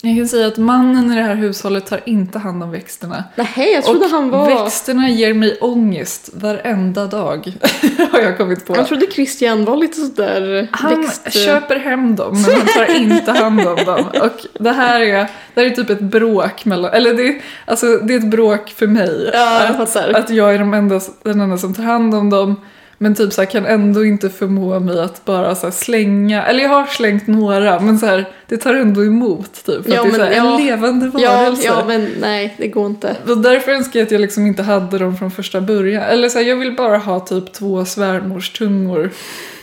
Jag 0.02 0.18
kan 0.18 0.28
säga 0.28 0.48
att 0.48 0.58
mannen 0.58 1.12
i 1.12 1.16
det 1.16 1.22
här 1.22 1.36
hushållet 1.36 1.86
tar 1.86 2.02
inte 2.06 2.40
hand 2.40 2.64
om 2.64 2.72
växterna. 2.72 3.24
nej 3.36 3.72
jag 3.74 3.84
trodde 3.84 4.06
och 4.06 4.12
han 4.12 4.30
var... 4.30 4.64
växterna 4.64 5.10
ger 5.10 5.34
mig 5.34 5.58
ångest 5.62 6.30
varenda 6.34 7.08
dag. 7.08 7.54
har 8.12 8.20
jag 8.20 8.38
kommit 8.38 8.66
på. 8.66 8.76
Jag 8.76 8.88
trodde 8.88 9.06
Christian 9.12 9.66
var 9.66 9.78
lite 9.78 10.00
sådär 10.02 10.68
Han 10.72 11.02
växt... 11.02 11.34
köper 11.34 11.76
hem 11.80 12.16
dem 12.16 12.42
men 12.42 12.58
han 12.58 12.68
tar 12.68 12.96
inte 12.96 13.32
hand 13.32 13.60
om 13.68 13.76
dem. 13.86 14.06
Och 14.22 14.46
det 14.64 14.72
här 14.72 15.02
är, 15.02 15.28
det 15.54 15.62
här 15.62 15.66
är 15.66 15.70
typ 15.70 15.90
ett 15.90 16.02
bråk 16.02 16.66
mellan, 16.66 16.94
eller 16.94 17.14
det, 17.14 17.28
är- 17.28 17.42
alltså, 17.66 17.86
det 17.98 18.14
är 18.14 18.18
ett 18.18 18.32
bråk 18.32 18.70
för 18.70 18.88
mig. 18.88 19.30
Ja, 19.34 19.62
jag 19.64 19.82
att, 19.82 19.94
fattar. 19.94 20.14
att 20.14 20.30
jag 20.30 20.54
är 20.56 20.60
de 20.60 20.74
enda, 20.74 21.02
den 21.24 21.42
enda 21.42 21.58
som 21.58 21.74
tar 21.74 21.84
hand 21.84 22.16
om 22.16 22.30
dem. 22.30 22.56
Men 23.02 23.16
typ 23.16 23.34
så 23.34 23.42
här, 23.42 23.50
kan 23.50 23.66
ändå 23.66 24.06
inte 24.06 24.30
förmå 24.30 24.80
mig 24.80 25.00
att 25.00 25.26
bara 25.26 25.56
så 25.56 25.66
här, 25.68 25.72
slänga, 25.72 26.44
eller 26.46 26.64
jag 26.64 26.70
har 26.70 26.86
slängt 26.86 27.28
några 27.28 27.80
men 27.80 28.00
så 28.00 28.06
här, 28.06 28.26
det 28.48 28.58
tar 28.58 28.74
ändå 28.74 29.06
emot 29.06 29.54
typ. 29.66 29.84
För 29.86 29.92
Ja, 29.94 30.00
att 30.02 30.06
det 30.06 30.10
är 30.10 30.18
så 30.18 30.24
här, 30.24 30.32
en 30.32 30.46
ja. 30.46 30.58
levande 30.58 31.12
Ja, 31.18 31.32
varelse. 31.32 31.64
ja, 31.66 31.84
men 31.88 32.10
nej, 32.22 32.56
det 32.58 32.68
går 32.68 32.86
inte. 32.88 33.16
Och 33.28 33.38
därför 33.38 33.72
önskar 33.72 34.00
jag 34.00 34.06
att 34.06 34.12
jag 34.12 34.22
liksom 34.22 34.46
inte 34.48 34.64
hade 34.64 34.98
dem 34.98 35.18
från 35.18 35.32
första 35.32 35.62
början. 35.62 36.04
Eller 36.04 36.30
så 36.30 36.40
jag 36.42 36.56
vill 36.56 36.76
bara 36.76 36.98
ha 36.98 37.20
typ 37.20 37.54
två 37.54 37.86
svärmorstungor 37.86 39.10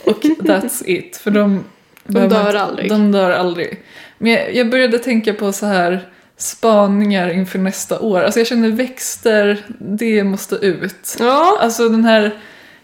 och 0.05 0.22
that's 0.22 0.83
it. 0.87 1.16
För 1.16 1.31
de, 1.31 1.64
man 2.07 2.29
dör 2.29 2.46
inte- 2.46 2.61
aldrig. 2.61 2.90
De 2.90 3.12
dör 3.12 3.31
aldrig. 3.31 3.83
Men 4.18 4.33
jag, 4.33 4.55
jag 4.55 4.70
började 4.70 4.99
tänka 4.99 5.35
på 5.35 5.53
så 5.53 5.66
här 5.66 6.09
spaningar 6.37 7.31
inför 7.31 7.59
nästa 7.59 7.99
år. 8.01 8.20
Alltså 8.20 8.40
jag 8.40 8.46
känner 8.46 8.68
växter, 8.70 9.59
det 9.79 10.25
måste 10.25 10.55
ut. 10.55 11.16
Ja, 11.18 11.59
Alltså 11.61 11.88
den 11.88 12.05
här 12.05 12.35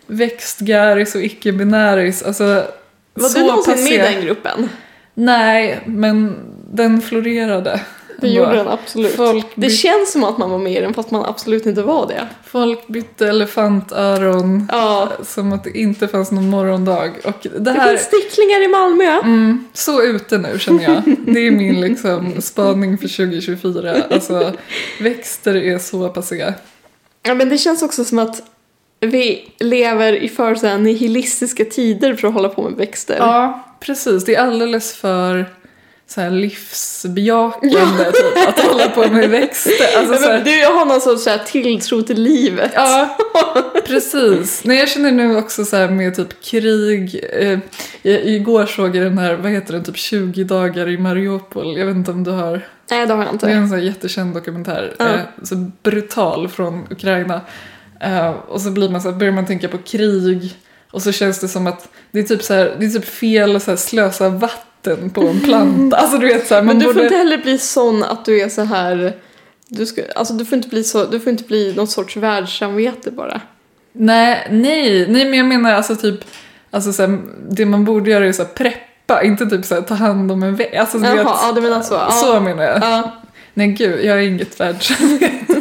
växtgäris 0.06 1.14
och 1.14 1.22
icke-binäris. 1.22 2.22
Alltså, 2.22 2.64
var 3.14 3.28
så 3.28 3.38
du 3.38 3.44
någonsin 3.44 3.84
med 3.84 3.92
i 3.92 3.98
den 3.98 4.22
gruppen? 4.24 4.68
Nej, 5.14 5.80
men 5.86 6.36
den 6.72 7.00
florerade. 7.00 7.80
Det 8.20 8.28
gjorde 8.28 8.54
den 8.54 8.68
absolut. 8.68 9.12
Folk 9.14 9.46
Det 9.54 9.70
känns 9.70 10.12
som 10.12 10.24
att 10.24 10.38
man 10.38 10.50
var 10.50 10.58
med 10.58 10.72
i 10.72 10.80
den 10.80 10.94
fast 10.94 11.10
man 11.10 11.24
absolut 11.24 11.66
inte 11.66 11.82
var 11.82 12.06
det. 12.06 12.28
folk 12.44 12.86
bytte 12.86 13.28
elefantöron. 13.28 14.68
Ja. 14.72 15.12
Som 15.24 15.52
att 15.52 15.64
det 15.64 15.78
inte 15.78 16.08
fanns 16.08 16.30
någon 16.30 16.48
morgondag. 16.50 17.10
Och 17.24 17.38
det 17.42 17.58
Det 17.58 17.70
här... 17.72 17.88
finns 17.88 18.02
sticklingar 18.02 18.64
i 18.64 18.68
Malmö. 18.68 19.20
Mm, 19.24 19.64
så 19.72 20.02
ute 20.02 20.38
nu 20.38 20.58
känner 20.58 20.82
jag. 20.84 21.02
Det 21.26 21.46
är 21.46 21.50
min 21.50 21.80
liksom 21.80 22.40
spaning 22.42 22.98
för 22.98 23.08
2024. 23.08 23.96
Alltså 24.10 24.52
växter 25.00 25.54
är 25.56 25.78
så 25.78 26.08
passé. 26.08 26.52
Ja, 27.22 27.34
men 27.34 27.48
det 27.48 27.58
känns 27.58 27.82
också 27.82 28.04
som 28.04 28.18
att 28.18 28.42
vi 29.06 29.48
lever 29.58 30.12
i 30.12 30.28
för 30.28 30.54
så 30.54 30.76
nihilistiska 30.76 31.64
tider 31.64 32.14
för 32.14 32.28
att 32.28 32.34
hålla 32.34 32.48
på 32.48 32.62
med 32.62 32.72
växter. 32.72 33.16
Ja, 33.18 33.64
precis. 33.80 34.24
Det 34.24 34.34
är 34.34 34.42
alldeles 34.42 34.94
för 34.94 35.46
så 36.06 36.20
här 36.20 36.30
livsbejakande 36.30 38.04
typ, 38.12 38.48
att 38.48 38.60
hålla 38.60 38.88
på 38.88 39.06
med 39.08 39.30
växter. 39.30 39.72
Alltså, 39.98 40.14
Ja, 40.14 40.18
så 40.20 40.30
här, 40.30 40.44
du, 40.44 40.58
jag 40.58 40.74
har 40.74 40.84
någon 40.84 41.00
sorts 41.00 41.22
så 41.24 41.30
här 41.30 41.38
tilltro 41.38 42.02
till 42.02 42.22
livet. 42.22 42.70
Ja, 42.74 43.16
precis. 43.86 44.64
Nej, 44.64 44.78
jag 44.78 44.88
känner 44.88 45.12
nu 45.12 45.36
också 45.36 45.64
så 45.64 45.76
här 45.76 45.88
med 45.88 46.16
typ 46.16 46.42
krig. 46.44 47.24
Eh, 47.32 47.58
igår 48.26 48.66
såg 48.66 48.96
jag 48.96 49.04
den 49.04 49.18
här, 49.18 49.34
vad 49.34 49.50
heter 49.52 49.72
den, 49.72 49.84
typ 49.84 49.96
20 49.96 50.44
dagar 50.44 50.88
i 50.88 50.98
Mariupol. 50.98 51.78
Jag 51.78 51.86
vet 51.86 51.96
inte 51.96 52.10
om 52.10 52.24
du 52.24 52.30
har 52.30 52.60
Nej, 52.90 53.06
det 53.06 53.12
har 53.14 53.24
jag 53.24 53.26
Det 53.26 53.30
är 53.30 53.32
inte. 53.32 53.50
en 53.50 53.68
sån 53.68 53.78
här 53.78 53.84
jättekänd 53.84 54.34
dokumentär. 54.34 54.94
Ja. 54.98 55.08
Eh, 55.08 55.20
så 55.42 55.70
brutal 55.82 56.48
från 56.48 56.86
Ukraina. 56.90 57.40
Eh, 58.02 58.30
och 58.30 58.60
så 58.60 58.70
blir 58.70 58.88
man 58.88 59.02
så 59.02 59.10
här, 59.10 59.18
börjar 59.18 59.32
man 59.32 59.46
tänka 59.46 59.68
på 59.68 59.78
krig. 59.78 60.56
Och 60.90 61.02
så 61.02 61.12
känns 61.12 61.40
det 61.40 61.48
som 61.48 61.66
att 61.66 61.88
det 62.10 62.18
är 62.18 62.22
typ, 62.22 62.42
så 62.42 62.54
här, 62.54 62.76
det 62.78 62.86
är 62.86 62.90
typ 62.90 63.04
fel 63.04 63.56
att 63.56 63.80
slösa 63.80 64.28
vatten 64.28 65.10
på 65.10 65.20
en 65.28 65.40
planta. 65.40 65.96
Alltså 65.96 66.18
du 66.18 66.26
vet 66.26 66.46
så 66.46 66.54
här, 66.54 66.62
Men 66.62 66.78
du 66.78 66.84
borde... 66.84 66.94
får 66.94 67.04
inte 67.04 67.16
heller 67.16 67.38
bli 67.38 67.58
sån 67.58 68.02
att 68.02 68.24
du 68.24 68.40
är 68.40 68.48
så 68.48 68.62
här... 68.62 69.16
Du, 69.68 69.86
ska, 69.86 70.02
alltså, 70.16 70.34
du, 70.34 70.44
får 70.44 70.56
inte 70.56 70.68
bli 70.68 70.84
så, 70.84 71.04
du 71.04 71.20
får 71.20 71.30
inte 71.30 71.44
bli 71.44 71.74
någon 71.76 71.86
sorts 71.86 72.16
världssamvete 72.16 73.10
bara. 73.10 73.40
Nej, 73.92 74.48
nej, 74.50 75.06
nej 75.08 75.24
men 75.24 75.38
jag 75.38 75.46
menar 75.46 75.72
alltså 75.72 75.96
typ, 75.96 76.20
alltså 76.70 76.92
så 76.92 77.02
här, 77.02 77.18
det 77.50 77.66
man 77.66 77.84
borde 77.84 78.10
göra 78.10 78.26
är 78.26 78.32
så 78.32 78.42
här, 78.42 78.50
preppa, 78.50 79.22
inte 79.22 79.46
typ 79.46 79.64
så 79.64 79.74
här, 79.74 79.82
ta 79.82 79.94
hand 79.94 80.32
om 80.32 80.42
en 80.42 80.56
väg. 80.56 80.76
Alltså, 80.76 80.98
Jaha, 80.98 81.14
vet, 81.14 81.26
ja 81.26 81.52
du 81.54 81.60
menar 81.60 81.82
så. 81.82 81.94
Ja. 81.94 82.10
så 82.10 82.40
menar 82.40 82.62
jag. 82.62 82.78
Ja. 82.82 83.22
Nej 83.54 83.68
gud, 83.68 84.04
jag 84.04 84.18
är 84.18 84.22
inget 84.22 84.60
världssamvete. 84.60 85.51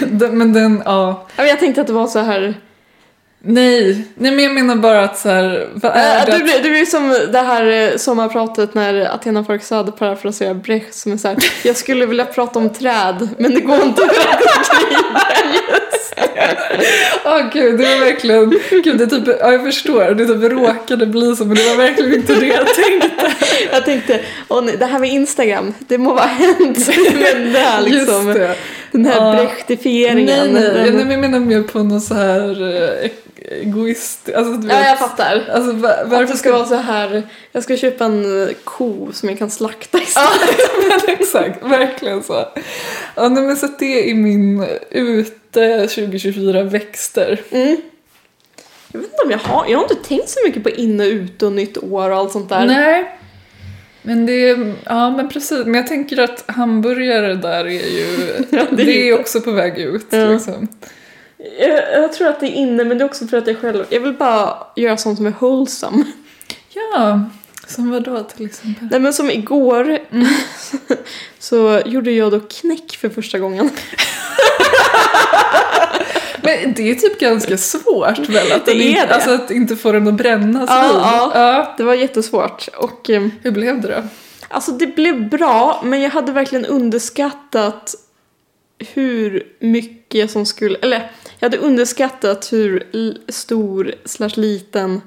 Men 0.32 0.52
den, 0.52 0.82
ja. 0.84 1.26
Jag 1.36 1.58
tänkte 1.58 1.80
att 1.80 1.86
det 1.86 1.92
var 1.92 2.06
så 2.06 2.18
här... 2.18 2.54
Nej, 3.46 4.08
nej 4.14 4.30
men 4.32 4.44
jag 4.44 4.54
menar 4.54 4.76
bara 4.76 5.04
att 5.04 5.18
så 5.18 5.28
här, 5.28 5.68
vad 5.74 5.92
är 5.94 6.18
Äh, 6.20 6.26
det? 6.26 6.38
du, 6.38 6.44
blir, 6.44 6.78
du 6.80 6.86
som 6.86 7.16
det 7.32 7.40
här 7.40 7.66
eh, 7.66 7.96
sommarpratet 7.96 8.74
när 8.74 9.14
Athena 9.14 9.44
Farrokhzad 9.44 9.96
parafraserar 9.98 10.54
Brecht 10.54 10.94
som 10.94 11.12
är 11.12 11.16
så 11.16 11.28
här, 11.28 11.36
jag 11.64 11.76
skulle 11.76 12.06
vilja 12.06 12.24
prata 12.24 12.58
om 12.58 12.68
träd 12.70 13.28
men 13.38 13.54
det 13.54 13.60
går 13.60 13.82
inte 13.82 14.00
för 14.02 14.30
att 14.30 14.38
det 14.38 15.83
Åh 17.24 17.40
gud, 17.52 17.78
det 17.78 17.84
var 17.84 18.00
verkligen, 18.04 18.50
gud 18.84 18.98
det 18.98 19.06
typ, 19.06 19.26
ja 19.40 19.52
jag 19.52 19.62
förstår, 19.64 20.04
det 20.14 20.26
typ 20.26 20.52
råkade 20.52 21.06
bli 21.06 21.36
så 21.36 21.44
men 21.44 21.54
det 21.56 21.68
var 21.68 21.76
verkligen 21.76 22.14
inte 22.14 22.34
det 22.34 22.46
jag 22.46 22.66
tänkte. 22.66 23.32
Jag 23.72 23.84
tänkte, 23.84 24.20
åh 24.48 24.64
nej, 24.64 24.76
det 24.76 24.86
här 24.86 24.98
med 24.98 25.10
Instagram, 25.10 25.74
det 25.78 25.98
må 25.98 26.14
vara 26.14 26.24
hänt. 26.26 26.90
Men 27.14 27.52
det 27.52 27.58
här 27.58 27.82
liksom, 27.82 28.26
Just 28.28 28.38
det. 28.40 28.54
den 28.92 29.04
här 29.06 29.16
Ja. 29.16 29.32
Brechtifieringen. 29.44 30.52
Nej, 30.52 30.62
nej, 30.72 30.90
den- 30.92 31.10
jag 31.10 31.20
menar 31.20 31.40
mer 31.40 31.62
på 31.62 31.78
något 31.82 32.02
så 32.04 32.14
här 32.14 32.62
eh, 33.04 33.10
egoist, 33.50 34.28
alltså 34.34 34.52
du 34.52 34.68
Ja, 34.68 34.74
vet, 34.76 34.86
jag 34.86 34.98
fattar. 34.98 35.44
Alltså 35.52 35.72
va- 35.72 35.88
Att 35.88 36.08
varför 36.08 36.32
det 36.32 36.38
ska 36.38 36.52
vara 36.52 36.64
så 36.64 36.74
här, 36.74 37.22
jag 37.52 37.62
ska 37.62 37.76
köpa 37.76 38.04
en 38.04 38.42
eh, 38.42 38.54
ko 38.64 39.08
som 39.12 39.28
jag 39.28 39.38
kan 39.38 39.50
slakta 39.50 39.98
istället. 40.02 40.58
Ja, 40.58 41.00
men 41.06 41.16
exakt, 41.20 41.62
verkligen 41.62 42.22
så. 42.22 42.48
Ja, 43.14 43.28
nej, 43.28 43.42
men 43.42 43.56
så 43.56 43.66
att 43.66 43.78
det 43.78 44.10
är 44.10 44.14
min 44.14 44.66
ute 44.90 45.78
2024 45.88 46.62
växter. 46.62 47.40
Mm. 47.50 47.76
Jag 48.92 49.00
vet 49.00 49.10
inte 49.10 49.22
om 49.24 49.30
jag 49.30 49.38
har, 49.38 49.66
jag 49.68 49.78
har 49.78 49.82
inte 49.84 50.08
tänkt 50.08 50.28
så 50.28 50.38
mycket 50.46 50.62
på 50.62 50.70
inne, 50.70 51.06
ute 51.06 51.46
och 51.46 51.52
nytt 51.52 51.78
år 51.78 52.10
och 52.10 52.16
allt 52.16 52.32
sånt 52.32 52.48
där. 52.48 52.66
Nej. 52.66 53.18
Men 54.02 54.26
det 54.26 54.58
ja 54.84 55.10
men 55.10 55.28
precis. 55.28 55.64
Men 55.66 55.74
jag 55.74 55.86
tänker 55.86 56.20
att 56.20 56.44
hamburgare 56.46 57.34
där 57.34 57.64
är 57.64 57.70
ju, 57.70 58.28
Ja, 58.50 58.62
det 58.70 58.84
det, 58.84 59.08
är 59.08 59.20
också 59.20 59.40
på 59.40 59.50
väg 59.50 59.78
ut. 59.78 60.06
Ja. 60.10 60.26
Liksom. 60.28 60.68
Jag, 61.60 62.02
jag 62.02 62.12
tror 62.12 62.28
att 62.28 62.40
det 62.40 62.46
är 62.46 62.54
inne, 62.54 62.84
men 62.84 62.98
det 62.98 63.04
är 63.04 63.06
också 63.06 63.26
för 63.26 63.36
att 63.36 63.46
jag 63.46 63.58
själv, 63.60 63.84
jag 63.88 64.00
vill 64.00 64.12
bara 64.12 64.56
göra 64.76 64.96
sånt 64.96 65.16
som 65.16 65.26
är 65.26 65.34
wholesome. 65.40 66.04
Ja, 66.74 67.20
som 67.66 67.90
vadå 67.90 68.22
till 68.22 68.46
exempel? 68.46 68.88
Nej 68.90 69.00
men 69.00 69.12
som 69.12 69.30
igår 69.30 69.98
så 71.38 71.82
gjorde 71.86 72.10
jag 72.10 72.30
då 72.32 72.40
knäck 72.40 72.96
för 73.00 73.08
första 73.08 73.38
gången. 73.38 73.70
Men 76.42 76.74
det 76.74 76.90
är 76.90 76.94
typ 76.94 77.20
ganska 77.20 77.58
svårt 77.58 78.18
väl? 78.28 78.52
Att 78.52 78.66
Det 78.66 78.72
är 78.72 78.88
inte, 78.88 79.06
det. 79.06 79.14
Alltså 79.14 79.30
att 79.30 79.50
inte 79.50 79.76
få 79.76 79.92
den 79.92 80.08
att 80.08 80.14
brännas 80.14 80.70
Ja, 80.70 80.82
vid. 80.82 80.96
ja. 81.00 81.30
ja. 81.34 81.74
Det 81.76 81.82
var 81.84 81.94
jättesvårt 81.94 82.68
och 82.76 83.10
eh, 83.10 83.22
Hur 83.42 83.50
blev 83.50 83.80
det 83.80 83.88
då? 83.88 84.02
alltså 84.48 84.72
det 84.72 84.86
blev 84.86 85.28
bra 85.28 85.80
men 85.84 86.00
jag 86.02 86.10
hade 86.10 86.32
verkligen 86.32 86.66
underskattat 86.66 87.94
hur 88.94 89.42
mycket 89.60 90.30
som 90.30 90.46
skulle, 90.46 90.78
eller 90.78 91.10
jag 91.44 91.50
hade 91.50 91.58
underskattat 91.66 92.52
hur 92.52 92.86
stor 93.28 93.94
slash 94.04 94.30
liten 94.36 95.00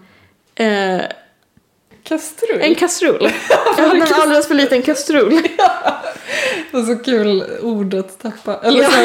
eh, 0.56 1.02
Kastrull? 2.04 2.62
en 2.62 2.76
kastrull. 2.76 3.30
Jag 3.78 3.84
hade 3.88 4.00
en 4.02 4.08
alldeles 4.14 4.48
för 4.48 4.56
liten 4.56 4.82
kastrull. 4.82 5.42
Det 6.72 6.78
var 6.78 6.84
så 6.84 6.96
kul 7.04 7.44
ord 7.62 7.94
att 7.94 8.20
tappa. 8.20 8.60
Eller 8.64 8.82
Ja. 8.84 8.90
så 8.90 9.00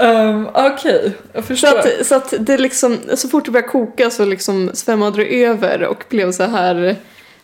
um, 0.04 0.48
Okej, 0.54 1.12
jag 1.32 1.42
Så 1.44 1.46
förstår. 1.46 1.78
att, 1.78 2.06
så 2.06 2.14
att 2.14 2.34
det 2.40 2.58
liksom, 2.58 2.98
så 3.14 3.28
fort 3.28 3.44
det 3.44 3.50
började 3.50 3.68
koka 3.68 4.10
så 4.10 4.24
liksom 4.24 4.70
svämmade 4.74 5.24
det 5.24 5.44
över 5.44 5.82
och 5.84 6.04
blev 6.08 6.32
så 6.32 6.42
här, 6.42 6.96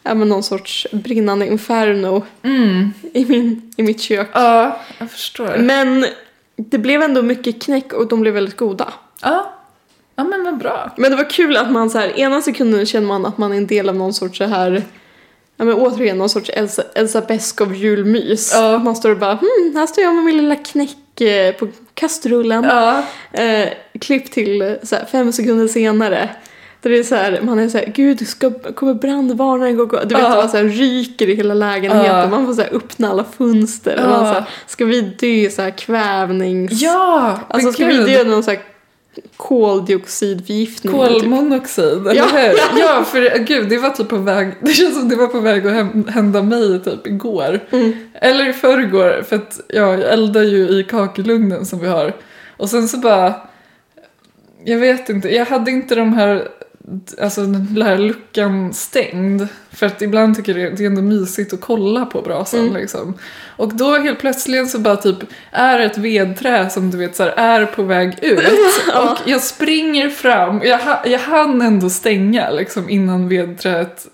ja 0.03 0.14
men 0.14 0.28
någon 0.28 0.42
sorts 0.42 0.86
brinnande 0.92 1.46
inferno 1.46 2.26
Mm. 2.42 2.92
i, 3.14 3.24
min, 3.24 3.72
i 3.76 3.82
mitt 3.82 4.00
kök. 4.00 4.28
Ja, 4.32 4.80
jag 4.98 5.11
förstår. 5.11 5.57
Men 5.59 6.07
det 6.57 6.78
blev 6.78 7.03
ändå 7.03 7.22
mycket 7.22 7.62
knäck 7.62 7.92
och 7.92 8.09
de 8.09 8.20
blev 8.20 8.34
väldigt 8.34 8.57
goda. 8.57 8.92
Ja. 9.22 9.53
ja, 10.16 10.24
men 10.24 10.44
vad 10.44 10.59
bra. 10.59 10.94
Men 10.96 11.11
det 11.11 11.16
var 11.16 11.30
kul 11.30 11.57
att 11.57 11.70
man 11.70 11.90
så 11.90 11.98
här, 11.98 12.18
ena 12.18 12.42
sekunden 12.42 12.86
känner 12.86 13.07
man 13.07 13.26
att 13.26 13.38
man 13.38 13.53
är 13.53 13.57
en 13.57 13.66
del 13.66 13.88
av 13.88 13.96
någon 13.96 14.14
sorts 14.14 14.38
så 14.38 14.44
här, 14.44 14.82
ja 15.57 15.64
men 15.64 15.74
återigen 15.74 16.18
någon 16.18 16.28
sorts 16.28 16.50
Elsa, 16.50 16.82
Elsa 16.94 17.20
Beskow 17.20 17.74
julmys. 17.74 18.53
Ja. 18.55 18.78
Man 18.78 18.96
står 18.96 19.11
och 19.11 19.18
bara, 19.18 19.34
hmm, 19.34 19.76
här 19.76 19.86
står 19.86 20.05
jag 20.05 20.14
med 20.14 20.24
min 20.24 20.36
lilla 20.36 20.57
knäck 20.57 21.20
eh, 21.20 21.55
på 21.55 21.68
kastrullen. 21.94 22.64
Ja. 22.64 23.03
Eh, 23.32 23.68
klipp 24.00 24.30
till 24.30 24.62
eh, 24.62 24.72
så 24.82 24.96
här, 24.96 25.05
fem 25.05 25.32
sekunder 25.32 25.68
senare. 25.68 26.30
Där 26.83 26.91
det 26.91 26.99
är 26.99 27.03
så 27.03 27.14
här, 27.14 27.41
man 27.43 27.59
är 27.59 27.68
så 27.68 27.78
här, 27.78 27.87
gud, 27.95 28.28
ska, 28.28 28.51
kommer 28.74 28.95
brandvarnaren 28.95 29.76
gå? 29.76 29.85
gå-" 29.87 30.01
Du 30.05 30.14
vet, 30.14 30.22
Ja. 30.24 30.28
man 30.37 30.49
så 30.49 30.57
här, 30.57 30.64
ryker 30.64 31.28
i 31.28 31.35
hela 31.35 31.55
lägenheten. 31.55 32.18
Ja. 32.20 32.28
Man 32.28 32.47
får 32.47 32.55
så 32.55 32.62
här, 32.62 32.70
öppna 32.76 33.09
alla 33.11 33.24
fönster. 33.24 33.95
Och 33.97 34.03
Ja. 34.03 34.09
man 34.11 34.26
så 34.26 34.33
här, 34.33 34.45
ska 34.66 34.85
vi 34.85 35.01
dö 35.01 35.51
så 35.51 35.62
här 35.62 35.70
kvävnings... 35.70 36.72
Ja, 36.83 37.39
Alltså 37.49 37.72
ska 37.72 37.87
gud. 37.87 38.05
vi 38.07 38.12
dö 38.14 38.24
någon 38.24 38.43
så 38.43 38.51
här 38.51 38.61
koldioxidförgiftning? 39.37 40.93
typ? 40.93 41.01
Kolmonoxid, 41.22 41.85
eller 42.07 42.14
Ja. 42.14 42.26
hur? 42.33 42.59
Ja, 42.80 43.05
för 43.05 43.39
gud, 43.39 43.68
det 43.68 43.78
var 43.78 43.91
typ 43.91 44.09
på 44.09 44.16
väg, 44.16 44.55
det 44.61 44.72
känns 44.72 44.95
som 44.95 45.09
det 45.09 45.16
var 45.16 45.26
på 45.26 45.41
väg 45.41 45.66
att 45.66 46.11
hända 46.14 46.43
mig 46.43 46.80
typ 46.85 47.07
igår. 47.07 47.61
Mm. 47.70 47.93
Eller 48.14 48.49
i 48.49 48.53
förrgår, 48.53 49.22
för 49.28 49.37
att 49.37 49.61
ja, 49.68 49.80
jag 49.80 50.01
eldar 50.12 50.43
ju 50.43 50.68
i 50.68 50.85
kakelugnen 50.91 51.66
som 51.66 51.78
vi 51.78 51.87
har. 51.89 52.12
Och 52.57 52.70
sen 52.70 52.89
så 52.89 52.97
bara, 52.99 53.35
jag 54.64 54.78
vet 54.78 55.09
inte, 55.09 55.35
jag 55.35 55.47
hade 55.47 55.70
inte 55.70 55.95
de 55.95 56.12
här, 56.12 56.49
alltså 57.20 57.41
den 57.41 57.83
här 57.83 57.99
luckan 57.99 58.72
stängd. 58.74 59.47
För 59.70 59.87
att 59.87 60.03
ibland 60.03 60.37
tycker 60.37 60.59
jag 60.59 60.76
det 60.76 60.83
är 60.83 60.87
ändå 60.87 61.03
mysigt 61.03 61.53
att 61.53 61.61
kolla 61.61 62.07
på 62.07 62.22
brasan 62.22 62.61
Mm. 62.61 62.74
liksom. 62.74 63.14
Och 63.57 63.74
då 63.74 63.97
helt 63.99 64.18
plötsligt 64.18 64.70
så 64.70 64.78
bara 64.78 64.97
typ 64.97 65.16
är 65.51 65.78
ett 65.78 65.99
vedträ 65.99 66.70
som 66.70 66.91
du 66.91 66.97
vet 66.99 67.16
så 67.16 67.22
här, 67.22 67.30
är 67.37 67.66
på 67.66 67.83
väg 67.83 68.18
ut. 68.22 68.43
Ja. 68.89 69.11
Och 69.12 69.28
jag 69.30 69.41
springer 69.43 70.11
fram, 70.11 70.61
jag, 70.64 70.80
jag 71.05 71.18
hann 71.18 71.62
ändå 71.62 71.91
stänga 71.91 72.51
liksom 72.51 72.91
innan 72.91 73.28
vedträet 73.28 74.07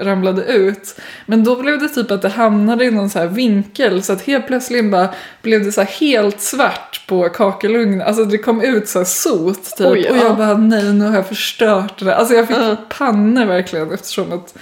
ramlade 0.00 0.42
ut. 0.42 1.00
Men 1.26 1.44
då 1.44 1.62
blev 1.62 1.78
det 1.78 1.88
typ 1.88 2.10
att 2.10 2.22
det 2.22 2.28
hamnade 2.28 2.84
i 2.84 2.90
någon 2.90 3.10
så 3.10 3.18
här 3.18 3.26
vinkel 3.26 4.02
så 4.02 4.12
att 4.12 4.22
helt 4.22 4.46
plötsligt 4.46 4.90
bara 4.90 5.08
blev 5.42 5.64
det 5.64 5.72
så 5.72 5.82
helt 5.82 6.40
svart 6.40 7.04
på 7.06 7.28
kakelugnen. 7.28 8.02
Alltså 8.02 8.24
det 8.24 8.38
kom 8.38 8.60
ut 8.60 8.88
så 8.88 9.04
sot 9.04 9.76
typ. 9.76 9.86
Oj, 9.86 10.10
och 10.10 10.16
ja. 10.16 10.22
jag 10.22 10.36
bara 10.36 10.56
nej 10.56 10.92
nu 10.92 11.04
har 11.04 11.14
jag 11.14 11.28
förstört 11.28 12.04
det. 12.04 12.16
Alltså 12.16 12.34
jag 12.34 12.48
fick 12.48 12.56
Ja. 12.56 12.76
panne 12.88 13.44
verkligen 13.44 13.92
eftersom 13.92 14.32
att 14.32 14.54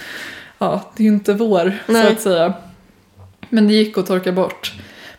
ja, 0.58 0.92
det 0.96 1.02
är 1.02 1.04
ju 1.04 1.12
inte 1.12 1.32
vår 1.32 1.78
Nej. 1.86 2.06
så 2.06 2.12
att 2.12 2.20
säga. 2.20 2.54
Men 3.48 3.68
det 3.68 3.74
gick 3.74 3.98
att 3.98 4.06
torka 4.06 4.32
bort. 4.32 4.72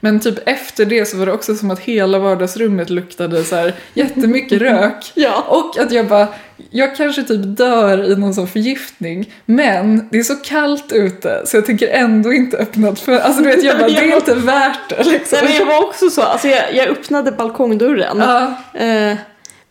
Men 0.06 0.20
typ 0.20 0.40
efter 0.46 0.86
det 0.86 1.06
så 1.06 1.18
var 1.18 1.26
det 1.26 1.32
också 1.32 1.56
som 1.56 1.72
att 1.72 1.80
hela 1.80 2.20
vardagsrummet 2.20 2.90
luktade 2.90 3.44
så 3.44 3.56
här 3.56 3.74
jättemycket 3.94 4.62
rök. 4.62 5.12
Ja. 5.16 5.42
Och 5.48 5.78
att 5.80 5.92
jag 5.92 6.08
bara, 6.08 6.28
jag 6.70 6.96
kanske 6.96 7.24
typ 7.24 7.42
dör 7.58 8.12
i 8.12 8.16
någon 8.16 8.34
sån 8.34 8.48
förgiftning, 8.48 9.34
men 9.46 10.08
det 10.12 10.20
är 10.20 10.24
så 10.24 10.36
kallt 10.36 10.92
ute 10.92 11.42
så 11.46 11.58
jag 11.58 11.66
tänker 11.66 11.88
ändå 11.88 12.34
inte 12.34 12.58
öppna 12.58 12.96
för 12.96 13.20
Alltså 13.20 13.42
du 13.44 13.48
vet, 13.50 13.64
jag 13.64 13.80
bara, 13.80 13.90
det 13.90 13.96
är 14.12 14.16
inte 14.16 14.34
värt 14.34 14.90
det 14.90 15.04
liksom. 15.04 15.38
Nej, 15.42 15.50
men 15.60 15.68
jag 15.68 15.76
var 15.80 15.88
också 15.88 16.10
så, 16.10 16.22
alltså 16.22 16.48
jag, 16.48 16.76
jag 16.76 16.88
öppnade 16.88 17.32
balkongdörren. 17.32 18.18
Ja, 18.20 18.54
Eh, 18.74 19.18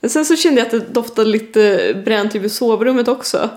men 0.01 0.11
sen 0.11 0.24
så 0.24 0.37
kände 0.37 0.61
jag 0.61 0.66
att 0.66 0.70
det 0.72 0.93
doftade 0.95 1.30
lite 1.30 1.95
bränt 2.05 2.33
typ 2.33 2.45
i 2.45 2.49
sovrummet 2.49 3.09
också. 3.09 3.49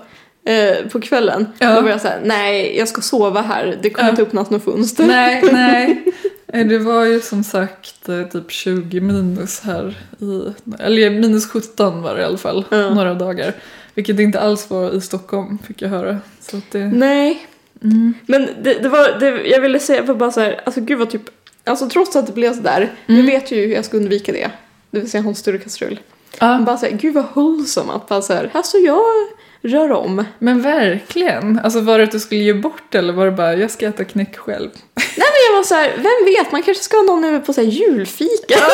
Eh, 0.46 0.88
på 0.92 1.00
kvällen. 1.00 1.46
Ja. 1.58 1.74
Då 1.74 1.80
var 1.80 1.90
jag 1.90 2.00
såhär, 2.00 2.20
nej 2.24 2.78
jag 2.78 2.88
ska 2.88 3.00
sova 3.00 3.40
här. 3.42 3.78
Det 3.82 3.90
kommer 3.90 4.08
Ja. 4.08 4.10
inte 4.10 4.22
öppnas 4.22 4.50
något 4.50 4.64
fönster. 4.64 5.04
nej, 5.06 5.42
nej. 5.52 6.04
Det 6.46 6.78
var 6.78 7.04
ju 7.04 7.20
som 7.20 7.44
sagt 7.44 8.08
eh, 8.08 8.22
typ 8.22 8.50
20 8.50 9.00
minus 9.00 9.60
här 9.60 9.98
i, 10.20 10.42
eller 10.78 11.10
minus 11.10 11.46
17 11.50 12.02
var 12.02 12.14
det 12.14 12.20
i 12.20 12.24
alla 12.24 12.38
fall, 12.38 12.64
Ja. 12.70 12.94
några 12.94 13.14
dagar. 13.14 13.54
Vilket 13.94 14.16
det 14.16 14.22
inte 14.22 14.40
alls 14.40 14.70
var 14.70 14.94
i 14.96 15.00
Stockholm 15.00 15.58
fick 15.66 15.82
jag 15.82 15.88
höra. 15.88 16.18
Så 16.40 16.56
att 16.56 16.70
det, 16.70 16.78
Nej. 16.86 17.46
mm. 17.82 18.14
Men 18.26 18.48
det, 18.62 18.74
det 18.74 18.88
var, 18.88 19.18
det, 19.20 19.46
jag 19.46 19.60
ville 19.60 19.78
säga 19.80 20.06
för 20.06 20.14
bara 20.14 20.32
så 20.32 20.40
här, 20.40 20.60
alltså 20.64 20.80
gud 20.80 20.98
vad 20.98 21.10
typ, 21.10 21.22
alltså 21.64 21.88
trots 21.88 22.16
att 22.16 22.26
det 22.26 22.32
blev 22.32 22.54
sådär, 22.54 22.92
nu 23.06 23.14
Mm. 23.14 23.26
vet 23.26 23.50
jag 23.50 23.60
ju 23.60 23.66
hur 23.66 23.74
jag 23.74 23.84
ska 23.84 23.96
undvika 23.96 24.32
det. 24.32 24.50
Det 24.90 25.00
vill 25.00 25.10
säga 25.10 25.22
ha 25.22 25.28
en 25.28 25.34
större 25.34 25.58
kastrull. 25.58 26.00
Men 26.40 26.64
bara 26.64 26.76
såhär, 26.76 26.92
gud 26.92 27.14
vad 27.14 27.24
wholesome 27.34 27.92
att 27.92 28.08
bara 28.08 28.22
såhär, 28.22 28.50
här 28.54 28.62
står 28.62 28.80
jag 28.80 29.00
rör 29.62 29.92
om. 29.92 30.24
Men 30.38 30.62
verkligen. 30.62 31.60
Alltså 31.64 31.80
var 31.80 31.98
det 31.98 32.04
att 32.04 32.10
du 32.10 32.20
skulle 32.20 32.40
ge 32.40 32.54
bort 32.54 32.94
eller 32.94 33.12
var 33.12 33.24
det 33.24 33.32
bara 33.32 33.54
jag 33.54 33.70
ska 33.70 33.86
äta 33.86 34.04
knäck 34.04 34.36
själv? 34.36 34.70
Nej 34.94 35.26
men 35.32 35.40
jag 35.50 35.56
var 35.56 35.62
såhär, 35.62 35.92
vem 35.96 36.34
vet, 36.34 36.52
man 36.52 36.62
kanske 36.62 36.84
ska 36.84 36.96
ha 36.96 37.04
någon 37.04 37.24
över 37.24 37.38
på 37.40 37.52
såhär 37.52 37.68
julfika. 37.68 38.54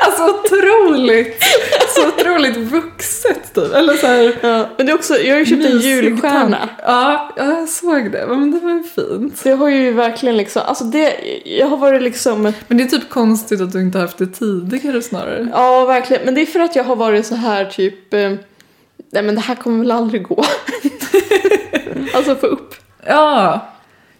Alltså 0.00 0.24
otroligt, 0.24 1.42
så 1.88 2.08
otroligt 2.08 2.56
vuxet 2.56 3.54
typ. 3.54 3.74
Eller 3.74 3.94
så 3.94 4.06
här, 4.06 4.36
ja, 4.40 4.68
men 4.76 4.86
det 4.86 4.92
är 4.92 4.94
också, 4.94 5.18
jag 5.18 5.34
har 5.34 5.38
ju 5.38 5.46
köpt 5.46 5.64
en 5.64 5.80
julstjärna. 5.80 6.68
ja, 6.82 7.30
jag 7.36 7.68
såg 7.68 8.12
det. 8.12 8.26
Men 8.28 8.50
det 8.50 8.58
var 8.60 8.70
ju 8.70 8.82
fint. 8.82 9.44
Det 9.44 9.50
har 9.50 9.68
ju 9.68 9.92
verkligen 9.92 10.36
liksom, 10.36 10.62
alltså 10.66 10.84
det, 10.84 11.14
jag 11.44 11.66
har 11.66 11.76
varit 11.76 12.02
liksom, 12.02 12.52
Men 12.68 12.78
det 12.78 12.84
är 12.84 12.88
typ 12.88 13.08
konstigt 13.08 13.60
att 13.60 13.72
du 13.72 13.80
inte 13.80 13.98
haft 13.98 14.18
det 14.18 14.26
tidigare 14.26 15.02
snarare. 15.02 15.48
ja 15.52 15.84
verkligen, 15.84 16.24
men 16.24 16.34
det 16.34 16.40
är 16.40 16.46
för 16.46 16.60
att 16.60 16.76
jag 16.76 16.84
har 16.84 16.96
varit 16.96 17.26
så 17.26 17.34
här 17.34 17.64
typ, 17.64 18.14
eh, 18.14 18.32
nej 19.10 19.22
men 19.22 19.34
det 19.34 19.40
här 19.40 19.54
kommer 19.54 19.78
väl 19.78 19.90
aldrig 19.90 20.22
gå. 20.28 20.44
alltså 22.14 22.36
få 22.36 22.46
upp. 22.46 22.74
Ja, 23.06 23.68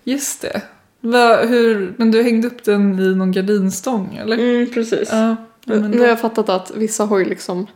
just 0.05 0.43
det. 0.43 0.63
Va, 1.01 1.37
hur, 1.37 1.95
men 1.97 2.11
du 2.11 2.23
hängde 2.23 2.49
upp 2.49 2.65
den 2.65 2.99
i 3.01 3.15
någon 3.15 3.33
gardinstång 3.33 4.17
eller? 4.23 4.39
Mm, 4.39 4.71
precis. 4.75 5.09
Ja, 5.13 5.37
nu 5.65 6.01
har 6.01 6.07
jag 6.07 6.21
fattat 6.21 6.49
att 6.49 6.73
vissa 6.75 7.05
har 7.05 7.19
ju 7.19 7.25
liksom 7.25 7.67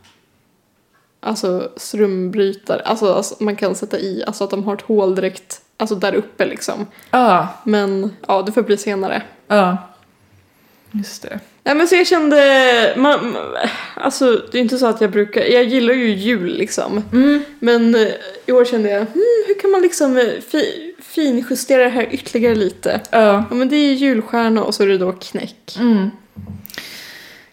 Alltså 1.24 1.70
strömbrytare, 1.76 2.82
alltså, 2.82 3.14
alltså 3.14 3.44
man 3.44 3.56
kan 3.56 3.74
sätta 3.74 3.98
i, 3.98 4.24
alltså 4.26 4.44
att 4.44 4.50
de 4.50 4.64
har 4.64 4.74
ett 4.74 4.82
hål 4.82 5.14
direkt, 5.14 5.60
alltså 5.76 5.94
där 5.94 6.14
uppe 6.14 6.46
liksom. 6.46 6.86
ja, 7.10 7.48
Men 7.64 8.16
ja, 8.28 8.42
det 8.42 8.52
får 8.52 8.62
bli 8.62 8.76
senare. 8.76 9.22
ja. 9.48 9.76
Just 10.92 11.22
det. 11.22 11.40
Nej 11.64 11.74
men 11.74 11.88
så 11.88 11.94
jag 11.94 12.06
kände, 12.06 12.94
man, 12.96 13.36
alltså 13.94 14.42
det 14.52 14.58
är 14.58 14.62
inte 14.62 14.78
så 14.78 14.86
att 14.86 15.00
jag 15.00 15.10
brukar, 15.10 15.40
jag 15.40 15.64
gillar 15.64 15.94
ju 15.94 16.14
jul 16.14 16.56
liksom. 16.56 17.04
Mm. 17.12 17.42
Men 17.58 17.94
eh, 17.94 18.08
i 18.46 18.52
år 18.52 18.64
kände 18.64 18.90
jag, 18.90 18.98
hmm, 18.98 19.44
hur 19.46 19.60
kan 19.60 19.70
man 19.70 19.82
liksom 19.82 20.16
eh, 20.18 20.40
fi, 20.50 20.94
finjustera 20.98 21.82
det 21.82 21.88
här 21.88 22.08
ytterligare 22.10 22.54
lite? 22.54 23.00
Ja. 23.10 23.44
Ja 23.50 23.54
men 23.56 23.68
det 23.68 23.76
är 23.76 23.92
julstjärna 23.92 24.64
och 24.64 24.74
så 24.74 24.82
är 24.82 24.86
det 24.86 24.98
då 24.98 25.12
knäck. 25.12 25.76
Mm. 25.78 26.10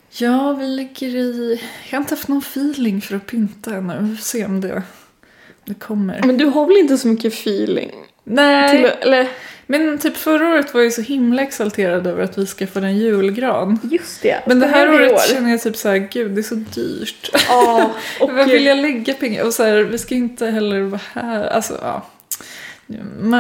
Ja, 0.10 0.54
vi 0.54 0.68
ligger 0.68 1.08
i... 1.16 1.62
Jag 1.90 1.98
har 1.98 2.02
inte 2.02 2.16
haft 2.16 2.28
någon 2.28 2.40
feeling 2.40 3.02
för 3.02 3.16
att 3.16 3.26
pynta 3.26 3.76
ännu. 3.76 3.98
Vi 4.02 4.16
får 4.16 4.24
se 4.24 4.46
om 4.46 4.62
det, 4.62 4.84
det 5.66 5.74
kommer. 5.74 6.22
Men 6.26 6.38
du 6.38 6.46
har 6.46 6.68
väl 6.68 6.78
inte 6.78 6.98
så 6.98 7.08
mycket 7.08 7.34
feeling? 7.34 7.92
Nej, 8.24 8.70
Till, 8.70 8.86
eller, 8.86 9.28
Men 9.72 9.98
typ 9.98 10.18
förra 10.18 10.50
året 10.50 10.74
var 10.74 10.82
jag 10.82 10.94
så 10.94 11.02
himla 11.02 11.42
exalterad 11.42 12.08
över 12.08 12.24
att 12.24 12.38
vi 12.38 12.46
skaffade 12.46 12.88
en 12.88 12.98
julgran. 12.98 13.80
Just 13.84 14.22
det. 14.22 14.44
Men 14.48 14.60
det 14.60 14.68
här 14.68 14.88
vi 14.88 14.94
göra 14.94 15.06
i 15.06 15.10
året 15.10 15.30
år? 15.30 15.34
känner 15.34 15.52
jag 15.52 15.62
typ 15.62 15.78
så 15.78 15.90
här, 15.90 15.98
gud 15.98 16.32
det 16.32 16.42
är 16.42 16.44
så 16.44 16.56
dyrt. 16.56 17.30
Ja, 17.48 17.92
och 18.20 18.32
Vad 18.32 18.50
vill 18.50 18.66
jag 18.66 18.78
lägga 18.78 19.14
pengar? 19.14 19.44
Och 19.44 19.54
så 19.54 19.64
här, 19.64 19.78
vi 19.78 19.98
ska 19.98 20.16
inte 20.16 20.46
heller 20.46 20.82
vara 20.82 21.02
här. 21.14 21.48
Alltså 21.48 21.78
ja. 21.82 22.06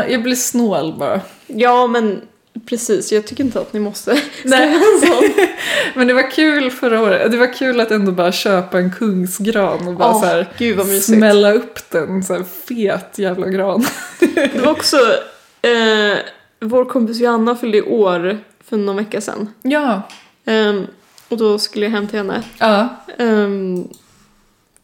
Jag 0.09 0.23
blir 0.23 0.35
snål 0.35 0.95
bara. 0.99 1.21
Ja, 1.47 1.87
men 1.87 2.21
precis. 2.65 3.11
Jag 3.11 3.27
tycker 3.27 3.43
inte 3.43 3.59
att 3.59 3.73
ni 3.73 3.79
måste 3.79 4.21
Nej. 4.43 4.77
Men 5.95 6.07
det 6.07 6.13
var 6.13 6.31
kul 6.31 6.71
förra 6.71 7.01
året. 7.01 7.31
Det 7.31 7.37
var 7.37 7.53
kul 7.53 7.79
att 7.79 7.91
ändå 7.91 8.11
bara 8.11 8.31
köpa 8.31 8.79
en 8.79 8.91
kungsgran 8.91 9.87
och 9.87 9.93
bara 9.93 10.09
Åh, 10.09 10.21
så 10.21 10.25
här 10.25 10.99
smälla 10.99 11.53
upp 11.53 11.89
den. 11.91 12.23
Så 12.23 12.33
här 12.33 12.43
fet 12.67 13.17
jävla 13.19 13.47
gran. 13.47 13.85
Det 14.53 14.59
var 14.59 14.71
också, 14.71 14.97
eh, 15.61 16.17
vår 16.59 16.85
kompis 16.85 17.19
Joanna 17.19 17.55
fyllde 17.55 17.77
i 17.77 17.81
år 17.81 18.37
för 18.63 18.77
någon 18.77 18.95
vecka 18.95 19.21
sedan. 19.21 19.53
Ja. 19.61 20.01
Ehm, 20.45 20.87
och 21.29 21.37
då 21.37 21.59
skulle 21.59 21.85
jag 21.85 21.91
hem 21.91 22.07
till 22.07 22.17
henne 22.19 22.43
Ja. 22.59 22.87
ehm, 23.17 23.87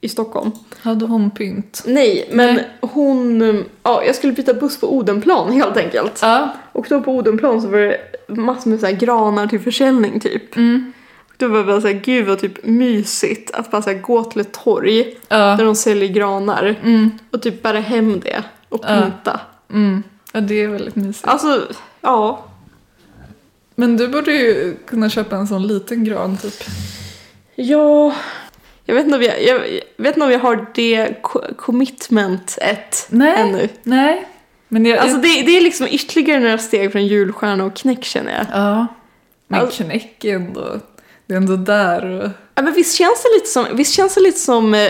i 0.01 0.09
Stockholm. 0.09 0.51
Hade 0.81 1.05
hon 1.05 1.31
pynt? 1.31 1.83
Nej, 1.87 2.29
men 2.31 2.55
Nej. 2.55 2.67
hon... 2.81 3.63
Ja, 3.83 4.03
jag 4.03 4.15
skulle 4.15 4.33
byta 4.33 4.53
buss 4.53 4.79
på 4.79 4.93
Odenplan 4.97 5.51
helt 5.51 5.77
enkelt. 5.77 6.19
Ja. 6.21 6.49
Och 6.71 6.85
då 6.89 7.01
på 7.01 7.11
Odenplan 7.15 7.61
så 7.61 7.67
var 7.67 7.77
det 7.77 7.97
massor 8.27 8.69
med 8.69 8.79
så 8.79 8.85
här 8.85 8.93
granar 8.93 9.47
till 9.47 9.59
försäljning 9.59 10.19
typ. 10.19 10.55
Mm. 10.55 10.93
Då 11.37 11.47
var 11.47 11.57
det 11.57 11.63
bara 11.63 11.81
såhär, 11.81 11.93
gud 12.05 12.27
vad 12.27 12.39
typ 12.39 12.65
mysigt 12.65 13.51
att 13.51 13.71
bara 13.71 13.93
gå 13.93 14.23
till 14.23 14.41
ett 14.41 14.51
torg 14.63 15.17
Ja. 15.27 15.37
där 15.37 15.65
de 15.65 15.75
säljer 15.75 16.09
granar 16.09 16.75
Mm. 16.83 17.11
och 17.31 17.41
typ 17.41 17.63
bära 17.63 17.79
hem 17.79 18.19
det 18.19 18.43
och 18.69 18.83
Ja. 18.87 19.01
pynta. 19.01 19.39
Mm. 19.73 20.03
Ja, 20.35 20.41
det 20.41 20.63
är 20.63 20.67
väldigt 20.67 20.95
mysigt. 20.95 21.27
Alltså, 21.27 21.67
ja. 22.01 22.45
Men 23.75 23.97
du 23.97 24.07
borde 24.07 24.31
ju 24.33 24.75
kunna 24.87 25.09
köpa 25.09 25.35
en 25.35 25.47
sån 25.47 25.67
liten 25.67 26.03
gran 26.03 26.37
typ. 26.37 26.63
Ja, 27.55 28.15
jag 28.85 28.95
vet 28.95 29.05
inte 29.05 29.17
om 29.17 29.23
jag, 29.23 29.43
jag, 29.43 29.59
vet 29.97 30.15
inte 30.15 30.25
om 30.25 30.31
jag 30.31 30.39
har 30.39 30.65
det 30.75 31.21
co- 31.21 31.43
commitmentet 31.57 33.07
Nej. 33.09 33.33
ännu. 33.41 33.69
Nej. 33.83 34.27
Men 34.67 34.85
jag... 34.85 34.97
Alltså 34.99 35.17
det, 35.17 35.41
det 35.41 35.57
är 35.57 35.61
liksom 35.61 35.87
ytterligare 35.91 36.39
några 36.39 36.57
steg 36.57 36.91
från 36.91 37.07
julstjärna 37.07 37.65
och 37.65 37.75
knäck 37.75 38.03
känner 38.03 38.31
jag. 38.37 38.45
Ja. 38.61 38.87
Men 39.47 39.59
Alltså- 39.61 39.83
knäck 39.83 40.25
är 40.25 40.35
ändå... 40.35 40.79
Det 41.25 41.33
är 41.33 41.37
ändå 41.37 41.55
där 41.55 42.05
och... 42.05 42.29
Ja, 42.55 42.61
men 42.61 42.73
visst 42.73 42.95
känns 42.95 43.23
det 43.23 43.29
lite 43.35 43.47
som, 43.47 43.65
visst 43.77 43.93
känns 43.93 44.15
det 44.15 44.21
lite 44.21 44.39
som 44.39 44.73
eh, 44.73 44.89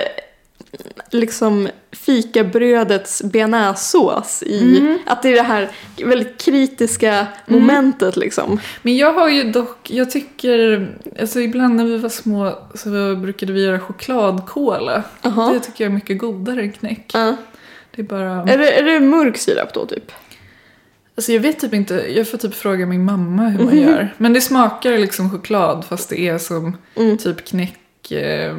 liksom 1.12 1.68
fikabrödets 1.92 3.24
bearnaisesås 3.24 4.44
i 4.46 4.78
Mm. 4.80 5.00
att 5.06 5.22
det 5.24 5.30
är 5.30 5.36
det 5.36 5.42
här 5.42 5.70
väldigt 6.06 6.42
kritiska 6.42 7.28
momentet 7.48 8.18
liksom. 8.18 8.60
Men 8.82 8.98
jag 8.98 9.14
har 9.14 9.30
ju 9.30 9.44
dock, 9.52 9.90
jag 9.92 10.12
tycker, 10.12 10.88
alltså 11.20 11.40
ibland 11.42 11.76
när 11.76 11.86
vi 11.86 11.98
var 11.98 12.10
små 12.10 12.58
så 12.76 13.16
brukade 13.16 13.54
vi 13.54 13.64
göra 13.66 13.80
chokladkola. 13.80 15.04
Jaha. 15.22 15.54
Det 15.54 15.60
tycker 15.60 15.84
jag 15.84 15.90
är 15.92 15.96
mycket 15.96 16.18
godare 16.18 16.62
än 16.62 16.72
knäck. 16.72 17.12
Ja. 17.14 17.36
Det 17.96 18.02
är 18.02 18.06
bara, 18.06 18.32
Är, 18.32 18.58
det, 18.58 18.72
är 18.80 18.84
det 18.84 19.00
mörk 19.00 19.38
sirap 19.38 19.74
då 19.74 19.86
typ? 19.86 20.12
alltså 21.18 21.32
jag 21.32 21.40
vet 21.40 21.60
typ 21.60 21.74
inte, 21.74 21.94
jag 22.16 22.30
får 22.30 22.38
typ 22.38 22.54
fråga 22.56 22.86
min 22.86 23.06
mamma 23.06 23.44
hur 23.50 23.66
man 23.66 23.76
Mhm. 23.78 23.84
gör. 23.84 24.14
Men 24.18 24.34
det 24.34 24.42
smakar 24.42 24.98
liksom 24.98 25.30
choklad 25.32 25.86
fast 25.90 26.10
det 26.10 26.20
är 26.28 26.38
som 26.38 26.78
Mm. 26.96 27.18
typ 27.18 27.46
knäck 27.46 28.12
eh, 28.12 28.56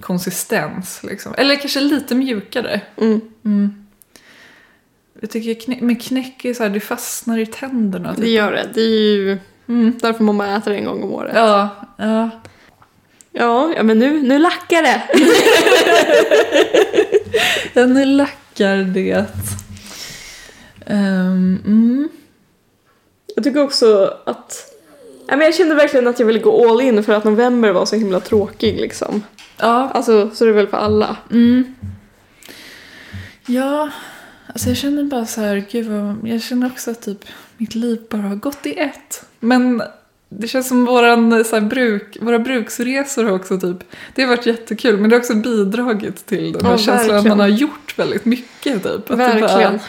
konsistens 0.00 1.00
liksom. 1.02 1.34
Eller 1.38 1.56
kanske 1.56 1.80
lite 1.80 2.14
mjukare. 2.14 2.80
Mm. 2.96 3.20
Mm. 3.44 3.86
Jag 5.20 5.30
tycker 5.30 5.60
knäck, 5.60 5.80
men 5.80 5.96
knäck 5.96 6.44
är 6.44 6.54
så 6.54 6.62
här, 6.62 6.70
det 6.70 6.80
fastnar 6.80 7.38
i 7.38 7.46
tänderna. 7.46 8.10
Det 8.12 8.16
Typ. 8.22 8.26
gör 8.30 8.52
det. 8.52 8.68
Det 8.74 8.80
är 8.80 8.88
ju 8.88 9.38
Mm. 9.68 9.98
därför 10.02 10.24
man 10.24 10.40
äter 10.40 10.72
en 10.72 10.84
gång 10.84 11.02
om 11.02 11.10
året. 11.12 11.32
Ja, 11.34 11.68
ja. 11.98 12.30
Ja, 13.32 13.72
ja 13.76 13.82
men 13.82 13.98
nu, 13.98 14.22
nu 14.22 14.38
lackar 14.38 14.82
det. 14.82 15.02
Ja, 17.74 17.86
nu 17.86 18.04
lackar 18.04 18.76
det. 18.76 19.26
Mm. 20.86 22.08
Jag 23.34 23.44
tycker 23.44 23.62
också 23.62 24.14
att 24.26 24.66
Ja, 25.26 25.36
men 25.36 25.44
jag 25.44 25.54
kände 25.54 25.74
verkligen 25.74 26.06
att 26.08 26.18
jag 26.18 26.26
ville 26.26 26.38
gå 26.38 26.70
all 26.70 26.80
in 26.80 27.04
för 27.04 27.12
att 27.12 27.24
november 27.24 27.70
var 27.72 27.86
så 27.86 27.96
himla 27.96 28.20
tråkig 28.20 28.80
liksom. 28.80 29.22
Ja. 29.60 29.90
Alltså, 29.94 30.30
så 30.34 30.44
är 30.44 30.48
det 30.48 30.54
väl 30.54 30.66
för 30.66 30.76
alla. 30.76 31.16
Mm. 31.30 31.74
Ja, 33.46 33.90
alltså 34.46 34.68
jag 34.68 34.76
känner 34.76 35.04
bara 35.04 35.26
så 35.26 35.40
här, 35.40 35.64
gud 35.70 35.86
vad, 35.86 36.16
jag 36.24 36.42
känner 36.42 36.66
också 36.66 36.90
att 36.90 37.02
typ 37.02 37.24
mitt 37.56 37.74
liv 37.74 38.00
bara 38.10 38.22
har 38.22 38.36
gått 38.36 38.66
i 38.66 38.78
ett. 38.78 39.24
Men 39.40 39.82
det 40.28 40.48
känns 40.48 40.68
som 40.68 40.84
våran, 40.84 41.44
så 41.44 41.56
här, 41.56 41.62
bruk, 41.62 42.16
våra 42.20 42.38
bruksresor 42.38 43.24
har 43.24 43.32
också 43.32 43.60
typ, 43.60 43.76
det 44.14 44.22
har 44.22 44.28
varit 44.28 44.46
jättekul 44.46 44.96
men 45.00 45.10
det 45.10 45.16
har 45.16 45.20
också 45.20 45.34
bidragit 45.34 46.26
till 46.26 46.52
den 46.52 46.64
här 46.64 46.72
Ja, 46.72 46.78
känslan 46.78 47.16
att 47.16 47.26
man 47.26 47.40
har 47.40 47.48
gjort 47.48 47.98
väldigt 47.98 48.24
mycket 48.24 48.82
typ. 48.82 48.86
Att 48.86 49.06
det 49.06 49.16
Verkligen. 49.16 49.72
bara 49.72 49.80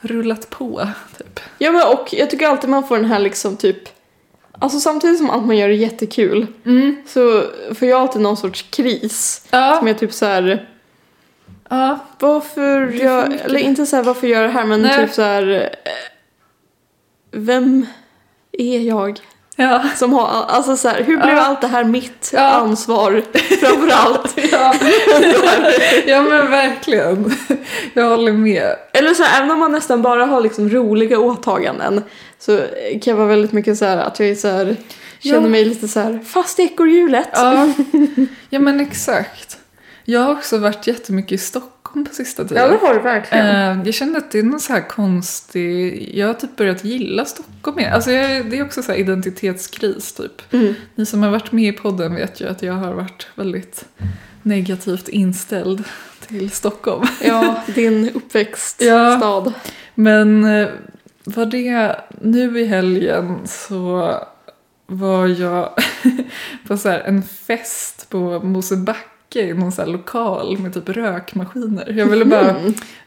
rullat 0.00 0.50
på 0.50 0.88
typ. 1.18 1.40
Ja 1.58 1.72
men 1.72 1.82
och 1.86 2.08
jag 2.12 2.30
tycker 2.30 2.46
alltid 2.46 2.70
man 2.70 2.88
får 2.88 2.96
den 2.96 3.04
här 3.04 3.18
liksom 3.18 3.56
typ 3.56 3.88
Alltså 4.58 4.80
samtidigt 4.80 5.18
som 5.18 5.30
att 5.30 5.46
man 5.46 5.56
gör 5.56 5.68
det 5.68 5.74
jättekul 5.74 6.46
Mm. 6.66 6.96
så 7.06 7.42
får 7.74 7.88
jag 7.88 8.00
alltid 8.00 8.22
någon 8.22 8.36
sorts 8.36 8.62
kris. 8.62 9.46
Ja, 9.50 9.76
Som 9.78 9.88
är 9.88 9.94
typ 9.94 10.12
så 10.12 10.26
här. 10.26 10.68
ja, 11.70 11.98
Varför 12.18 12.80
är 12.80 12.90
gör, 12.90 13.38
eller 13.44 13.58
inte 13.58 13.86
så 13.86 13.96
här 13.96 14.02
varför 14.02 14.26
gör 14.26 14.40
jag 14.42 14.50
det 14.50 14.52
här 14.54 14.64
men 14.66 14.82
Nej. 14.82 15.06
typ 15.06 15.14
så 15.14 15.22
här. 15.22 15.50
eh, 15.50 15.90
Vem 17.30 17.86
är 18.52 18.80
jag? 18.80 19.20
Ja. 19.56 19.82
Som 19.96 20.12
har, 20.12 20.28
alltså 20.48 20.76
så 20.76 20.88
här, 20.88 21.02
hur 21.02 21.16
blev 21.16 21.34
Ja. 21.36 21.40
allt 21.42 21.60
det 21.60 21.66
här 21.66 21.84
mitt 21.84 22.30
Ja. 22.32 22.40
ansvar 22.40 23.22
framförallt? 23.60 24.34
Ja. 24.52 24.74
ja 26.06 26.22
men 26.22 26.50
verkligen. 26.50 27.34
Jag 27.94 28.08
håller 28.08 28.32
med. 28.32 28.76
Eller 28.92 29.14
så 29.14 29.22
här, 29.22 29.38
även 29.40 29.50
om 29.50 29.58
man 29.58 29.72
nästan 29.72 30.02
bara 30.02 30.26
har 30.26 30.40
liksom 30.40 30.68
roliga 30.70 31.18
åtaganden 31.18 32.02
så 32.38 32.56
kan 32.78 33.00
jag 33.10 33.16
vara 33.16 33.26
väldigt 33.28 33.52
mycket 33.52 33.78
så 33.78 33.84
här 33.84 33.96
att 33.96 34.20
jag 34.20 34.38
så 34.38 34.48
här, 34.48 34.76
känner 35.18 35.48
mig 35.48 35.64
lite 35.64 35.88
så 35.88 36.00
här 36.00 36.20
fast 36.26 36.58
i 36.58 36.62
ekorrhjulet. 36.62 37.28
Ja. 37.32 37.68
ja 38.50 38.58
men 38.58 38.80
exakt. 38.80 39.58
Jag 40.04 40.20
har 40.20 40.32
också 40.32 40.58
varit 40.58 40.86
jättemycket 40.86 41.32
i 41.32 41.38
Stockholm 41.38 41.73
på 41.94 42.14
sista 42.14 42.44
tiden. 42.44 42.62
Ja, 42.62 42.68
det 42.68 42.86
har 42.86 42.94
du 42.94 43.00
verkligen. 43.00 43.46
Eh, 43.46 43.86
jag 43.86 43.94
kände 43.94 44.18
att 44.18 44.30
det 44.30 44.38
är 44.38 44.42
någon 44.42 44.60
så 44.60 44.72
här 44.72 44.88
konstig... 44.88 46.10
Jag 46.14 46.26
har 46.26 46.34
typ 46.34 46.56
börjat 46.56 46.84
gilla 46.84 47.24
Stockholm 47.24 47.76
mer. 47.76 47.90
Alltså 47.90 48.10
jag, 48.10 48.50
det 48.50 48.58
är 48.58 48.64
också 48.64 48.82
så 48.82 48.92
här 48.92 48.98
identitetskris 48.98 50.12
typ. 50.12 50.52
Mm. 50.52 50.74
Ni 50.94 51.06
som 51.06 51.22
har 51.22 51.30
varit 51.30 51.52
med 51.52 51.74
i 51.74 51.76
podden 51.76 52.14
vet 52.14 52.40
ju 52.40 52.48
att 52.48 52.62
jag 52.62 52.74
har 52.74 52.92
varit 52.92 53.26
väldigt 53.34 53.84
negativt 54.42 55.08
inställd 55.08 55.84
till 56.28 56.50
Stockholm. 56.50 57.06
Ja, 57.24 57.62
din 57.74 58.10
uppväxtstad. 58.14 58.84
Ja. 58.84 59.52
Men 59.94 60.44
eh, 60.44 60.68
var 61.24 61.46
det 61.46 61.96
nu 62.20 62.60
i 62.60 62.66
helgen 62.66 63.38
så 63.44 64.14
var 64.86 65.26
jag 65.26 65.70
på 66.66 66.76
så 66.76 66.88
en 66.88 67.22
fest 67.22 68.06
på 68.10 68.40
Mosebacke 68.40 69.13
i 69.40 69.54
någon 69.54 69.72
så 69.72 69.82
här 69.82 69.88
lokal 69.88 70.58
med 70.58 70.74
typ 70.74 70.88
rökmaskiner. 70.88 71.94
Jag 71.96 72.06
ville 72.06 72.24
bara, 72.24 72.56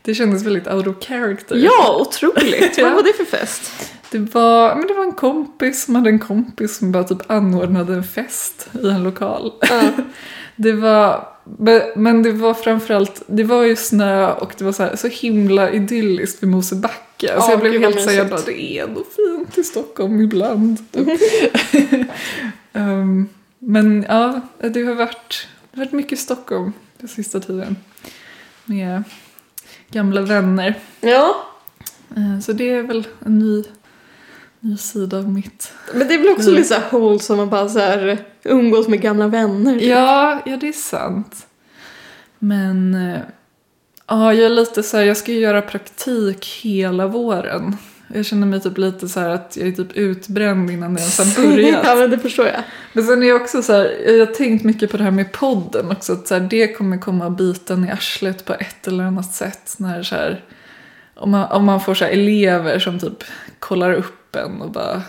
det 0.02 0.14
kändes 0.16 0.44
väldigt 0.44 0.68
out 0.68 0.88
of 0.88 0.96
character. 1.04 1.56
Ja, 1.56 1.98
otroligt. 2.02 2.78
Vad 2.82 2.94
var 2.94 3.04
det 3.04 3.14
för 3.14 3.38
fest? 3.38 3.72
Det 4.12 4.20
var, 4.20 4.76
men 4.76 4.88
det 4.88 4.94
var 4.94 5.04
en 5.04 5.12
kompis 5.12 5.84
som 5.84 5.96
hade 5.96 6.10
en 6.10 6.20
kompis 6.20 6.78
som 6.78 6.92
bara 6.92 7.04
typ 7.04 7.32
anordnade 7.32 7.94
en 7.94 8.04
fest 8.04 8.70
i 8.84 8.90
en 8.90 9.04
lokal. 9.04 9.52
Ja. 9.70 9.82
Det 10.60 10.72
var, 10.74 11.28
men 11.96 12.24
det 12.24 12.32
var 12.32 12.54
framförallt, 12.54 13.22
det 13.28 13.44
var 13.44 13.64
ju 13.64 13.76
snö 13.76 14.32
och 14.34 14.54
det 14.58 14.64
var 14.66 14.72
så, 14.72 14.84
här, 14.84 14.96
så 14.96 15.08
himla 15.08 15.72
idylliskt 15.72 16.44
vid 16.44 16.50
Mosebacke. 16.50 17.34
Alltså 17.34 17.50
Ja, 17.50 17.52
jag 17.52 17.60
blev 17.60 17.72
gud 17.72 17.82
helt 17.82 18.02
såhär, 18.02 18.18
jag 18.18 18.28
bara, 18.28 18.36
mysigt. 18.40 18.58
det 18.58 18.80
är 18.80 18.84
ändå 18.84 19.04
fint 19.16 19.58
i 19.58 19.64
Stockholm 19.64 20.22
ibland. 20.22 20.78
Ehm, 22.74 23.30
men 23.60 24.06
ja, 24.10 24.42
det 24.60 24.84
har 24.84 24.94
varit, 24.94 25.48
har 25.78 25.86
varit 25.86 25.94
mycket 25.94 26.20
Stockholm 26.20 26.74
den 27.00 27.08
sista 27.08 27.40
tiden. 27.40 27.76
Med 28.66 29.04
gamla 29.92 30.22
vänner. 30.22 30.76
ja, 31.02 31.44
Eh, 32.16 32.40
Så 32.40 32.54
det 32.54 32.70
är 32.70 32.84
väl 32.84 33.08
en 33.26 33.40
ny, 33.40 33.64
ny 34.60 34.78
sida 34.78 35.18
av 35.18 35.30
mitt. 35.30 35.72
men 35.94 36.08
det 36.08 36.14
är 36.14 36.18
väl 36.20 36.30
också 36.30 36.52
lite 36.52 36.68
så 36.68 36.74
här 36.74 36.92
wholesome 36.92 37.44
att 37.44 37.50
bara 37.50 37.70
så 37.70 37.80
här 37.80 38.18
umgås 38.44 38.88
med 38.88 39.02
gamla 39.02 39.28
vänner. 39.28 39.76
Ja, 39.76 40.42
ja 40.46 40.58
det 40.58 40.68
är 40.68 40.74
sant. 40.74 41.48
Men 42.40 42.96
eh, 42.96 43.20
ja, 44.08 44.34
jag 44.34 44.46
är 44.46 44.50
lite 44.50 44.84
så 44.84 44.98
här, 44.98 45.04
jag 45.04 45.18
ska 45.18 45.32
ju 45.32 45.40
göra 45.40 45.62
praktik 45.62 46.46
hela 46.64 47.08
våren. 47.08 47.78
Jag 48.14 48.26
känner 48.26 48.48
mig 48.48 48.62
typ 48.62 48.78
lite 48.78 49.08
så 49.08 49.20
här 49.20 49.30
att 49.30 49.58
jag 49.58 49.68
är 49.68 49.72
typ 49.72 49.92
utbränd 49.94 50.72
innan 50.72 50.94
det 50.94 51.02
ens 51.02 51.18
har 51.18 51.48
börjat. 51.48 51.82
ja, 51.86 51.96
men 51.96 52.10
det 52.10 52.20
förstår 52.20 52.46
jag. 52.46 52.64
Men 52.94 53.04
sen 53.04 53.24
är 53.24 53.28
jag 53.28 53.42
också 53.42 53.62
så 53.62 53.74
här, 53.74 53.98
jag 54.08 54.26
har 54.26 54.34
tänkt 54.34 54.64
mycket 54.64 54.92
på 54.92 54.98
det 54.98 55.04
här 55.04 55.12
med 55.12 55.32
podden 55.32 55.92
också. 55.92 56.14
Att 56.14 56.28
så 56.28 56.34
här, 56.34 56.42
det 56.42 56.68
kommer 56.68 56.98
komma 56.98 57.30
biten 57.30 57.86
i 57.86 57.92
arslet 57.92 58.46
på 58.46 58.54
ett 58.54 58.88
eller 58.88 59.04
annat 59.04 59.34
sätt. 59.34 59.76
När 59.78 60.04
så 60.04 60.16
här, 60.16 60.44
om 61.16 61.32
man, 61.32 61.52
om 61.52 61.66
man 61.66 61.82
får 61.82 61.94
så 61.94 62.06
här 62.06 62.12
elever 62.12 62.80
som 62.80 63.00
typ 63.00 63.24
kollar 63.60 63.94
upp 63.94 64.36
en 64.36 64.62
och 64.62 64.72
bara 64.72 65.02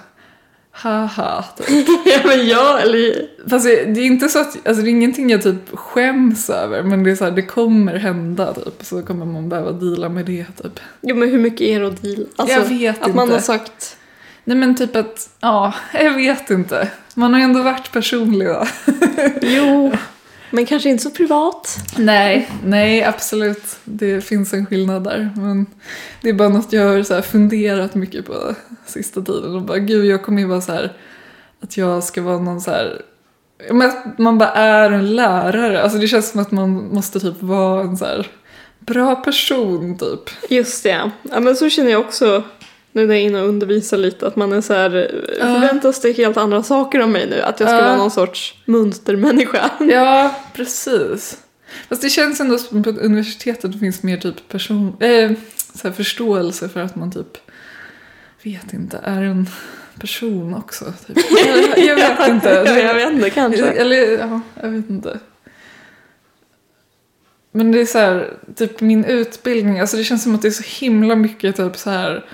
haha. 0.82 1.44
Typ. 1.56 1.68
ja 2.06 2.18
men 2.24 2.48
ja, 2.48 2.78
eller 2.78 3.28
Fast 3.50 3.64
det 3.64 4.00
är 4.00 4.06
inte 4.06 4.28
så 4.28 4.38
att, 4.38 4.66
alltså 4.68 4.82
det 4.82 4.88
är 4.88 4.90
ingenting 4.90 5.30
jag 5.30 5.42
typ 5.42 5.76
skäms 5.78 6.50
över 6.50 6.82
men 6.82 7.02
det 7.04 7.10
är 7.10 7.14
så 7.16 7.24
här, 7.24 7.30
det 7.30 7.42
kommer 7.42 7.96
hända 7.96 8.54
typ. 8.54 8.84
Så 8.84 9.02
kommer 9.02 9.26
man 9.26 9.48
behöva 9.48 9.72
deala 9.72 10.08
med 10.08 10.26
det 10.26 10.46
typ. 10.62 10.80
Jo 11.00 11.16
men 11.16 11.28
hur 11.28 11.38
mycket 11.38 11.60
är 11.60 11.80
det 11.80 11.86
att 11.88 12.02
deal? 12.02 12.26
Alltså, 12.36 12.54
Jag 12.58 12.64
vet 12.64 13.02
att 13.02 13.14
man 13.14 13.22
inte. 13.24 13.34
har 13.34 13.40
sagt 13.42 13.96
Nej 14.44 14.56
men 14.56 14.76
typ 14.76 14.96
att, 14.96 15.28
ja, 15.40 15.74
jag 15.94 16.14
vet 16.14 16.50
inte. 16.50 16.88
Man 17.14 17.34
har 17.34 17.40
ändå 17.40 17.62
varit 17.62 17.92
personlig 17.92 18.48
då. 18.48 18.66
jo, 19.42 19.92
men 20.50 20.66
kanske 20.66 20.88
inte 20.88 21.02
så 21.02 21.10
privat. 21.10 21.78
Nej, 21.96 22.50
nej 22.64 23.04
absolut. 23.04 23.76
Det 23.84 24.20
finns 24.20 24.52
en 24.52 24.66
skillnad 24.66 25.04
där. 25.04 25.30
Men 25.36 25.66
det 26.22 26.28
är 26.28 26.32
bara 26.32 26.48
något 26.48 26.72
jag 26.72 26.88
har 26.88 27.02
så 27.02 27.22
funderat 27.22 27.94
mycket 27.94 28.26
på 28.26 28.54
sista 28.86 29.22
tiden. 29.22 29.54
Och 29.54 29.62
bara, 29.62 29.78
gud 29.78 30.04
jag 30.04 30.22
kommer 30.22 30.40
ju 30.40 30.46
vara 30.46 30.60
så 30.60 30.72
här 30.72 30.92
att 31.60 31.76
jag 31.76 32.04
ska 32.04 32.22
vara 32.22 32.38
någon 32.38 32.60
så 32.60 32.70
här 32.70 33.02
Ja, 33.66 33.74
men 33.74 33.88
att 33.88 34.18
man 34.18 34.38
bara 34.38 34.52
är 34.52 34.90
en 34.90 35.16
lärare. 35.16 35.82
Alltså 35.82 35.98
det 35.98 36.08
känns 36.08 36.30
som 36.30 36.40
att 36.40 36.50
man 36.50 36.70
måste 36.94 37.20
typ 37.20 37.42
vara 37.42 37.80
en 37.80 37.96
så 37.96 38.04
här 38.04 38.26
bra 38.78 39.16
person 39.16 39.98
typ. 39.98 40.50
Just 40.50 40.82
det, 40.82 41.10
ja 41.22 41.40
men 41.40 41.56
så 41.56 41.70
känner 41.70 41.90
jag 41.90 42.00
också 42.00 42.42
nu 42.98 43.06
när 43.06 43.14
jag 43.14 43.22
är 43.22 43.26
inne 43.26 43.42
och 43.42 43.48
undervisar 43.48 43.96
lite 43.96 44.26
att 44.26 44.36
man 44.36 44.52
är 44.52 44.60
så 44.60 44.74
här, 44.74 45.24
Ja. 45.38 45.44
förväntas 45.44 46.00
det 46.00 46.12
helt 46.12 46.36
andra 46.36 46.62
saker 46.62 47.00
av 47.00 47.08
mig 47.08 47.26
nu? 47.30 47.40
Att 47.42 47.60
jag 47.60 47.68
ska 47.68 47.78
Ja. 47.78 47.84
vara 47.84 47.96
någon 47.96 48.10
sorts 48.10 48.54
muntermänniska. 48.64 49.70
Ja, 49.80 50.34
precis. 50.54 51.38
Fast 51.88 52.02
det 52.02 52.10
känns 52.10 52.40
ändå 52.40 52.58
som 52.58 52.82
på 52.82 52.90
universitetet 52.90 53.80
finns 53.80 54.02
mer 54.02 54.16
typ 54.16 54.48
person, 54.48 54.96
eh, 55.00 55.30
så 55.74 55.92
förståelse 55.92 56.68
för 56.68 56.80
att 56.80 56.96
man 56.96 57.12
typ, 57.12 57.38
vet 58.42 58.72
inte, 58.72 59.00
är 59.04 59.22
en 59.22 59.48
person 60.00 60.54
också. 60.54 60.84
Typ. 61.06 61.16
Jag, 61.46 61.78
jag 61.78 61.96
vet 61.96 62.28
inte. 62.28 62.48
ja, 62.66 62.78
jag 62.78 62.94
vet 62.94 63.12
inte, 63.12 63.30
kanske. 63.30 63.66
Eller, 63.66 64.18
ja, 64.18 64.40
jag 64.62 64.70
vet 64.70 64.90
inte. 64.90 65.18
Men 67.52 67.72
det 67.72 67.80
är 67.80 67.86
så 67.86 67.98
här, 67.98 68.34
typ 68.56 68.80
min 68.80 69.04
utbildning, 69.04 69.80
alltså 69.80 69.96
det 69.96 70.04
känns 70.04 70.22
som 70.22 70.34
att 70.34 70.42
det 70.42 70.48
är 70.48 70.52
så 70.52 70.84
himla 70.84 71.14
mycket 71.14 71.56
typ 71.56 71.76
så 71.76 71.90
här 71.90 72.24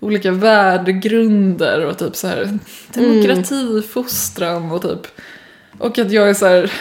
olika 0.00 0.30
värdegrunder 0.30 1.84
och 1.84 1.98
typ 1.98 2.16
så 2.16 2.26
här 2.26 2.58
demokratifostran 2.94 4.70
och 4.70 4.82
typ 4.82 5.06
och 5.78 5.98
att 5.98 6.10
jag 6.10 6.30
är 6.30 6.34
så 6.34 6.46
här 6.46 6.72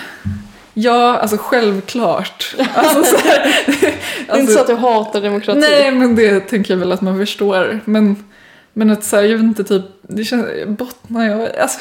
ja, 0.74 1.18
alltså 1.18 1.38
självklart. 1.38 2.56
Alltså, 2.74 3.04
så 3.04 3.18
här, 3.18 3.56
det 3.66 3.88
är 3.88 3.92
inte 3.92 4.34
alltså- 4.34 4.54
så 4.54 4.60
att 4.60 4.68
du 4.68 4.76
hatar 4.76 5.22
demokrati. 5.22 5.60
Nej, 5.60 5.92
men 5.92 6.16
det 6.16 6.40
tänker 6.40 6.74
jag 6.74 6.80
väl 6.80 6.92
att 6.92 7.02
man 7.02 7.18
förstår. 7.18 7.80
Men, 7.86 8.24
men 8.74 8.90
att 8.90 9.04
så 9.04 9.16
här, 9.16 9.24
jag 9.24 9.38
vet 9.38 9.44
inte, 9.44 9.64
typ, 9.64 9.84
det 10.02 10.24
känns, 10.24 10.46
bottnar 10.68 11.26
jag 11.26 11.56
alltså, 11.56 11.80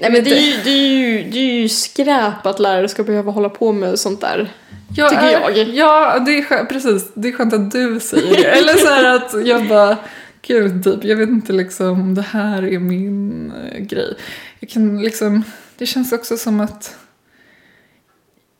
Nej 0.00 0.10
men 0.12 0.24
det 0.24 0.30
är, 0.30 0.40
ju, 0.40 0.56
det, 0.64 0.70
är 0.70 0.88
ju, 0.88 1.30
det 1.30 1.38
är 1.38 1.52
ju 1.52 1.68
skräp 1.68 2.46
att 2.46 2.60
lärare 2.60 2.88
ska 2.88 3.02
behöva 3.02 3.32
hålla 3.32 3.48
på 3.48 3.72
med 3.72 3.98
sånt 3.98 4.20
där. 4.20 4.52
jag 4.96 5.10
Tycker 5.10 5.22
är, 5.22 5.56
jag. 5.56 5.68
Ja, 5.68 6.18
det 6.26 6.38
är 6.38 6.42
skönt, 6.42 6.68
precis. 6.68 7.10
Det 7.14 7.28
är 7.28 7.32
skönt 7.32 7.54
att 7.54 7.70
du 7.70 8.00
säger 8.00 8.36
det. 8.36 8.44
Eller 8.58 8.74
så 8.74 8.88
här 8.88 9.16
att 9.16 9.46
jag 9.46 9.68
bara, 9.68 9.96
gud, 10.42 10.84
typ, 10.84 11.04
jag 11.04 11.16
vet 11.16 11.28
inte 11.28 11.52
liksom 11.52 12.00
om 12.00 12.14
det 12.14 12.22
här 12.22 12.62
är 12.62 12.78
min 12.78 13.52
eh, 13.52 13.80
grej. 13.80 14.16
Jag 14.60 14.70
kan 14.70 15.02
liksom, 15.02 15.42
det 15.78 15.86
känns 15.86 16.12
också 16.12 16.36
som 16.36 16.60
att 16.60 16.96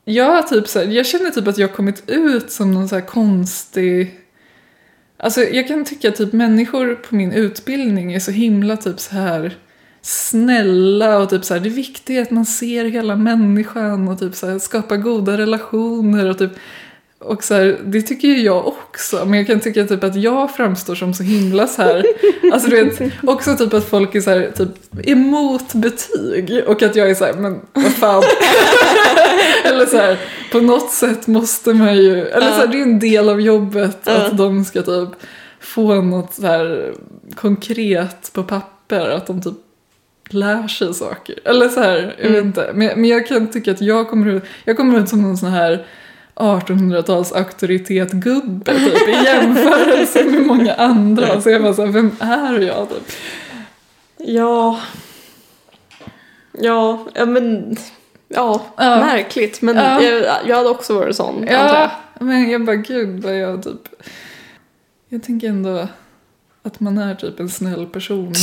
jag, 0.05 0.47
typ 0.47 0.67
så 0.67 0.79
här, 0.79 0.85
jag 0.85 1.05
känner 1.05 1.29
typ 1.29 1.47
att 1.47 1.57
jag 1.57 1.67
har 1.67 1.75
kommit 1.75 2.09
ut 2.09 2.51
som 2.51 2.71
någon 2.71 2.89
så 2.89 2.95
här 2.95 3.05
konstig 3.05 4.19
Alltså 5.23 5.41
jag 5.41 5.67
kan 5.67 5.85
tycka 5.85 6.09
att 6.09 6.15
typ 6.15 6.33
människor 6.33 6.95
på 6.95 7.15
min 7.15 7.31
utbildning 7.31 8.13
är 8.13 8.19
så 8.19 8.31
himla 8.31 8.77
typ 8.77 8.99
så 8.99 9.15
här 9.15 9.57
snälla 10.01 11.17
och 11.19 11.29
typ 11.29 11.45
så 11.45 11.53
här 11.53 11.61
det 11.61 11.69
viktiga 11.69 12.19
är 12.19 12.21
att 12.21 12.31
man 12.31 12.45
ser 12.45 12.85
hela 12.85 13.15
människan 13.15 14.07
och 14.07 14.19
typ 14.19 14.35
så 14.35 14.47
här 14.47 14.59
skapar 14.59 14.97
goda 14.97 15.37
relationer 15.37 16.29
och 16.29 16.37
typ 16.37 16.51
och 17.23 17.43
så 17.43 17.53
här, 17.53 17.79
det 17.83 18.01
tycker 18.01 18.27
ju 18.27 18.41
jag 18.41 18.67
också, 18.67 19.25
men 19.25 19.39
jag 19.39 19.47
kan 19.47 19.59
tycka 19.59 19.85
typ 19.85 20.03
att 20.03 20.15
jag 20.15 20.55
framstår 20.55 20.95
som 20.95 21.13
så 21.13 21.23
himla 21.23 21.67
så 21.67 21.81
här, 21.81 22.05
alltså 22.53 22.69
du 22.69 22.83
vet, 22.83 23.13
också 23.23 23.55
typ 23.57 23.73
att 23.73 23.89
folk 23.89 24.15
är 24.15 24.21
så 24.21 24.29
här, 24.29 24.51
typ 24.57 25.07
emot 25.07 25.73
betyg 25.73 26.63
och 26.67 26.83
att 26.83 26.95
jag 26.95 27.09
är 27.09 27.15
så 27.15 27.25
här, 27.25 27.33
men 27.33 27.59
vad 27.73 27.93
fan. 27.93 28.23
eller 29.65 29.85
så 29.85 29.97
här, 29.97 30.19
på 30.51 30.59
något 30.59 30.91
sätt 30.91 31.27
måste 31.27 31.73
man 31.73 31.97
ju, 31.97 32.27
eller 32.27 32.47
så 32.47 32.53
här, 32.57 32.67
det 32.67 32.77
är 32.77 32.81
en 32.83 32.99
del 32.99 33.29
av 33.29 33.41
jobbet 33.41 34.07
att 34.07 34.37
de 34.37 34.65
ska 34.65 34.81
typ 34.81 35.09
få 35.59 36.01
något 36.01 36.33
så 36.33 36.47
här 36.47 36.93
konkret 37.35 38.31
på 38.33 38.43
papper, 38.43 39.09
att 39.09 39.27
de 39.27 39.41
typ 39.41 39.53
lär 40.29 40.67
sig 40.67 40.93
saker. 40.93 41.35
Eller 41.45 41.69
så 41.69 41.79
här, 41.79 42.15
jag 42.17 42.29
vet 42.29 42.37
Mm. 42.37 42.47
inte. 42.47 42.71
Men, 42.73 42.87
men 43.01 43.05
jag 43.05 43.27
kan 43.27 43.51
tycka 43.51 43.71
att 43.71 43.81
jag 43.81 44.09
kommer 44.09 44.31
ut, 44.31 44.43
jag 44.65 44.77
kommer 44.77 44.99
ut 44.99 45.09
som 45.09 45.21
någon 45.21 45.37
sån 45.37 45.49
här 45.49 45.85
1800-tals 46.35 47.31
auktoritetgubbe 47.31 48.73
typ, 48.79 49.07
i 49.07 49.11
jämförelse 49.25 50.23
med 50.23 50.41
många 50.45 50.73
andra. 50.73 51.41
Så 51.41 51.49
jag 51.49 51.61
bara 51.61 51.73
såhär, 51.73 51.91
vem 51.91 52.15
är 52.19 52.59
jag 52.59 52.89
typ? 52.89 53.13
Ja. 54.17 54.79
Ja, 56.59 57.05
ja 57.13 57.25
men... 57.25 57.75
Ja, 58.27 58.61
Ja. 58.77 58.99
märkligt. 58.99 59.61
Men 59.61 59.75
Ja. 59.75 60.01
jag, 60.01 60.25
jag 60.47 60.55
hade 60.55 60.69
också 60.69 60.93
varit 60.93 61.15
sån. 61.15 61.35
antar 61.37 61.53
jag. 61.53 61.89
Ja, 62.19 62.25
men 62.25 62.49
jag 62.49 62.65
bara 62.65 62.75
gud 62.75 63.23
vad 63.23 63.37
jag 63.39 63.63
typ... 63.63 63.87
Jag 65.09 65.23
tänker 65.23 65.47
ändå 65.49 65.87
att 66.63 66.79
man 66.79 66.97
är 66.97 67.15
typ 67.15 67.39
en 67.39 67.49
snäll 67.49 67.85
person. 67.85 68.33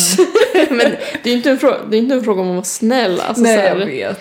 Men... 0.70 0.76
Men 0.76 0.92
det 1.22 1.30
är 1.30 1.34
inte 1.34 1.50
en 1.50 1.58
fråga, 1.58 1.76
det 1.90 1.96
är 1.96 1.98
inte 1.98 2.14
en 2.14 2.24
fråga 2.24 2.40
om 2.42 2.48
att 2.48 2.54
vara 2.54 2.64
snäll. 2.64 3.20
Alltså, 3.20 3.42
Nej, 3.42 3.56
jag 3.66 3.76
vet. 3.86 4.20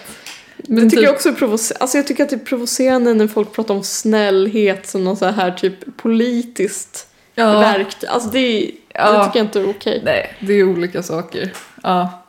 Det 0.64 0.74
Men 0.74 0.84
tycker 0.90 0.98
typ- 0.98 1.04
jag 1.06 1.14
också 1.14 1.30
är 1.30 1.34
provocerande. 1.34 1.82
Alltså 1.82 1.98
jag 1.98 2.08
tycker 2.08 2.24
att 2.24 2.30
det 2.30 2.36
är 2.36 2.40
provocerande 2.40 3.14
när 3.14 3.28
folk 3.28 3.54
pratar 3.54 3.74
om 3.74 3.84
snällhet 3.84 4.88
som 4.88 5.04
någon 5.04 5.18
så 5.18 5.26
här 5.26 5.52
typ 5.52 5.98
politiskt 5.98 7.08
Ja, 7.36 7.60
verktyg. 7.60 8.10
Alltså 8.10 8.30
det, 8.30 8.40
är- 8.40 8.72
Ja. 8.94 9.18
det 9.18 9.26
tycker 9.26 9.40
jag 9.40 9.46
inte 9.46 9.60
är 9.60 9.70
okej. 9.70 10.02
nej, 10.06 10.34
det 10.40 10.54
är 10.54 10.64
olika 10.64 11.04
saker. 11.04 11.54
Ja. 11.84 12.24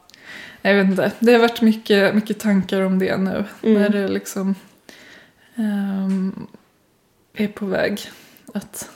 Jag 0.62 0.74
vet 0.74 0.86
inte. 0.86 1.12
Det 1.18 1.32
har 1.32 1.38
varit 1.40 1.60
mycket, 1.60 2.14
mycket 2.14 2.38
tankar 2.38 2.80
om 2.80 2.98
det 2.98 3.16
nu. 3.16 3.44
Mm. 3.62 3.82
När 3.82 3.88
det 3.88 4.08
liksom 4.08 4.54
ehm, 5.56 6.46
är 7.34 7.48
på 7.48 7.66
väg 7.66 8.00
att 8.54 8.90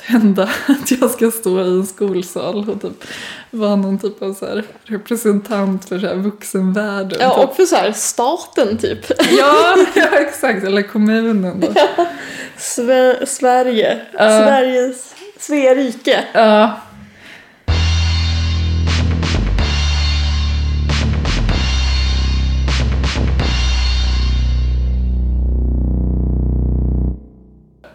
hända. 0.00 0.42
Att 0.68 0.90
jag 0.90 1.10
ska 1.10 1.30
stå 1.30 1.60
i 1.60 1.68
en 1.68 1.86
skolsal 1.86 2.70
och 2.70 2.82
typ 2.82 3.04
vara 3.50 3.76
någon 3.76 3.98
typ 3.98 4.22
av 4.22 4.34
så 4.34 4.62
representant 4.84 5.88
för 5.88 5.98
så 5.98 6.06
här 6.06 6.14
vuxenvärlden. 6.14 7.18
Ja, 7.20 7.34
typ. 7.34 7.48
och 7.48 7.56
för 7.56 7.64
så 7.64 7.76
här 7.76 7.92
staten 7.92 8.78
typ. 8.78 9.10
ja, 9.38 9.76
ja, 9.94 10.06
exakt. 10.18 10.64
Eller 10.64 10.82
kommunen 10.82 11.60
då. 11.60 11.68
Sve- 12.58 13.24
Sverige. 13.26 14.00
Ja. 14.12 14.18
Sveriges... 14.18 15.14
Svea 15.38 15.74
rike. 15.74 16.24
Ja. 16.32 16.80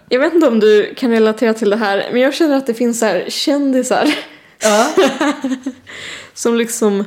Jag 0.10 0.20
vet 0.20 0.34
inte 0.34 0.48
om 0.48 0.60
du 0.60 0.94
kan 0.96 1.12
relatera 1.12 1.54
till 1.54 1.70
det 1.70 1.76
här, 1.76 2.10
men 2.12 2.22
jag 2.22 2.34
känner 2.34 2.58
att 2.58 2.68
det 2.68 2.74
finns 2.74 3.00
så 3.00 3.06
här 3.06 3.26
kändisar 3.28 4.16
Ja. 4.60 4.88
som 6.34 6.56
liksom... 6.56 7.06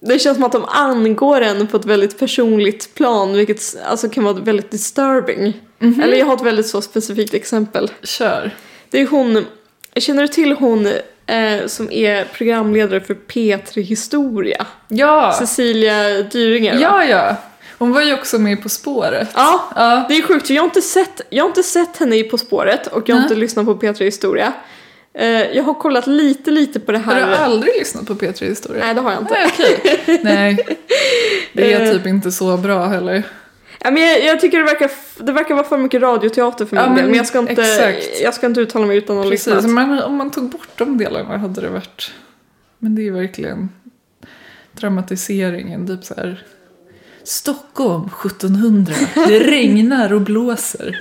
Det 0.00 0.18
känns 0.18 0.36
som 0.36 0.44
att 0.44 0.52
de 0.52 0.64
angår 0.64 1.40
en 1.40 1.66
på 1.66 1.76
ett 1.76 1.84
väldigt 1.84 2.18
personligt 2.18 2.94
plan, 2.94 3.32
vilket 3.32 3.76
alltså, 3.84 4.08
kan 4.08 4.24
vara 4.24 4.34
väldigt 4.34 4.70
disturbing. 4.70 5.60
Mhm. 5.78 6.00
Eller 6.00 6.16
jag 6.16 6.26
har 6.26 6.34
ett 6.34 6.42
väldigt 6.42 6.66
så 6.66 6.82
specifikt 6.82 7.34
exempel. 7.34 7.90
Kör. 8.02 8.50
Det 8.90 9.00
är 9.00 9.06
hon, 9.06 9.46
känner 9.96 10.22
du 10.22 10.28
till 10.28 10.52
hon 10.52 10.86
eh, 11.26 11.66
som 11.66 11.92
är 11.92 12.24
programledare 12.24 13.00
för 13.00 13.14
P3 13.14 13.80
Historia? 13.80 14.66
Ja. 14.88 15.32
Cecilia 15.38 16.22
Dyringer 16.22 16.74
va? 16.74 16.80
Ja, 16.80 17.04
ja. 17.04 17.36
Hon 17.78 17.92
var 17.92 18.02
ju 18.02 18.14
också 18.14 18.38
med 18.38 18.62
På 18.62 18.68
spåret. 18.68 19.28
Ja, 19.34 19.72
Ja. 19.76 20.04
det 20.08 20.14
är 20.16 20.22
sjukt. 20.22 20.50
Jag 20.50 20.62
har 20.62 20.66
inte 20.66 20.82
sett, 20.82 21.20
jag 21.30 21.44
har 21.44 21.48
inte 21.48 21.62
sett 21.62 21.96
henne 21.96 22.16
i 22.16 22.24
På 22.24 22.38
spåret 22.38 22.86
och 22.86 23.08
jag 23.08 23.14
har 23.16 23.20
Nej. 23.20 23.26
inte 23.26 23.34
lyssnat 23.40 23.66
på 23.66 23.74
P3 23.74 24.04
Historia. 24.04 24.52
Eh, 25.14 25.28
jag 25.28 25.62
har 25.62 25.74
kollat 25.74 26.06
lite, 26.06 26.50
lite 26.50 26.80
på 26.80 26.92
det 26.92 26.98
Har 26.98 27.14
här. 27.14 27.26
du 27.30 27.34
aldrig 27.36 27.74
lyssnat 27.78 28.06
på 28.06 28.14
P3 28.14 28.44
Historia? 28.48 28.84
Nej, 28.84 28.94
det 28.94 29.00
har 29.00 29.12
jag 29.12 29.20
inte. 29.22 29.34
Nej, 29.34 29.50
okej. 29.54 30.20
Nej. 30.24 30.66
Det 31.52 31.72
är 31.72 31.80
Eh. 31.86 31.92
typ 31.92 32.06
inte 32.06 32.32
så 32.32 32.56
bra 32.56 32.86
heller. 32.86 33.22
Ja, 33.84 33.90
men 33.90 34.02
jag, 34.02 34.24
jag 34.24 34.40
tycker 34.40 34.58
det 34.58 34.64
verkar, 34.64 34.90
det 35.18 35.32
verkar 35.32 35.54
vara 35.54 35.66
för 35.66 35.78
mycket 35.78 36.02
radioteater 36.02 36.66
för 36.66 36.76
min 36.76 36.82
Ja, 36.84 36.88
men 36.88 36.96
del. 36.96 37.06
Men 37.06 37.14
jag 37.16 37.26
ska, 37.26 37.38
inte, 37.38 37.52
exakt. 37.52 38.20
jag 38.22 38.34
ska 38.34 38.46
inte 38.46 38.60
uttala 38.60 38.86
mig 38.86 38.96
utan 38.96 39.18
att 39.18 39.24
ha 39.24 39.30
lyssnat. 39.30 39.64
men 39.64 40.02
om 40.02 40.14
man 40.16 40.30
tog 40.30 40.50
bort 40.50 40.68
de 40.76 40.98
delarna 40.98 41.38
hade 41.38 41.60
det 41.60 41.68
varit... 41.68 42.10
Men 42.78 42.94
det 42.94 43.06
är 43.06 43.10
verkligen 43.12 43.68
dramatiseringen, 44.72 45.86
typ 45.86 46.04
så 46.04 46.14
här 46.14 46.44
Stockholm 47.28 48.10
1700. 48.26 48.94
Det 49.14 49.38
regnar 49.38 50.12
och 50.12 50.20
blåser. 50.20 50.96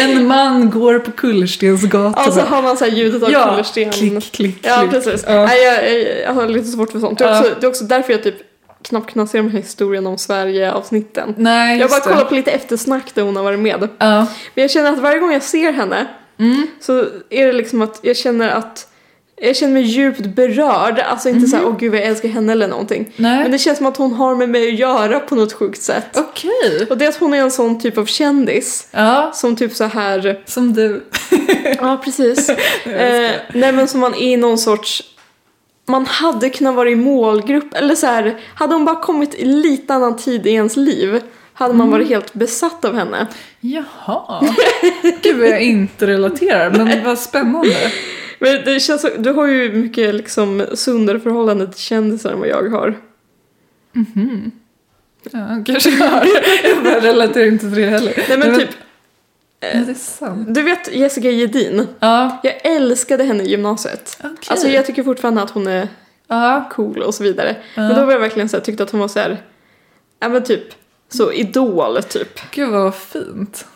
En 0.00 0.26
man 0.26 0.70
går 0.70 0.98
på 0.98 1.10
kullerstensgatorna. 1.12 2.26
Och 2.26 2.32
så 2.32 2.40
har 2.40 2.62
man 2.62 2.76
så 2.76 2.84
här 2.84 2.92
ljudet 2.92 3.22
av 3.22 3.30
ja, 3.30 3.50
kullersten. 3.50 3.90
klick, 3.90 4.32
klick, 4.32 4.58
Ja, 4.62 4.78
klick. 4.78 4.90
precis. 4.90 5.24
Ja. 5.28 5.44
Nej, 5.46 5.62
jag, 5.64 5.92
jag, 5.92 6.20
jag 6.22 6.34
har 6.34 6.48
lite 6.48 6.66
svårt 6.68 6.92
för 6.92 6.98
sånt. 7.00 7.18
Det 7.18 7.24
är, 7.24 7.28
Ja. 7.32 7.38
också, 7.40 7.54
det 7.60 7.66
är 7.66 7.68
också 7.68 7.84
därför 7.84 8.12
jag 8.12 8.22
typ 8.22 8.34
knappt 8.82 9.12
kunnat 9.12 9.30
se 9.30 9.38
de 9.38 9.50
här 9.50 9.58
historien 9.58 10.06
om 10.06 10.18
Sverige-avsnitten. 10.18 11.34
Nej, 11.38 11.78
Jag 11.80 11.90
bara 11.90 12.00
kollar 12.00 12.24
på 12.24 12.34
lite 12.34 12.50
eftersnack 12.50 13.14
där 13.14 13.22
hon 13.22 13.36
har 13.36 13.42
varit 13.42 13.58
med. 13.60 13.88
Ja. 13.98 14.16
Men 14.54 14.62
jag 14.62 14.70
känner 14.70 14.92
att 14.92 14.98
varje 14.98 15.18
gång 15.18 15.32
jag 15.32 15.42
ser 15.42 15.72
henne 15.72 16.06
Mm. 16.38 16.66
så 16.80 17.04
är 17.30 17.46
det 17.46 17.52
liksom 17.52 17.82
att 17.82 17.98
jag 18.02 18.16
känner 18.16 18.48
att 18.48 18.88
jag 19.36 19.56
känner 19.56 19.72
mig 19.72 19.82
djupt 19.82 20.20
berörd. 20.26 20.98
Alltså 20.98 21.28
inte 21.28 21.46
så 21.46 21.56
här, 21.56 21.66
åh 21.66 21.76
gud 21.78 21.90
vad 21.90 22.00
jag 22.00 22.06
älskar 22.06 22.28
henne 22.28 22.52
eller 22.52 22.68
någonting. 22.68 23.02
Mhm. 23.02 23.12
Nej. 23.16 23.42
Men 23.42 23.50
det 23.50 23.58
känns 23.58 23.78
som 23.78 23.86
att 23.86 23.96
hon 23.96 24.12
har 24.12 24.34
med 24.36 24.48
mig 24.48 24.68
att 24.68 24.78
göra 24.78 25.20
på 25.20 25.34
något 25.34 25.52
sjukt 25.52 25.82
sätt. 25.82 26.06
Okej. 26.16 26.86
Och 26.90 26.98
det 26.98 27.04
är 27.04 27.08
att 27.08 27.16
hon 27.16 27.34
är 27.34 27.38
en 27.38 27.50
sån 27.50 27.80
typ 27.80 27.98
av 27.98 28.06
kändis. 28.06 28.88
Ja, 28.90 29.30
Som 29.34 29.56
typ 29.56 29.72
så 29.72 29.84
här 29.84 30.40
som 30.46 30.72
du. 30.72 31.04
Ja, 31.80 32.00
precis. 32.04 32.48
eh, 32.48 33.30
nej 33.54 33.72
men 33.72 33.88
som 33.88 34.00
man 34.00 34.14
är 34.14 34.32
i 34.32 34.36
någon 34.36 34.58
sorts... 34.58 35.02
Man 35.86 36.06
hade 36.06 36.50
kunnat 36.50 36.74
vara 36.74 36.90
i 36.90 36.94
målgrupp, 36.94 37.74
eller 37.74 37.94
så 37.94 38.06
här, 38.06 38.40
hade 38.54 38.74
hon 38.74 38.84
bara 38.84 38.96
kommit 39.00 39.34
i 39.34 39.44
lite 39.44 39.94
annan 39.94 40.16
tid 40.16 40.46
i 40.46 40.50
ens 40.50 40.76
liv 40.76 41.20
hade 41.54 41.74
man 41.74 41.90
varit 41.90 42.08
helt 42.08 42.34
besatt 42.34 42.84
av 42.84 42.94
henne. 42.94 43.26
Jaha. 43.60 44.54
Gud 45.22 45.36
vad 45.38 45.48
jag 45.48 45.62
inte 45.62 46.06
relaterar, 46.06 46.70
men 46.70 47.04
vad 47.04 47.18
spännande. 47.18 47.76
Men 48.44 48.64
det 48.64 48.80
känns, 48.80 49.06
du 49.18 49.30
har 49.32 49.46
ju 49.46 49.72
mycket 49.72 50.14
liksom 50.14 50.66
sundare 50.74 51.20
förhållande 51.20 51.66
till 51.66 51.80
kändisar 51.80 52.32
än 52.32 52.38
vad 52.38 52.48
jag 52.48 52.70
har. 52.70 52.94
Ja, 55.32 55.62
kanske 55.66 55.90
jag 55.90 56.06
har. 56.08 56.26
Jag 56.84 57.04
relaterar 57.04 57.46
inte 57.46 57.66
till 57.66 57.74
det 57.74 57.86
heller. 57.86 58.24
Nej 58.28 58.38
men 58.38 58.58
typ, 58.58 58.68
Ja, 59.60 59.68
det 59.86 59.90
är 59.90 59.94
sant. 59.94 60.54
du 60.54 60.62
vet 60.62 60.94
Jessica 60.94 61.30
Gedin? 61.30 61.86
Ja, 61.98 62.40
Jag 62.42 62.66
älskade 62.66 63.24
henne 63.24 63.42
i 63.42 63.48
gymnasiet. 63.48 64.16
okej. 64.24 64.36
Alltså 64.48 64.68
jag 64.68 64.86
tycker 64.86 65.02
fortfarande 65.02 65.42
att 65.42 65.50
hon 65.50 65.66
är 65.66 65.88
Ja, 66.28 66.68
cool 66.72 67.02
och 67.02 67.14
så 67.14 67.22
vidare. 67.24 67.56
Men 67.74 67.94
då 67.96 68.04
var 68.04 68.12
jag 68.12 68.18
verkligen 68.20 68.48
så 68.48 68.56
här, 68.56 68.64
tyckte 68.64 68.82
att 68.82 68.90
hon 68.90 69.00
var 69.00 69.08
så 69.08 69.18
här, 69.18 69.42
ja 70.20 70.28
men 70.28 70.44
typ, 70.44 70.62
så 71.08 71.32
idol 71.32 72.02
typ. 72.02 72.40
gud 72.50 72.68
vad 72.70 72.94
fint. 72.94 73.66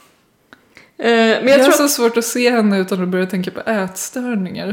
Eh, 0.99 1.09
men 1.09 1.49
jag 1.49 1.49
jag 1.49 1.53
har 1.53 1.59
tror 1.59 1.69
att 1.69 1.77
så 1.77 1.89
svårt 1.89 2.17
att 2.17 2.25
se 2.25 2.51
henne 2.51 2.79
utan 2.79 3.03
att 3.03 3.09
börja 3.09 3.27
tänka 3.27 3.51
på 3.51 3.61
ätstörningar. 3.61 4.73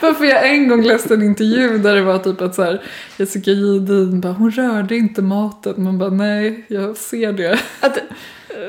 Varför 0.00 0.24
jag 0.24 0.50
en 0.50 0.68
gång 0.68 0.82
läste 0.82 1.14
en 1.14 1.22
intervju 1.22 1.78
där 1.78 1.94
det 1.94 2.02
var 2.02 2.18
typ 2.18 2.40
att 2.40 2.54
så 2.54 2.62
här, 2.62 2.82
Jessica 3.16 3.50
Jihde 3.50 4.06
bara 4.06 4.32
hon 4.32 4.50
rörde 4.50 4.96
inte 4.96 5.22
maten. 5.22 5.74
Man 5.76 5.98
bara 5.98 6.10
nej, 6.10 6.64
jag 6.68 6.96
ser 6.96 7.32
det. 7.32 7.60
Att, 7.80 7.98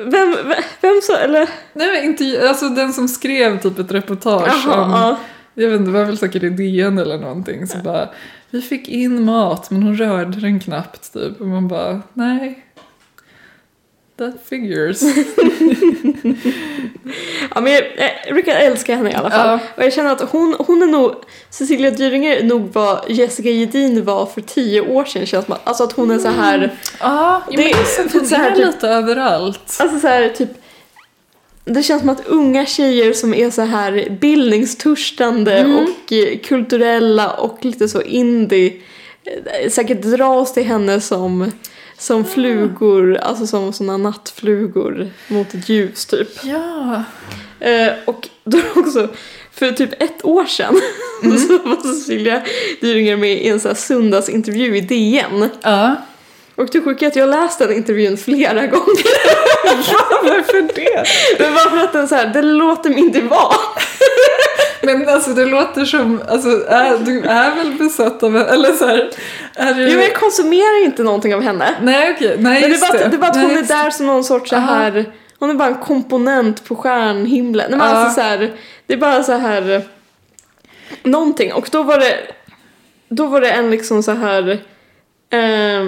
vem, 0.05 0.35
vem, 0.43 0.63
vem 0.81 1.01
så, 1.03 1.15
eller? 1.15 1.49
Nej 1.73 1.87
men 1.91 2.03
intervju, 2.03 2.47
alltså 2.47 2.69
den 2.69 2.93
som 2.93 3.07
skrev 3.07 3.59
typ 3.59 3.79
ett 3.79 3.91
reportage 3.91 4.63
Jaha, 4.65 4.85
om, 4.85 4.91
ja. 4.91 5.19
jag 5.53 5.69
vet 5.69 5.79
inte, 5.79 5.91
det 5.91 5.97
var 5.97 6.05
väl 6.05 6.17
säkert 6.17 6.43
i 6.43 6.49
DN 6.49 6.97
eller 6.97 7.17
någonting. 7.17 7.67
Så 7.67 7.77
bara, 7.77 8.09
vi 8.49 8.61
fick 8.61 8.89
in 8.89 9.25
mat 9.25 9.71
men 9.71 9.83
hon 9.83 9.97
rörde 9.97 10.39
den 10.39 10.59
knappt 10.59 11.13
typ. 11.13 11.41
Och 11.41 11.47
man 11.47 11.67
bara, 11.67 12.01
nej. 12.13 12.66
That 14.17 14.33
figures. 14.49 15.01
ja 17.55 17.61
men 17.61 17.73
jag, 17.73 17.83
jag 18.25 18.33
brukar 18.33 18.55
älska 18.55 18.95
henne 18.95 19.11
i 19.11 19.13
alla 19.13 19.29
fall. 19.31 19.47
Ja. 19.47 19.59
Och 19.77 19.83
jag 19.83 19.93
känner 19.93 20.11
att 20.11 20.21
hon, 20.21 20.55
hon 20.59 20.81
är 20.83 20.87
nog, 20.87 21.15
Cecilia 21.49 21.91
Dyringer 21.91 22.35
är 22.37 22.43
nog 22.43 22.69
vad 22.73 22.99
Jessica 23.09 23.49
Gedin 23.49 24.05
var 24.05 24.25
för 24.25 24.41
tio 24.41 24.81
år 24.81 25.05
sedan 25.05 25.25
känns 25.25 25.49
att- 25.49 25.67
Alltså 25.67 25.83
att 25.83 25.91
hon 25.93 26.11
är 26.11 26.19
så 26.19 26.27
här, 26.27 26.75
Ja, 26.99 27.41
jo, 27.49 27.57
Det- 27.57 27.63
men 27.63 27.71
det, 28.05 28.09
för 28.11 28.19
det 28.19 28.25
så 28.25 28.35
här 28.35 28.51
är 28.51 28.55
typ- 28.55 28.65
lite 28.65 28.87
överallt. 28.87 29.77
alltså 29.79 29.99
så 29.99 30.07
här 30.07 30.29
typ 30.29 30.49
det 31.65 31.83
känns 31.83 31.99
som 32.01 32.09
att 32.09 32.27
unga 32.27 32.65
tjejer 32.65 33.13
som 33.13 33.33
är 33.33 33.49
så 33.49 33.61
här 33.61 34.17
bildningstörstande 34.21 35.65
och 35.65 36.13
eh, 36.13 36.37
kulturella 36.39 37.31
och 37.31 37.65
lite 37.65 37.87
så 37.87 38.01
indie 38.01 38.73
eh, 39.63 39.69
säkert 39.69 40.01
dras 40.01 40.53
till 40.53 40.63
henne 40.65 41.01
som, 41.01 41.51
som 41.97 42.25
flugor, 42.25 43.17
alltså 43.17 43.47
som 43.47 43.73
såna 43.73 43.97
nattflugor 43.97 45.09
mot 45.27 45.53
ett 45.53 45.69
ljus 45.69 46.05
typ. 46.05 46.29
Ja. 46.43 47.03
Eh, 47.59 47.93
och 48.05 48.29
då 48.43 48.59
också, 48.75 49.09
för 49.53 49.71
typ 49.71 50.01
ett 50.03 50.25
år 50.25 50.45
sedan 50.45 50.81
så 51.47 51.57
var 51.57 51.93
Cecilia 51.93 52.41
Dyringer 52.81 53.17
med 53.17 53.31
i 53.31 53.47
en 53.49 53.59
sån 53.59 53.69
här 53.69 53.75
söndagsintervju 53.75 54.77
i 54.77 54.81
DN. 54.81 55.49
Ja. 55.61 55.95
Och 56.55 56.69
det 56.71 56.81
sjuka 56.81 57.05
är 57.05 57.09
att 57.09 57.15
jag 57.15 57.29
läst 57.29 57.59
den 57.59 57.73
intervjun 57.73 58.17
flera 58.17 58.53
gånger. 58.67 59.03
Varför 60.23 60.61
det? 60.75 61.03
Men 61.39 61.53
bara 61.53 61.69
för 61.69 61.77
att 61.77 61.93
den 61.93 62.07
så 62.07 62.15
här, 62.15 62.27
det 62.33 62.41
låter 62.41 62.89
mig 62.89 62.99
inte 62.99 63.21
vara. 63.21 63.56
Men 64.95 65.09
alltså 65.09 65.33
det 65.33 65.45
låter 65.45 65.85
som, 65.85 66.21
alltså 66.29 66.49
är, 66.67 66.97
du 66.97 67.21
är 67.21 67.55
väl 67.55 67.73
besatt 67.73 68.23
av 68.23 68.37
eller 68.37 68.71
så 68.71 68.85
här, 68.87 69.09
är 69.55 69.73
du... 69.73 69.81
Jo, 69.83 69.89
men 69.95 70.01
jag 70.01 70.15
konsumerar 70.15 70.83
inte 70.85 71.03
någonting 71.03 71.35
av 71.35 71.41
henne. 71.41 71.75
Nej 71.81 72.13
okej, 72.15 72.35
nej 72.39 72.61
Men 72.61 72.61
det 72.61 72.67
just 72.67 72.81
bara, 72.91 73.03
att- 73.05 73.11
det 73.11 73.17
är 73.17 73.19
bara 73.19 73.29
att 73.31 73.35
Nej, 73.35 73.45
hon 73.47 73.57
är 73.57 73.61
där 73.63 73.89
som 73.89 74.05
någon 74.05 74.23
sorts 74.23 74.49
så 74.49 74.55
här, 74.55 75.05
hon 75.39 75.49
är 75.49 75.53
bara 75.53 75.67
en 75.67 75.75
komponent 75.75 76.65
på 76.67 76.75
stjärnhimlen. 76.75 77.65
Nej, 77.71 77.79
men 77.79 77.89
Ja. 77.89 77.95
alltså 77.95 78.15
så 78.15 78.27
här, 78.27 78.51
det 78.87 78.93
är 78.93 78.97
bara 78.97 79.23
så 79.23 79.31
här 79.33 79.81
någonting. 81.03 81.53
Och 81.53 81.69
då 81.71 81.83
var 81.83 81.99
det, 81.99 82.17
då 83.09 83.25
var 83.27 83.41
det 83.41 83.49
en 83.51 83.69
liksom 83.69 84.03
så 84.03 84.11
här 84.11 84.49
eh, 85.29 85.87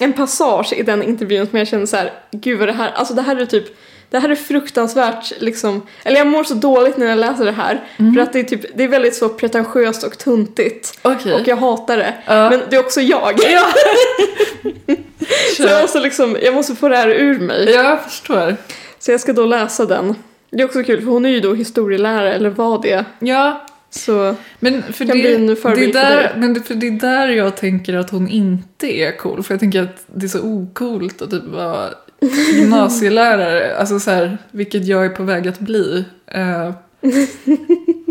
en 0.00 0.12
passage 0.16 0.72
i 0.72 0.82
den 0.82 1.02
intervjun 1.02 1.46
som 1.46 1.58
jag 1.58 1.68
kände 1.68 1.86
så 1.86 1.96
här, 1.96 2.12
gud 2.30 2.58
vad 2.58 2.68
det 2.68 2.72
här, 2.72 2.90
alltså 2.94 3.14
det 3.14 3.22
här 3.22 3.36
är 3.36 3.46
typ 3.46 3.64
det 4.10 4.18
här 4.18 4.28
är 4.28 4.34
fruktansvärt 4.34 5.32
liksom, 5.40 5.82
eller 6.04 6.18
jag 6.18 6.26
mår 6.26 6.44
så 6.44 6.54
dåligt 6.54 6.96
när 6.96 7.06
jag 7.06 7.18
läser 7.18 7.44
det 7.44 7.52
här 7.52 7.80
för 8.14 8.20
att 8.22 8.32
det 8.32 8.40
är 8.40 8.44
typ, 8.44 8.76
det 8.76 8.84
är 8.84 8.88
väldigt 8.88 9.14
så 9.14 9.28
pretentiöst 9.28 10.04
och 10.04 10.18
tuntigt 10.18 10.98
Okej. 11.02 11.34
och 11.34 11.48
jag 11.48 11.56
hatar 11.56 11.96
det. 11.96 12.14
Ja. 12.26 12.50
Men 12.50 12.60
det 12.70 12.76
är 12.76 12.80
också 12.80 13.00
jag. 13.00 13.40
så 15.56 15.62
jag 15.62 15.82
måste 15.82 16.00
liksom, 16.00 16.36
jag 16.42 16.54
måste 16.54 16.74
få 16.74 16.88
det 16.88 16.96
här 16.96 17.08
ur 17.08 17.38
mig. 17.38 17.70
Ja, 17.70 17.82
jag 17.82 18.04
förstår. 18.04 18.56
Så 18.98 19.10
jag 19.10 19.20
ska 19.20 19.32
då 19.32 19.46
läsa 19.46 19.86
den. 19.86 20.14
Det 20.50 20.62
är 20.62 20.64
också 20.64 20.82
kul 20.82 21.00
för 21.00 21.06
hon 21.10 21.24
är 21.24 21.28
ju 21.30 21.40
då 21.40 21.54
historielärare 21.54 22.34
eller 22.34 22.50
var 22.50 22.82
det. 22.82 23.04
Ja, 23.18 23.66
Så 23.90 24.34
men 24.60 24.82
för 24.82 25.04
Kan 25.04 25.16
det, 25.16 25.22
bli 25.22 25.34
en 25.34 25.46
det, 25.46 25.56
förebild 25.56 25.92
för 25.94 26.16
dig. 26.16 26.32
men 26.36 26.54
det, 26.54 26.62
för 26.62 26.74
det 26.74 26.86
är 26.86 26.90
där 26.90 27.28
jag 27.28 27.56
tänker 27.56 27.94
att 27.94 28.10
hon 28.10 28.28
inte 28.28 28.98
är 28.98 29.16
cool. 29.16 29.42
För 29.42 29.54
jag 29.54 29.60
tänker 29.60 29.82
att 29.82 30.04
det 30.06 30.26
är 30.26 30.28
så 30.28 30.40
ocoolt 30.40 31.22
att 31.22 31.30
typ 31.30 31.44
vara 31.44 31.88
gymnasielärare. 32.52 33.76
Alltså 33.76 34.00
så 34.00 34.10
här, 34.10 34.38
vilket 34.50 34.86
jag 34.86 35.04
är 35.04 35.08
på 35.08 35.22
väg 35.22 35.48
att 35.48 35.58
bli. 35.58 36.04
Eh, 36.26 36.70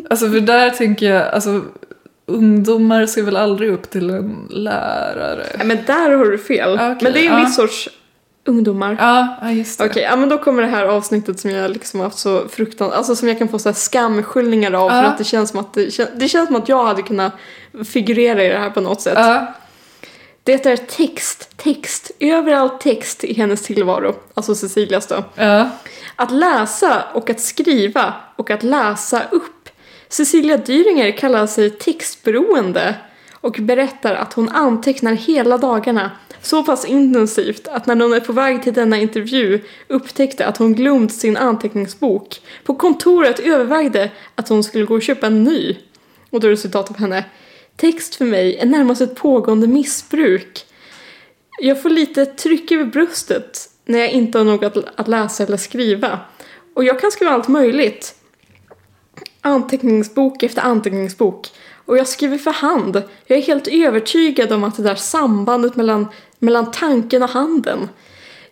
alltså 0.10 0.30
för 0.30 0.40
där 0.40 0.70
tänker 0.70 1.06
jag, 1.14 1.28
alltså 1.28 1.62
ungdomar 2.26 3.06
ser 3.06 3.22
väl 3.22 3.38
aldrig 3.38 3.72
upp 3.72 3.90
till 3.90 4.10
en 4.10 4.48
lärare. 4.50 5.46
Nej 5.58 5.68
men 5.68 5.78
där 5.86 6.12
har 6.12 6.26
du 6.26 6.38
fel. 6.38 6.74
Okej, 6.74 6.98
men 7.02 7.14
det 7.14 7.20
är 7.20 7.30
en 7.30 7.40
ja. 7.40 7.46
viss 7.46 7.56
sorts 7.56 7.90
ungdomar. 8.46 8.98
Ja, 9.00 9.38
ja 9.42 9.52
just 9.52 9.80
det. 9.80 9.86
Okej, 9.86 10.04
ja 10.04 10.16
men 10.16 10.30
då 10.30 10.38
kommer 10.38 10.62
det 10.62 10.70
här 10.70 10.86
avsnittet 10.86 11.40
som 11.40 11.52
jag 11.52 11.72
liksom 11.72 12.00
haft 12.00 12.18
så 12.18 12.48
fruktansvärt, 12.48 12.98
alltså 12.98 13.16
som 13.16 13.28
jag 13.28 13.38
kan 13.38 13.48
få 13.48 13.60
så 13.60 13.70
här 13.70 13.74
skamskyllningar 13.74 14.74
av 14.74 14.90
för 14.90 14.98
Ja. 14.98 15.04
att 15.04 15.18
det 15.18 15.24
känns 15.24 15.50
som 15.50 15.60
att 15.60 15.74
det, 15.74 16.20
det 16.20 16.28
känns 16.28 16.48
som 16.48 16.56
att 16.56 16.70
jag 16.70 16.86
hade 16.86 17.02
kunnat 17.02 17.34
figurera 17.86 18.44
i 18.44 18.50
det 18.50 18.58
här 18.58 18.70
på 18.70 18.82
något 18.82 19.02
sätt. 19.02 19.14
Ja, 19.18 19.54
Det 20.48 20.66
är 20.66 20.78
text, 20.78 21.58
text, 21.58 22.12
överallt 22.20 22.80
text 22.82 23.24
i 23.24 23.34
hennes 23.34 23.62
tillvaro, 23.62 24.16
alltså 24.34 24.56
Cecilias 24.56 25.08
då. 25.08 25.24
ja. 25.36 25.70
Att 26.16 26.32
läsa 26.32 27.04
och 27.14 27.30
att 27.30 27.40
skriva 27.40 28.14
och 28.36 28.52
att 28.52 28.64
läsa 28.64 29.24
upp. 29.32 29.70
Cecilia 30.08 30.58
Dyringer 30.58 31.12
kallar 31.12 31.48
sig 31.48 31.70
textberoende 31.70 32.96
och 33.34 33.58
berättar 33.60 34.16
att 34.16 34.34
hon 34.34 34.50
antecknar 34.50 35.14
hela 35.14 35.58
dagarna 35.58 36.12
så 36.42 36.64
pass 36.64 36.86
intensivt 36.86 37.68
att 37.68 37.86
när 37.86 37.96
hon 37.96 38.14
är 38.14 38.20
på 38.20 38.34
väg 38.34 38.64
till 38.64 38.74
denna 38.74 38.98
intervju 38.98 39.62
upptäckte 39.88 40.46
att 40.46 40.58
hon 40.58 40.76
glömt 40.76 41.14
sin 41.14 41.38
anteckningsbok. 41.38 42.42
På 42.64 42.76
kontoret 42.76 43.40
övervägde 43.40 44.12
att 44.36 44.50
hon 44.50 44.64
skulle 44.64 44.86
gå 44.86 44.96
och 44.96 45.02
köpa 45.02 45.28
en 45.28 45.44
ny. 45.44 45.78
Och 46.30 46.40
då 46.40 46.48
är 46.48 46.52
det 46.52 46.58
citat 46.58 46.90
av 46.90 46.98
henne. 46.98 47.24
Text 47.78 48.16
för 48.16 48.26
mig 48.26 48.58
är 48.58 48.66
närmast 48.66 49.02
ett 49.02 49.16
pågående 49.16 49.68
missbruk. 49.68 50.66
Jag 51.62 51.82
får 51.82 51.90
lite 51.90 52.26
tryck 52.26 52.72
över 52.72 52.86
bröstet 52.86 53.70
när 53.86 54.00
jag 54.00 54.10
inte 54.10 54.38
har 54.38 54.46
något 54.46 54.78
att, 54.96 55.08
läsa 55.08 55.44
eller 55.44 55.58
skriva. 55.58 56.20
Och 56.74 56.84
jag 56.84 57.00
kan 57.00 57.12
skriva 57.12 57.32
allt 57.32 57.48
möjligt. 57.48 58.16
Anteckningsbok 59.42 60.44
efter 60.44 60.62
anteckningsbok. 60.62 61.48
Och 61.86 61.98
jag 61.98 62.08
skriver 62.08 62.38
för 62.38 62.52
hand. 62.52 63.04
Jag 63.26 63.38
är 63.38 63.44
helt 63.44 63.68
övertygad 63.68 64.52
om 64.52 64.64
att 64.64 64.78
det 64.78 64.84
där 64.84 64.96
sambandet 64.96 65.76
mellan, 65.76 66.08
mellan 66.40 66.72
tanken 66.72 67.24
och 67.24 67.30
handen. 67.30 67.90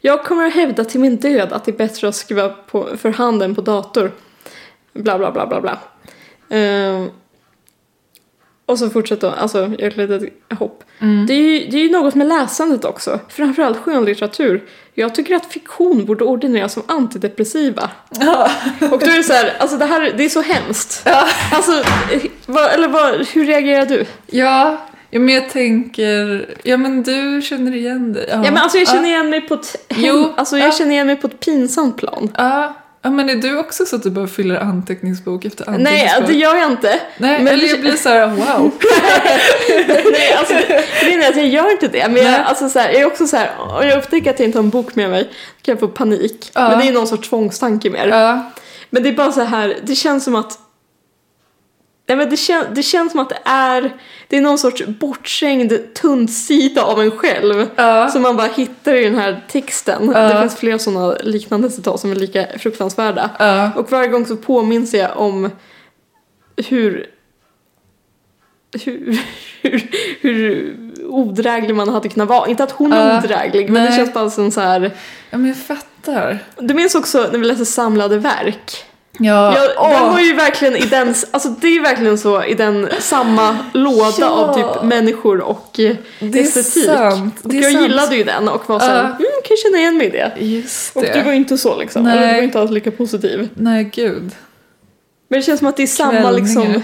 Jag 0.02 0.24
kommer 0.24 0.46
att 0.46 0.54
hävda 0.54 0.86
till 0.86 1.00
min 1.00 1.18
död 1.18 1.54
att 1.54 1.66
det 1.66 1.72
är 1.72 1.78
bättre 1.78 2.08
att 2.08 2.16
skriva 2.16 2.50
på, 2.50 2.98
för 2.98 3.10
hand 3.10 3.44
än 3.44 3.56
på 3.56 3.62
dator. 3.62 4.12
Bla 4.94 5.18
bla 5.18 5.32
bla 5.32 5.48
bla 5.48 5.62
bla. 5.62 5.80
Uh, 6.58 7.08
och 8.66 8.80
så 8.80 8.90
fortsätter 8.90 9.28
hon, 9.28 9.38
alltså 9.38 9.72
jag 9.78 9.82
ett 9.82 9.98
litet 9.98 10.34
hopp. 10.60 10.84
Mm. 11.00 11.26
Det, 11.26 11.34
är 11.34 11.38
ju, 11.38 11.68
det 11.70 11.78
är 11.78 11.82
ju 11.82 11.92
något 11.92 12.16
med 12.16 12.28
läsandet 12.28 12.86
också. 12.86 13.20
Framförallt 13.30 13.78
skönlitteratur. 13.78 14.64
Jag 14.94 15.16
tycker 15.16 15.36
att 15.36 15.46
fiktion 15.46 16.06
borde 16.06 16.24
ordineras 16.24 16.74
som 16.74 16.84
antidepressiva. 16.86 17.90
Ja. 18.20 18.50
Och 18.80 19.00
då 19.00 19.06
är 19.06 19.18
det 19.18 19.24
så 19.24 19.34
här, 19.34 19.54
alltså 19.60 19.78
det 19.78 19.86
här, 19.86 20.14
det 20.18 20.26
är 20.26 20.30
så 20.30 20.42
hemskt. 20.42 21.02
Ja. 21.06 21.28
Alltså, 21.52 21.84
vad, 22.46 22.72
eller 22.72 22.88
vad, 22.88 23.28
hur 23.28 23.46
reagerar 23.46 23.86
du? 23.86 24.06
Ja, 24.26 24.78
ja, 25.10 25.20
men 25.20 25.36
jag 25.36 25.50
tänker... 25.50 26.46
Ja, 26.64 26.78
men 26.78 27.04
du 27.04 27.42
känner 27.42 27.76
igen 27.76 28.14
det. 28.14 28.26
Ja 28.30 28.38
men 28.38 28.58
alltså 28.58 28.78
jag 28.78 28.88
känner 28.88 29.10
igen 29.10 29.30
mig 29.30 29.42
på 29.42 29.54
ett, 29.54 29.76
hem, 29.90 30.06
Jo, 30.06 30.34
alltså 30.38 30.58
jag 30.58 30.68
ja. 30.68 30.72
känner 30.72 30.92
igen 30.92 31.08
mig 31.08 31.16
på 31.16 31.28
ett 31.28 31.40
pinsamt 31.40 31.98
plan. 31.98 32.32
Ja. 32.38 32.74
Ja, 33.06 33.12
men 33.12 33.30
är 33.30 33.36
du 33.36 33.58
också 33.58 33.86
så 33.86 33.96
att 33.96 34.04
du 34.04 34.10
bara 34.10 34.28
fyller 34.28 34.56
anteckningsbok 34.60 35.46
efter 35.46 35.70
anteckningsbok? 35.70 36.20
Nej, 36.20 36.24
det 36.28 36.34
gör 36.34 36.56
jag 36.56 36.72
inte. 36.72 37.00
Nej, 37.18 37.38
men 37.44 37.48
eller 37.54 37.64
det- 37.64 37.70
jag 37.70 37.80
blir 37.80 37.94
så 37.96 38.10
här, 38.10 38.28
wow. 38.28 38.72
Nej, 40.12 40.34
alltså, 40.40 40.54
grejen 41.02 41.24
är 41.24 41.30
att 41.30 41.36
jag 41.38 41.48
gör 41.48 41.72
inte 41.72 41.88
det. 41.88 42.08
Men 42.10 42.26
jag, 42.26 42.42
alltså, 42.42 42.70
så 42.70 42.80
här, 42.80 42.90
jag 42.92 43.02
är 43.02 43.06
också 43.06 43.28
så 43.28 43.38
här, 43.38 43.50
om 43.60 43.88
jag 43.88 43.98
upptäcker 43.98 44.30
att 44.30 44.40
jag 44.40 44.48
inte 44.48 44.58
har 44.58 44.64
en 44.64 44.70
bok 44.70 44.96
med 44.96 45.10
mig 45.10 45.24
kan 45.62 45.72
jag 45.72 45.80
få 45.80 45.88
panik. 45.88 46.52
Ja. 46.54 46.70
Men 46.70 46.80
det 46.80 46.88
är 46.88 46.94
någon 46.94 47.08
sorts 47.08 47.30
tvångstanke 47.30 47.90
mer. 47.90 48.08
Ja, 48.08 48.52
Men 48.90 49.04
det 49.04 49.10
är 49.10 49.14
bara 49.14 49.32
så 49.32 49.42
här, 49.42 49.78
det 49.84 49.96
känns 49.96 50.24
som 50.24 50.36
att 50.36 50.60
Nej, 52.08 52.18
men 52.18 52.30
det, 52.30 52.38
kän, 52.38 52.66
det 52.72 52.84
känns 52.84 53.12
som 53.12 53.20
att 53.20 53.30
det 53.30 53.40
är, 53.46 53.94
det 54.28 54.38
är 54.38 54.42
någon 54.42 54.58
sorts 54.58 54.86
bortträngd 54.86 55.94
tunnsida 55.94 56.84
av 56.84 57.02
en 57.02 57.12
själv. 57.12 57.70
Ja. 57.76 58.10
Som 58.10 58.22
man 58.22 58.36
bara 58.38 58.48
hittar 58.48 58.94
i 58.94 59.04
den 59.04 59.16
här 59.16 59.46
texten. 59.48 60.12
Ja. 60.14 60.20
Det 60.20 60.40
finns 60.42 60.56
flera 60.56 60.80
sådana 60.80 61.16
liknande 61.24 61.70
citat 61.70 62.00
som 62.00 62.12
är 62.12 62.16
lika 62.16 62.48
fruktansvärda. 62.60 63.30
ja, 63.40 63.72
Och 63.76 63.92
varje 63.92 64.08
gång 64.08 64.26
så 64.26 64.36
påminns 64.38 64.94
jag 64.94 65.18
om 65.18 65.50
hur 66.68 67.10
hur, 68.84 69.20
hur, 69.62 69.92
hur 70.22 70.76
odräglig 71.08 71.76
man 71.76 71.90
hade 71.90 72.10
kunnat 72.10 72.30
vara. 72.30 72.48
Inte 72.48 72.64
att 72.64 72.72
hon 72.72 72.94
är 72.94 73.18
odräglig, 73.18 73.70
men 73.70 73.84
det 73.84 73.90
nej. 73.90 73.98
känns 73.98 74.14
bara 74.14 74.30
som 74.30 74.52
så 74.52 74.62
här. 74.62 74.92
ja, 75.30 75.38
men 75.38 75.48
jag 75.48 75.58
fattar. 75.58 76.40
Du 76.58 76.74
minns 76.74 76.96
också 76.96 77.30
när 77.32 77.40
vi 77.40 77.46
läste 77.46 77.66
samlade 77.66 78.18
verk? 78.18 78.86
Ja, 79.20 79.58
Ja, 79.76 79.90
den 80.00 80.12
var 80.12 80.20
ju 80.20 80.34
verkligen 80.34 80.76
i 80.76 80.86
den, 80.86 81.14
alltså 81.32 81.50
det 81.50 81.68
är 81.68 81.82
verkligen 81.82 82.18
så 82.18 82.44
i 82.44 82.54
den 82.54 82.90
samma 83.00 83.58
låda 83.74 84.12
Ja. 84.20 84.28
av 84.30 84.54
typ 84.56 84.84
människor 84.84 85.42
och 85.42 85.80
eh, 85.80 85.96
Det 86.20 86.40
estetik. 86.40 86.86
sant, 86.86 87.36
Och 87.44 87.54
jag 87.54 87.64
sant. 87.72 87.82
gillade 87.84 88.16
ju 88.16 88.24
den 88.24 88.48
och 88.50 88.70
var 88.70 88.80
såhär, 88.80 88.96
Ja. 88.96 89.02
mm, 89.04 89.16
kan 89.18 89.50
jag 89.50 89.60
känna 89.60 89.78
igen 89.78 89.98
mig 89.98 90.08
i 90.08 90.10
det. 90.10 90.32
Just 90.40 90.96
Och 90.96 91.02
det. 91.02 91.14
du 91.14 91.22
var 91.24 91.32
ju 91.32 91.38
inte 91.38 91.58
så 91.58 91.80
liksom, 91.80 92.04
Nej. 92.04 92.18
eller 92.18 92.28
du 92.28 92.34
var 92.34 92.42
inte 92.44 92.60
alls 92.60 92.72
lika 92.72 92.92
positiv. 92.92 93.50
Nej, 93.54 93.84
gud. 93.94 94.32
Men 95.30 95.40
det 95.40 95.44
känns 95.46 95.60
som 95.60 95.68
att 95.68 95.78
det 95.78 95.84
är 95.84 95.88
samma 95.88 96.12
Kvällningar. 96.12 96.34
liksom, 96.40 96.84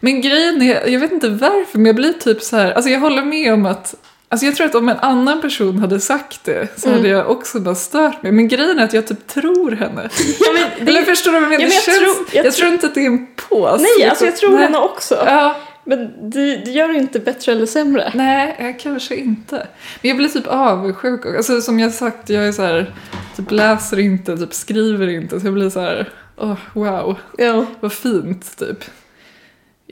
Men 0.00 0.20
grejen 0.20 0.62
är, 0.62 0.88
jag 0.88 1.00
vet 1.00 1.12
inte 1.12 1.28
varför, 1.28 1.78
men 1.78 1.86
jag 1.86 1.96
blir 1.96 2.12
typ 2.12 2.42
så 2.42 2.56
här, 2.56 2.72
alltså 2.72 2.90
jag 2.90 3.00
håller 3.00 3.22
med 3.22 3.52
om 3.54 3.66
att 3.66 3.94
Alltså 4.32 4.46
jag 4.46 4.56
tror 4.56 4.66
att 4.66 4.74
om 4.74 4.88
en 4.88 4.96
annan 4.98 5.40
person 5.40 5.78
hade 5.78 6.00
sagt 6.00 6.44
det 6.44 6.68
så 6.80 6.88
Mm. 6.88 6.98
hade 7.00 7.08
jag 7.10 7.30
också 7.30 7.60
bara 7.60 7.74
stört 7.74 8.22
mig. 8.22 8.32
Men 8.32 8.48
grejen 8.48 8.78
är 8.78 8.84
att 8.84 8.92
jag 8.92 9.06
typ 9.06 9.26
tror 9.26 9.70
henne. 9.70 10.08
ja, 10.40 10.52
men 10.52 10.86
det, 10.86 10.90
Eller 10.92 11.02
förstår 11.02 11.32
du 11.32 11.40
vad 11.40 11.42
jag 11.42 11.48
menar? 11.50 11.62
Ja, 11.64 11.68
men 11.68 11.74
jag 11.74 11.84
känns, 11.84 11.98
tror- 11.98 12.26
jag, 12.32 12.46
jag 12.46 12.54
tror 12.54 12.72
inte 12.72 12.86
att 12.86 12.94
det 12.94 13.00
är 13.00 13.06
en 13.06 13.26
pås. 13.48 13.80
nej 13.98 14.08
alltså 14.08 14.24
jag 14.24 14.36
tror 14.36 14.50
nej. 14.50 14.62
henne 14.62 14.78
också. 14.78 15.14
Ja, 15.26 15.56
Men 15.84 16.30
det, 16.30 16.56
det 16.64 16.70
gör 16.70 16.88
det 16.88 16.94
inte 16.98 17.18
bättre 17.20 17.52
eller 17.52 17.66
sämre. 17.66 18.12
nej, 18.14 18.56
jag 18.58 18.80
kanske 18.80 19.16
inte. 19.16 19.56
Men 20.02 20.08
jag 20.08 20.16
blir 20.16 20.28
typ 20.28 20.46
avundsjuk. 20.46 21.26
Alltså 21.36 21.60
som 21.60 21.80
jag 21.80 21.92
sagt, 21.94 22.28
jag 22.30 22.48
är 22.48 22.52
så 22.52 22.62
här, 22.62 22.94
typ 23.36 23.50
läser 23.50 23.98
inte, 23.98 24.36
typ 24.36 24.54
skriver 24.54 25.08
inte. 25.08 25.40
Så 25.40 25.46
jag 25.46 25.54
blir 25.54 25.70
så 25.70 25.80
här, 25.80 26.08
åh 26.36 26.54
wow, 26.72 27.16
Ja. 27.38 27.66
vad 27.80 27.92
fint 27.92 28.56
typ. 28.58 28.84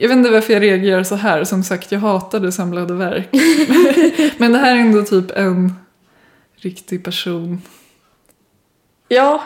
Jag 0.01 0.09
vet 0.09 0.17
inte 0.17 0.29
varför 0.29 0.53
jag 0.53 0.61
reagerar 0.63 1.03
så 1.03 1.15
här. 1.15 1.43
Som 1.43 1.63
sagt, 1.63 1.91
jag 1.91 1.99
hatade 1.99 2.51
samlade 2.51 2.93
verk. 2.93 3.29
Men 4.37 4.51
det 4.51 4.57
här 4.59 4.75
är 4.75 4.79
ändå 4.79 5.03
typ 5.03 5.31
en 5.31 5.73
riktig 6.55 7.03
person. 7.03 7.61
ja. 9.07 9.43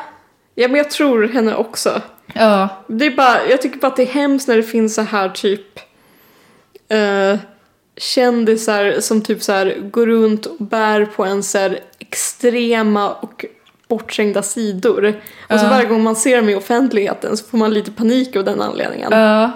Ja 0.56 0.68
men 0.68 0.78
jag 0.78 0.92
tror 0.92 1.28
henne 1.28 1.56
också. 1.56 2.02
Ja, 2.34 2.70
Det 2.88 3.06
är 3.06 3.16
bara, 3.16 3.48
jag 3.50 3.62
tycker 3.62 3.80
bara 3.80 3.88
att 3.88 3.96
det 3.96 4.04
är 4.04 4.08
hemskt 4.14 4.48
när 4.48 4.58
det 4.58 4.64
finns 4.64 4.96
så 4.96 5.02
här 5.02 5.30
typ 5.30 5.80
eh, 6.90 7.40
kändisar 7.98 9.00
som 9.00 9.22
typ 9.22 9.44
så 9.44 9.52
här 9.52 9.78
går 9.92 10.06
runt 10.08 10.46
och 10.46 10.66
bär 10.66 11.06
på 11.06 11.26
en 11.26 11.44
så 11.44 11.58
här 11.58 11.80
extrema 12.00 13.12
och 13.12 13.46
bortträngda 13.88 14.42
sidor. 14.42 15.22
Och 15.50 15.60
så 15.60 15.66
varje 15.68 15.86
gång 15.86 16.04
man 16.04 16.16
ser 16.16 16.38
dem 16.38 16.50
i 16.50 16.56
offentligheten 16.56 17.38
så 17.38 17.46
får 17.46 17.58
man 17.58 17.74
lite 17.74 17.92
panik 17.92 18.36
av 18.36 18.44
den 18.44 18.62
anledningen. 18.62 19.12
ja, 19.12 19.52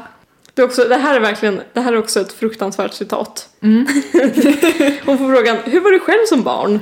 Det, 0.58 0.64
också, 0.64 0.84
det 0.84 0.95
här 0.95 1.16
är 1.16 1.20
verkligen, 1.20 1.62
det 1.74 1.80
här 1.80 1.93
är 1.93 1.97
också 1.97 2.22
ett 2.22 2.34
fruktansvärt 2.34 2.93
citat. 2.93 3.49
Mm. 3.62 3.86
Hon 5.05 5.18
får 5.18 5.36
frågan, 5.36 5.58
hur 5.66 5.82
var 5.82 5.91
du 5.91 5.99
själv 5.99 6.26
som 6.26 6.43
barn? 6.43 6.80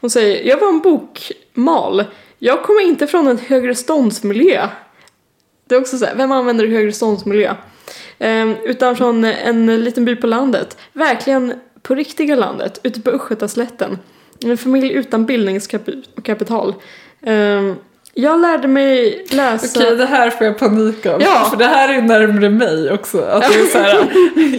Hon 0.00 0.10
säger, 0.10 0.48
jag 0.48 0.60
var 0.60 0.68
en 0.68 0.80
bokmal. 0.80 2.04
Jag 2.38 2.62
kommer 2.62 2.80
inte 2.80 3.06
från 3.06 3.26
en 3.26 3.38
högre 3.38 3.74
ståndsmiljö. 3.74 4.68
Det 5.68 5.74
är 5.74 5.80
också 5.80 5.98
så 5.98 6.04
här, 6.04 6.14
vem 6.14 6.32
använder 6.32 6.66
högre 6.66 6.92
ståndsmiljö? 6.92 7.54
Ehm, 8.18 8.54
utan 8.64 8.96
från 8.96 9.24
en 9.24 9.84
liten 9.84 10.04
by 10.04 10.16
på 10.16 10.26
landet. 10.26 10.78
Verkligen 10.92 11.54
på 11.82 11.94
riktiga 11.94 12.34
landet, 12.34 12.80
ute 12.82 13.00
på 13.00 13.10
Östgötaslätten. 13.10 13.98
En 14.44 14.58
familj 14.58 14.92
utan 14.92 15.26
bildningskapital. 15.26 16.74
Ehm, 17.22 17.74
jag 18.14 18.40
lärde 18.40 18.68
mig 18.68 19.24
läsa... 19.30 19.80
Okej, 19.80 19.96
det 19.96 20.06
här 20.06 20.30
får 20.30 20.46
jag 20.46 20.58
panik 20.58 21.06
av. 21.06 21.22
Ja. 21.22 21.46
För 21.50 21.56
det 21.56 21.64
här 21.64 21.88
är 21.88 22.02
närmare 22.02 22.50
mig 22.50 22.92
också. 22.92 23.22
Att 23.22 23.52
det 23.52 23.60
är 23.60 23.66
så 23.66 23.78
här, 23.78 24.08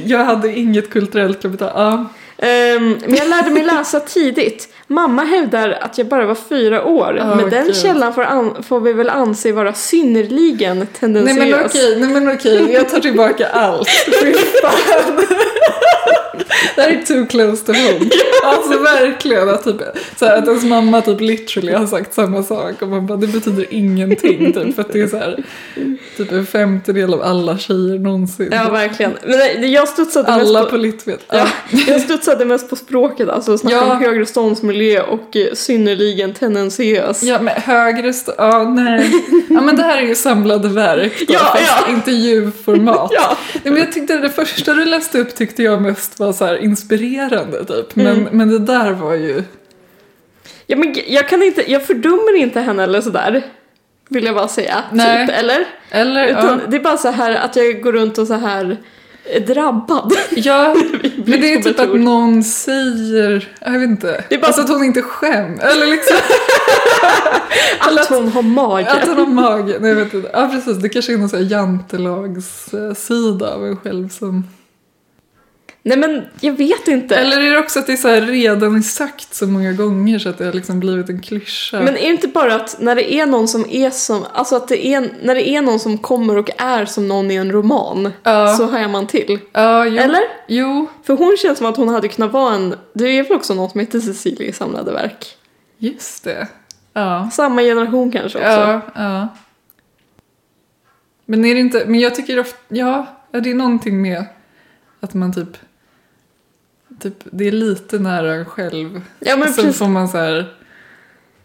jag 0.06 0.26
hade 0.26 0.60
inget 0.60 0.90
kulturellt 0.90 1.42
kapital. 1.42 1.72
Ja. 1.76 2.06
Ehm, 2.38 2.98
men 3.06 3.16
jag 3.16 3.30
lärde 3.30 3.50
mig 3.50 3.64
läsa 3.64 4.00
tidigt. 4.00 4.70
Mamma 4.88 5.24
hävdar 5.24 5.78
att 5.82 5.98
jag 5.98 6.08
bara 6.08 6.26
var 6.26 6.36
fyra 6.36 6.86
år. 6.86 7.18
Åh, 7.22 7.36
men 7.38 7.50
den 7.50 7.66
Gud. 7.66 7.76
källan 7.76 8.14
får, 8.14 8.62
får 8.62 8.80
vi 8.80 8.94
väl 8.94 9.10
anse 9.10 9.52
vara 9.52 9.74
synnerligen 9.74 10.78
Nej 10.78 10.88
tendensiös. 11.00 11.38
men 11.38 11.66
okej, 11.66 12.00
nej 12.00 12.10
men 12.10 12.32
okej, 12.36 12.72
jag 12.72 12.90
tar 12.90 13.00
tillbaka 13.00 13.48
allt. 13.48 13.90
Fy 14.22 14.34
fan. 14.34 15.26
Det 16.76 16.82
här 16.82 16.90
är 16.90 17.02
too 17.06 17.26
close 17.26 17.66
to 17.66 17.72
home. 17.74 18.10
Alltså 18.44 18.80
verkligen 18.80 19.50
att, 19.50 19.64
typ, 19.64 19.76
så 20.18 20.26
här, 20.26 20.38
att 20.38 20.48
ens 20.48 20.64
mamma 20.64 21.02
typ 21.02 21.22
literally 21.22 21.72
har 21.74 21.86
sagt 21.88 22.14
samma 22.14 22.44
sak 22.44 22.82
och 22.82 22.88
man 22.88 23.06
bara 23.08 23.18
det 23.18 23.28
betyder 23.28 23.66
ingenting 23.70 24.54
typ 24.54 24.76
för 24.76 24.82
att 24.82 24.94
det 24.94 25.02
är 25.02 25.08
så 25.08 25.18
här 25.18 25.44
typ 26.18 26.32
en 26.32 26.46
femtedel 26.46 27.14
av 27.14 27.22
alla 27.22 27.58
tjejer 27.58 28.00
någonsin. 28.00 28.50
Ja, 28.52 28.70
verkligen. 28.70 29.12
Men 29.24 29.38
nej, 29.40 29.74
jag 29.74 29.88
studsade 29.88 30.28
alla 30.28 30.60
mest 30.60 30.70
på 30.70 30.70
på... 30.70 30.78
Litvet. 30.78 31.26
Ja, 31.32 31.48
jag 31.88 32.02
studsade 32.02 32.46
mest 32.46 32.70
på 32.70 32.76
språket, 32.76 33.30
alltså 33.30 33.58
snacka 33.58 33.76
Ja. 33.76 33.92
om 33.92 33.98
högre 34.02 34.26
ståndsmiljö 34.26 34.75
och 35.02 35.36
eh, 35.36 35.54
synnerligen 35.54 36.34
tendensiös. 36.34 37.24
Ja, 37.24 37.42
men 37.42 37.54
högre 37.62 38.14
Ja, 38.38 38.64
nej. 38.64 39.12
Ja, 39.50 39.62
men 39.62 39.76
det 39.76 39.84
här 39.84 39.98
är 39.98 40.02
ju 40.08 40.16
samlade 40.16 40.68
verk 40.70 41.14
då, 41.28 41.34
Ja, 41.34 41.40
fast 41.40 41.74
ja. 41.88 41.94
intervjuformat. 41.94 43.12
Ja. 43.16 43.38
Nej, 43.54 43.74
men 43.74 43.78
jag 43.78 43.92
tyckte 43.92 44.18
det 44.18 44.30
första 44.30 44.74
du 44.74 44.86
läste 44.86 45.20
upp 45.20 45.36
tyckte 45.36 45.64
jag 45.64 45.82
mest 45.82 46.20
var 46.20 46.34
så 46.34 46.46
här 46.46 46.64
inspirerande 46.64 47.66
typ. 47.66 47.96
Men, 47.96 48.08
Mm. 48.08 48.28
men 48.32 48.50
det 48.50 48.60
där 48.60 48.92
var 48.92 49.14
ju... 49.14 49.44
ja, 50.68 50.78
men 50.78 50.96
jag 51.08 51.30
kan 51.30 51.44
inte, 51.44 51.72
jag 51.72 51.86
fördömer 51.86 52.36
inte 52.38 52.60
henne 52.60 52.84
eller 52.84 53.02
sådär. 53.02 53.42
Vill 54.10 54.26
jag 54.26 54.36
bara 54.36 54.48
säga. 54.48 54.84
Nej. 54.92 55.28
Typ, 55.28 55.36
eller? 55.38 55.66
Eller 55.92 56.28
Utan 56.28 56.60
ja. 56.66 56.68
det 56.72 56.76
är 56.78 56.82
bara 56.82 56.98
så 56.98 57.12
här 57.12 57.36
att 57.36 57.56
jag 57.56 57.82
går 57.82 57.92
runt 57.92 58.18
och 58.18 58.28
så 58.28 58.34
här 58.34 58.66
är 58.66 58.78
drabbad. 59.48 60.14
ja, 60.36 60.76
men 61.26 61.42
det 61.42 61.54
är 61.54 61.62
typ 61.62 61.80
att 61.80 62.00
någon 62.00 62.44
säger, 62.44 63.56
jag 63.62 63.72
vet 63.72 63.82
inte, 63.90 64.24
Det 64.30 64.36
är 64.36 64.40
bara- 64.40 64.48
alltså 64.48 64.62
att 64.62 64.70
hon 64.70 64.84
inte 64.84 65.02
skäm. 65.02 65.60
Eller 65.60 65.86
liksom 65.86 66.18
Att 68.00 68.08
hon 68.10 68.28
har 68.32 68.42
mage. 68.42 68.92
att 68.92 69.08
hon 69.08 69.18
har 69.18 69.26
mage. 69.28 69.78
Nej, 69.80 69.90
jag 69.90 69.96
vet 69.96 70.14
inte. 70.14 70.30
Ja 70.34 70.50
precis, 70.54 70.78
det 70.78 70.90
kanske 70.90 71.14
är 71.14 71.18
någon 71.18 71.30
sån 71.30 71.40
här 71.40 71.46
jantelagssida 71.52 73.54
av 73.54 73.66
en 73.66 73.78
själv 73.78 74.10
som... 74.10 74.44
Nej 75.88 75.98
men 75.98 76.24
jag 76.40 76.54
vet 76.54 76.88
inte. 76.88 77.16
Eller 77.16 77.42
är 77.42 77.52
det 77.52 77.60
också 77.60 77.80
att 77.80 77.88
det 77.88 77.94
är 77.94 77.98
så 77.98 78.08
här 78.08 78.22
redan 78.22 78.84
sagt 78.84 79.34
så 79.34 79.48
många 79.48 79.72
gånger 79.74 80.20
så 80.20 80.30
att 80.30 80.38
det 80.38 80.46
har 80.46 80.54
liksom 80.54 80.80
blivit 80.80 81.10
en 81.10 81.22
klyscha? 81.22 81.78
Men 81.80 81.88
är 81.98 82.02
det 82.02 82.08
inte 82.08 82.28
bara 82.28 82.56
att 82.56 82.76
när 82.80 82.96
det 82.96 83.14
är 83.14 83.26
någon 83.26 83.48
som 83.48 83.66
är 83.70 83.90
som, 83.90 84.26
alltså 84.34 84.56
att 84.56 84.68
det 84.68 84.88
är, 84.88 85.10
när 85.24 85.36
det 85.36 85.50
är 85.50 85.62
någon 85.62 85.80
som 85.80 85.98
kommer 85.98 86.38
och 86.38 86.50
är 86.58 86.86
som 86.86 87.08
någon 87.08 87.32
i 87.32 87.36
en 87.36 87.52
roman 87.52 88.12
Ja. 88.24 88.56
så 88.58 88.66
hajar 88.66 88.88
man 88.88 89.08
till. 89.08 89.40
Ja, 89.52 89.86
jo. 89.86 89.98
Eller? 89.98 90.22
Jo, 90.48 90.88
För 91.04 91.14
hon 91.14 91.38
känns 91.38 91.58
som 91.58 91.68
att 91.68 91.78
hon 91.78 91.90
hade 91.90 92.08
kunnat 92.08 92.32
vara 92.32 92.56
en, 92.56 92.76
det 92.94 93.06
är 93.08 93.24
väl 93.24 93.34
också 93.34 93.54
någon 93.54 93.70
som 93.70 93.80
heter 93.80 94.00
Cecilia 94.00 94.48
i 94.48 94.54
Samlade 94.54 94.92
Verk. 94.92 95.38
just 95.78 96.24
det. 96.24 96.48
Ja. 96.94 97.30
Samma 97.34 97.62
generation 97.62 98.12
kanske 98.12 98.38
också. 98.38 98.82
Ja. 98.96 99.28
Men 101.26 101.46
är 101.46 101.54
det 101.54 101.60
inte, 101.60 101.84
men 101.88 102.00
jag 102.00 102.16
tycker 102.16 102.40
ofta, 102.40 102.58
ja, 102.68 103.06
ja, 103.32 103.40
det 103.40 103.52
är 103.52 103.56
någonting 103.56 104.02
med 104.02 104.26
att 105.00 105.14
man 105.14 105.34
typ, 105.34 105.58
typ, 107.00 107.14
det 107.24 107.48
är 107.48 107.52
lite 107.52 108.00
nära 108.00 108.34
en 108.34 108.46
själv. 108.46 109.02
Ja, 109.20 109.36
men 109.38 109.54
precis. 109.54 109.78
får 109.78 109.88
man 109.88 110.08
så 110.08 110.18
här, 110.18 110.54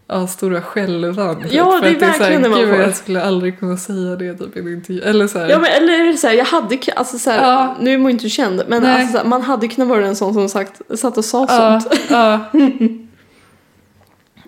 ja, 0.07 0.27
stora 0.27 0.61
skälvan. 0.61 1.41
typ. 1.43 1.53
Ja, 1.53 1.79
det 1.83 1.89
är 1.89 1.99
verkligen 1.99 2.41
det 2.41 2.49
man 2.49 2.59
får. 2.59 2.75
jag 2.75 2.95
skulle 2.95 3.23
aldrig 3.23 3.59
kunna 3.59 3.77
säga 3.77 4.15
det 4.15 4.33
typ, 4.33 4.57
i 4.57 4.59
en 4.59 4.67
intervju. 4.67 5.01
Eller 5.01 5.27
så 5.27 5.39
här, 5.39 5.49
Ja, 5.49 5.59
men 5.59 5.71
eller 5.71 5.93
är 5.99 6.11
det 6.11 6.17
så 6.17 6.27
här, 6.27 6.33
jag 6.33 6.45
hade 6.45 6.77
alltså 6.95 7.19
så 7.19 7.31
här, 7.31 7.51
Ja. 7.51 7.75
nu 7.79 7.93
är 7.93 7.97
man 7.97 8.05
ju 8.07 8.11
inte 8.11 8.29
känd, 8.29 8.63
men 8.67 8.85
alltså, 8.85 9.17
här, 9.17 9.25
man 9.25 9.41
hade 9.41 9.67
kunnat 9.67 9.87
vara 9.89 10.07
en 10.07 10.15
sån 10.15 10.33
som 10.33 10.49
sagt, 10.49 10.81
satt 10.99 11.17
och 11.17 11.25
sa 11.25 11.45
ja, 11.49 11.79
sånt. 11.79 12.01
ja. 12.09 12.45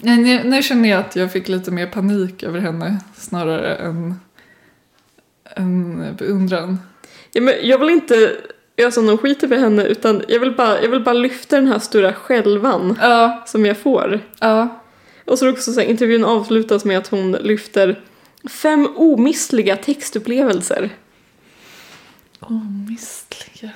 Nu, 0.05 0.43
nu 0.43 0.63
känner 0.63 0.89
jag 0.89 0.99
att 0.99 1.15
jag 1.15 1.31
fick 1.31 1.47
lite 1.47 1.71
mer 1.71 1.87
panik 1.87 2.43
över 2.43 2.59
henne 2.59 2.97
snarare 3.17 3.75
än, 3.75 4.15
än 5.55 6.15
beundran. 6.17 6.79
Ja, 7.31 7.41
men 7.41 7.53
jag 7.61 7.77
vill 7.77 7.89
inte 7.89 8.31
ösa 8.77 9.01
någon 9.01 9.17
skit 9.17 9.43
över 9.43 9.57
henne, 9.57 9.83
utan 9.85 10.23
jag 10.27 10.39
vill, 10.39 10.51
bara, 10.55 10.81
jag 10.81 10.89
vill 10.89 11.03
bara 11.03 11.13
lyfta 11.13 11.55
den 11.55 11.67
här 11.67 11.79
stora 11.79 12.13
skälvan 12.13 12.97
Ja, 13.01 13.43
som 13.47 13.65
jag 13.65 13.77
får. 13.77 14.19
ja. 14.39 14.79
Och 15.25 15.39
så 15.39 15.49
också 15.49 15.73
så 15.73 15.79
här, 15.79 15.87
intervjun 15.87 16.25
avslutas 16.25 16.85
med 16.85 16.97
att 16.97 17.07
hon 17.07 17.31
lyfter 17.31 18.01
fem 18.49 18.87
omissliga 18.95 19.75
textupplevelser. 19.77 20.89
Omistliga 22.39 23.71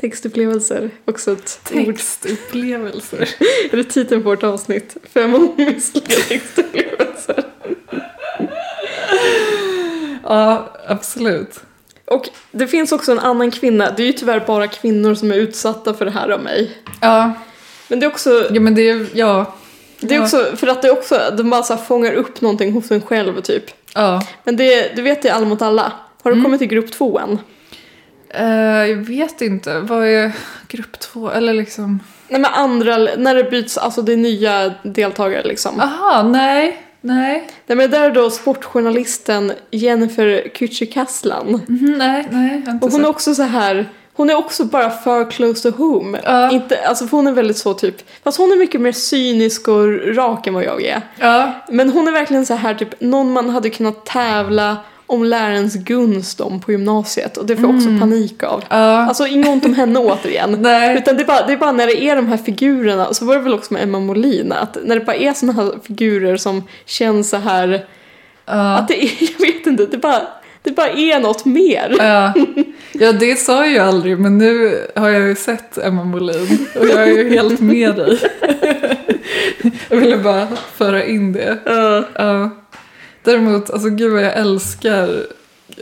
Textupplevelser, 0.00 0.90
också 1.04 1.32
ett 1.32 1.60
ord. 1.74 1.84
textupplevelser. 1.86 3.28
Är 3.72 3.76
det 3.76 3.84
titeln 3.84 4.22
på 4.22 4.28
vårt 4.28 4.42
avsnitt? 4.42 4.96
Fem 5.14 5.34
omissliga 5.34 6.06
textupplevelser. 6.28 7.44
Ja, 10.22 10.76
absolut. 10.86 11.60
Och 12.06 12.28
det 12.50 12.66
finns 12.66 12.92
också 12.92 13.12
en 13.12 13.18
annan 13.18 13.50
kvinna, 13.50 13.90
det 13.96 14.02
är 14.02 14.06
ju 14.06 14.12
tyvärr 14.12 14.44
bara 14.46 14.66
kvinnor 14.66 15.14
som 15.14 15.30
är 15.32 15.36
utsatta 15.36 15.94
för 15.94 16.04
det 16.04 16.10
här 16.10 16.28
av 16.28 16.40
mig. 16.42 16.70
Ja, 17.00 17.32
Men 17.88 18.00
det 18.00 18.06
är 18.06 18.10
också, 18.10 18.46
ja 18.50 18.60
men 18.60 18.74
det 18.74 18.88
är, 18.90 19.06
ja. 19.14 19.54
det 20.00 20.14
är 20.14 20.18
ja. 20.18 20.24
också 20.24 20.56
för 20.56 20.66
att 20.66 20.82
det 20.82 20.88
är 20.88 20.92
också, 20.92 21.20
de 21.36 21.50
bara 21.50 21.62
så 21.62 21.74
här 21.74 21.82
fångar 21.82 22.12
upp 22.12 22.40
någonting 22.40 22.72
hos 22.72 22.90
en 22.90 23.00
själv 23.00 23.40
typ. 23.40 23.64
Ja. 23.94 24.26
Men 24.44 24.56
det, 24.56 24.96
du 24.96 25.02
vet 25.02 25.22
det 25.22 25.28
är 25.28 25.32
alla 25.32 25.46
mot 25.46 25.62
alla. 25.62 25.92
Har 26.22 26.30
Mm. 26.30 26.38
du 26.38 26.44
kommit 26.44 26.58
till 26.58 26.68
grupp 26.68 26.92
två 26.92 27.18
än? 27.18 27.38
Eh, 28.28 28.90
jag 28.90 28.96
vet 28.96 29.40
inte, 29.40 29.78
vad 29.78 30.06
är 30.06 30.32
grupp 30.68 30.98
två? 31.00 31.30
Eller 31.30 31.54
liksom... 31.54 32.00
Nej 32.28 32.40
men 32.40 32.52
andra, 32.54 32.96
när 32.96 33.34
det 33.34 33.44
byts, 33.44 33.78
alltså 33.78 34.02
det 34.02 34.12
är 34.12 34.16
nya 34.16 34.74
deltagare 34.82 35.42
liksom. 35.44 35.80
Aha, 35.80 36.22
nej, 36.22 36.85
nej. 37.00 37.48
Nej 37.66 37.76
men 37.76 37.90
där 37.90 38.10
är 38.10 38.10
då 38.10 38.30
sportjournalisten 38.30 39.52
Jennifer 39.70 40.48
Kücükaslan. 40.54 41.60
Mhm, 41.68 41.94
nej, 41.98 42.28
nej, 42.30 42.62
Och 42.82 42.92
hon 42.92 43.04
är 43.04 43.08
också 43.08 43.34
så 43.34 43.42
här, 43.42 43.88
hon 44.12 44.30
är 44.30 44.34
också 44.34 44.64
bara 44.64 44.90
för 44.90 45.30
close 45.30 45.70
to 45.70 45.76
home. 45.82 46.20
Ja. 46.24 46.50
Inte, 46.50 46.86
alltså 46.88 47.04
hon 47.10 47.26
är 47.26 47.32
väldigt 47.32 47.58
så 47.58 47.74
typ, 47.74 47.96
fast 48.24 48.38
hon 48.38 48.52
är 48.52 48.56
mycket 48.56 48.80
mer 48.80 48.92
cynisk 48.92 49.68
och 49.68 50.14
rak 50.16 50.46
än 50.46 50.54
vad 50.54 50.64
jag 50.64 50.82
är. 50.82 51.00
Ja, 51.18 51.52
Men 51.68 51.90
hon 51.90 52.08
är 52.08 52.12
verkligen 52.12 52.46
så 52.46 52.54
här 52.54 52.74
typ, 52.74 53.00
någon 53.00 53.32
man 53.32 53.50
hade 53.50 53.70
kunnat 53.70 54.06
tävla 54.06 54.76
om 55.06 55.24
lärarens 55.24 55.74
gunst 55.74 56.40
om 56.40 56.60
på 56.60 56.72
gymnasiet 56.72 57.36
och 57.36 57.46
det 57.46 57.56
får 57.56 57.64
jag 57.64 57.76
också 57.76 57.88
panik 58.00 58.42
av. 58.42 58.64
Mm. 58.70 58.82
ja. 58.82 59.06
Alltså 59.06 59.26
inget 59.26 59.48
ont 59.48 59.64
om 59.64 59.74
henne 59.74 59.98
återigen. 59.98 60.52
Nej. 60.60 60.98
Utan 60.98 61.16
det 61.16 61.22
är, 61.22 61.26
bara, 61.26 61.46
det 61.46 61.52
är 61.52 61.56
bara 61.56 61.72
när 61.72 61.86
det 61.86 62.02
är 62.02 62.16
de 62.16 62.26
här 62.28 62.36
figurerna, 62.36 63.14
så 63.14 63.24
var 63.24 63.34
det 63.34 63.40
väl 63.40 63.54
också 63.54 63.72
med 63.72 63.82
Emma 63.82 64.00
Molin, 64.00 64.52
att 64.52 64.76
när 64.84 64.98
det 64.98 65.04
bara 65.04 65.16
är 65.16 65.32
såna 65.32 65.52
här 65.52 65.72
figurer 65.82 66.36
som 66.36 66.62
känns 66.86 67.30
så 67.30 67.36
här, 67.36 67.86
Ja. 68.48 68.78
att 68.78 68.88
det 68.88 69.04
är, 69.04 69.10
jag 69.38 69.46
vet 69.46 69.66
inte, 69.66 69.86
det 69.86 69.98
bara, 69.98 70.22
det 70.62 70.70
bara 70.70 70.88
är 70.88 71.20
något 71.20 71.44
mer. 71.44 71.94
Ja. 71.98 72.34
ja, 72.92 73.12
det 73.12 73.36
sa 73.36 73.64
jag 73.64 73.72
ju 73.72 73.78
aldrig, 73.78 74.18
men 74.18 74.38
nu 74.38 74.78
har 74.96 75.08
jag 75.08 75.22
ju 75.28 75.34
sett 75.36 75.78
Emma 75.78 76.04
Molin 76.04 76.66
och 76.80 76.86
jag 76.86 77.02
är 77.02 77.06
ju 77.06 77.30
helt 77.30 77.60
med 77.60 77.96
dig. 77.96 78.18
Jag 79.88 79.96
ville 79.96 80.16
bara 80.16 80.46
föra 80.76 81.04
in 81.04 81.32
det. 81.32 81.58
Ja. 82.14 82.50
Däremot, 83.26 83.70
alltså 83.70 83.88
gud 83.88 84.12
vad 84.12 84.22
jag 84.22 84.32
älskar 84.36 85.26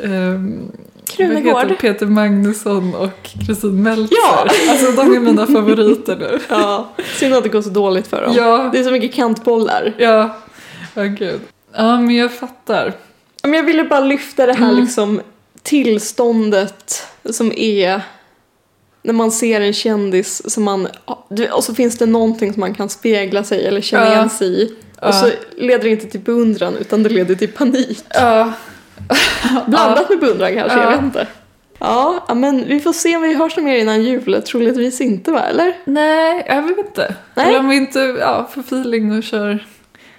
um, 0.02 0.72
Krunegård. 1.06 1.78
Peter 1.80 2.06
Magnusson 2.06 2.94
och 2.94 3.22
Kristin 3.46 3.82
Meltzer. 3.82 4.16
Ja. 4.22 4.48
Alltså 4.70 4.92
de 4.92 5.14
är 5.16 5.20
mina 5.20 5.46
favoriter 5.46 6.16
nu. 6.16 6.38
Ja, 6.48 6.88
synd 7.18 7.34
att 7.34 7.42
det 7.42 7.48
går 7.48 7.62
så 7.62 7.70
dåligt 7.70 8.06
för 8.06 8.22
dem. 8.22 8.34
Ja, 8.36 8.68
Det 8.72 8.78
är 8.78 8.84
så 8.84 8.90
mycket 8.90 9.14
kantbollar. 9.14 9.94
ja. 9.98 10.36
Ja, 10.94 11.02
gud. 11.02 11.40
Ja, 11.76 12.00
men 12.00 12.16
jag 12.16 12.32
fattar. 12.32 12.92
Men 13.42 13.52
jag 13.54 13.62
ville 13.62 13.84
bara 13.84 14.00
lyfta 14.00 14.46
det 14.46 14.52
här 14.52 14.70
Mm. 14.70 14.80
liksom 14.84 15.20
tillståndet 15.62 17.06
som 17.30 17.52
är 17.56 18.00
när 19.02 19.12
man 19.12 19.30
ser 19.32 19.60
en 19.60 19.72
kändis 19.72 20.50
som 20.52 20.64
man, 20.64 20.88
och 21.52 21.64
så 21.64 21.74
finns 21.74 21.98
det 21.98 22.06
någonting 22.06 22.52
som 22.52 22.60
man 22.60 22.74
kan 22.74 22.88
spegla 22.88 23.44
sig 23.44 23.66
eller 23.66 23.80
känna 23.80 24.04
Ja. 24.06 24.12
igen 24.12 24.30
sig 24.30 24.62
i. 24.62 24.74
Ja. 25.04 25.08
Och 25.08 25.14
så 25.14 25.30
leder 25.56 25.84
det 25.84 25.90
inte 25.90 26.06
till 26.06 26.20
beundran 26.20 26.76
utan 26.76 27.02
det 27.02 27.08
leder 27.08 27.34
till 27.34 27.52
panik. 27.52 28.04
Ja. 28.14 28.52
Blandat 29.66 30.10
med 30.10 30.18
beundran 30.20 30.54
kanske, 30.54 30.78
jag 30.78 30.86
Ja. 30.86 30.90
vet 30.90 31.02
inte. 31.02 31.26
Ja, 31.78 32.34
men 32.34 32.64
vi 32.68 32.80
får 32.80 32.92
se 32.92 33.16
om 33.16 33.22
vi 33.22 33.34
hörs 33.34 33.56
mer 33.56 33.76
innan 33.78 34.02
jul. 34.02 34.42
Troligtvis 34.42 35.00
inte 35.00 35.30
va, 35.32 35.40
eller? 35.40 35.76
Nej, 35.84 36.44
jag 36.48 36.62
vet 36.62 36.78
inte. 36.78 37.14
Nej. 37.34 37.48
Eller 37.48 37.58
om 37.58 37.68
vi 37.68 37.76
inte 37.76 37.98
ja, 38.20 38.50
får 38.54 38.60
feeling 38.60 39.16
och 39.18 39.22
kör 39.22 39.66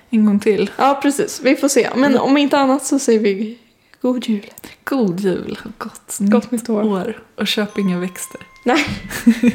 en 0.10 0.26
gång 0.26 0.40
till. 0.40 0.72
Ja, 0.78 1.00
precis. 1.02 1.42
Vi 1.44 1.56
får 1.56 1.68
se. 1.68 1.90
Men 1.96 2.18
om 2.18 2.38
inte 2.38 2.58
annat 2.58 2.86
så 2.86 3.00
säger 3.00 3.20
vi 3.20 3.58
god 4.02 4.26
jul. 4.26 4.52
God 4.84 5.20
jul 5.20 5.60
och 5.66 5.72
gott, 5.78 6.18
Gott 6.20 6.52
nytt 6.52 6.70
år. 6.70 6.84
år. 6.84 7.20
Och 7.38 7.48
köp 7.48 7.78
inga 7.80 8.00
växter. 8.00 8.42
Nej. 8.66 8.86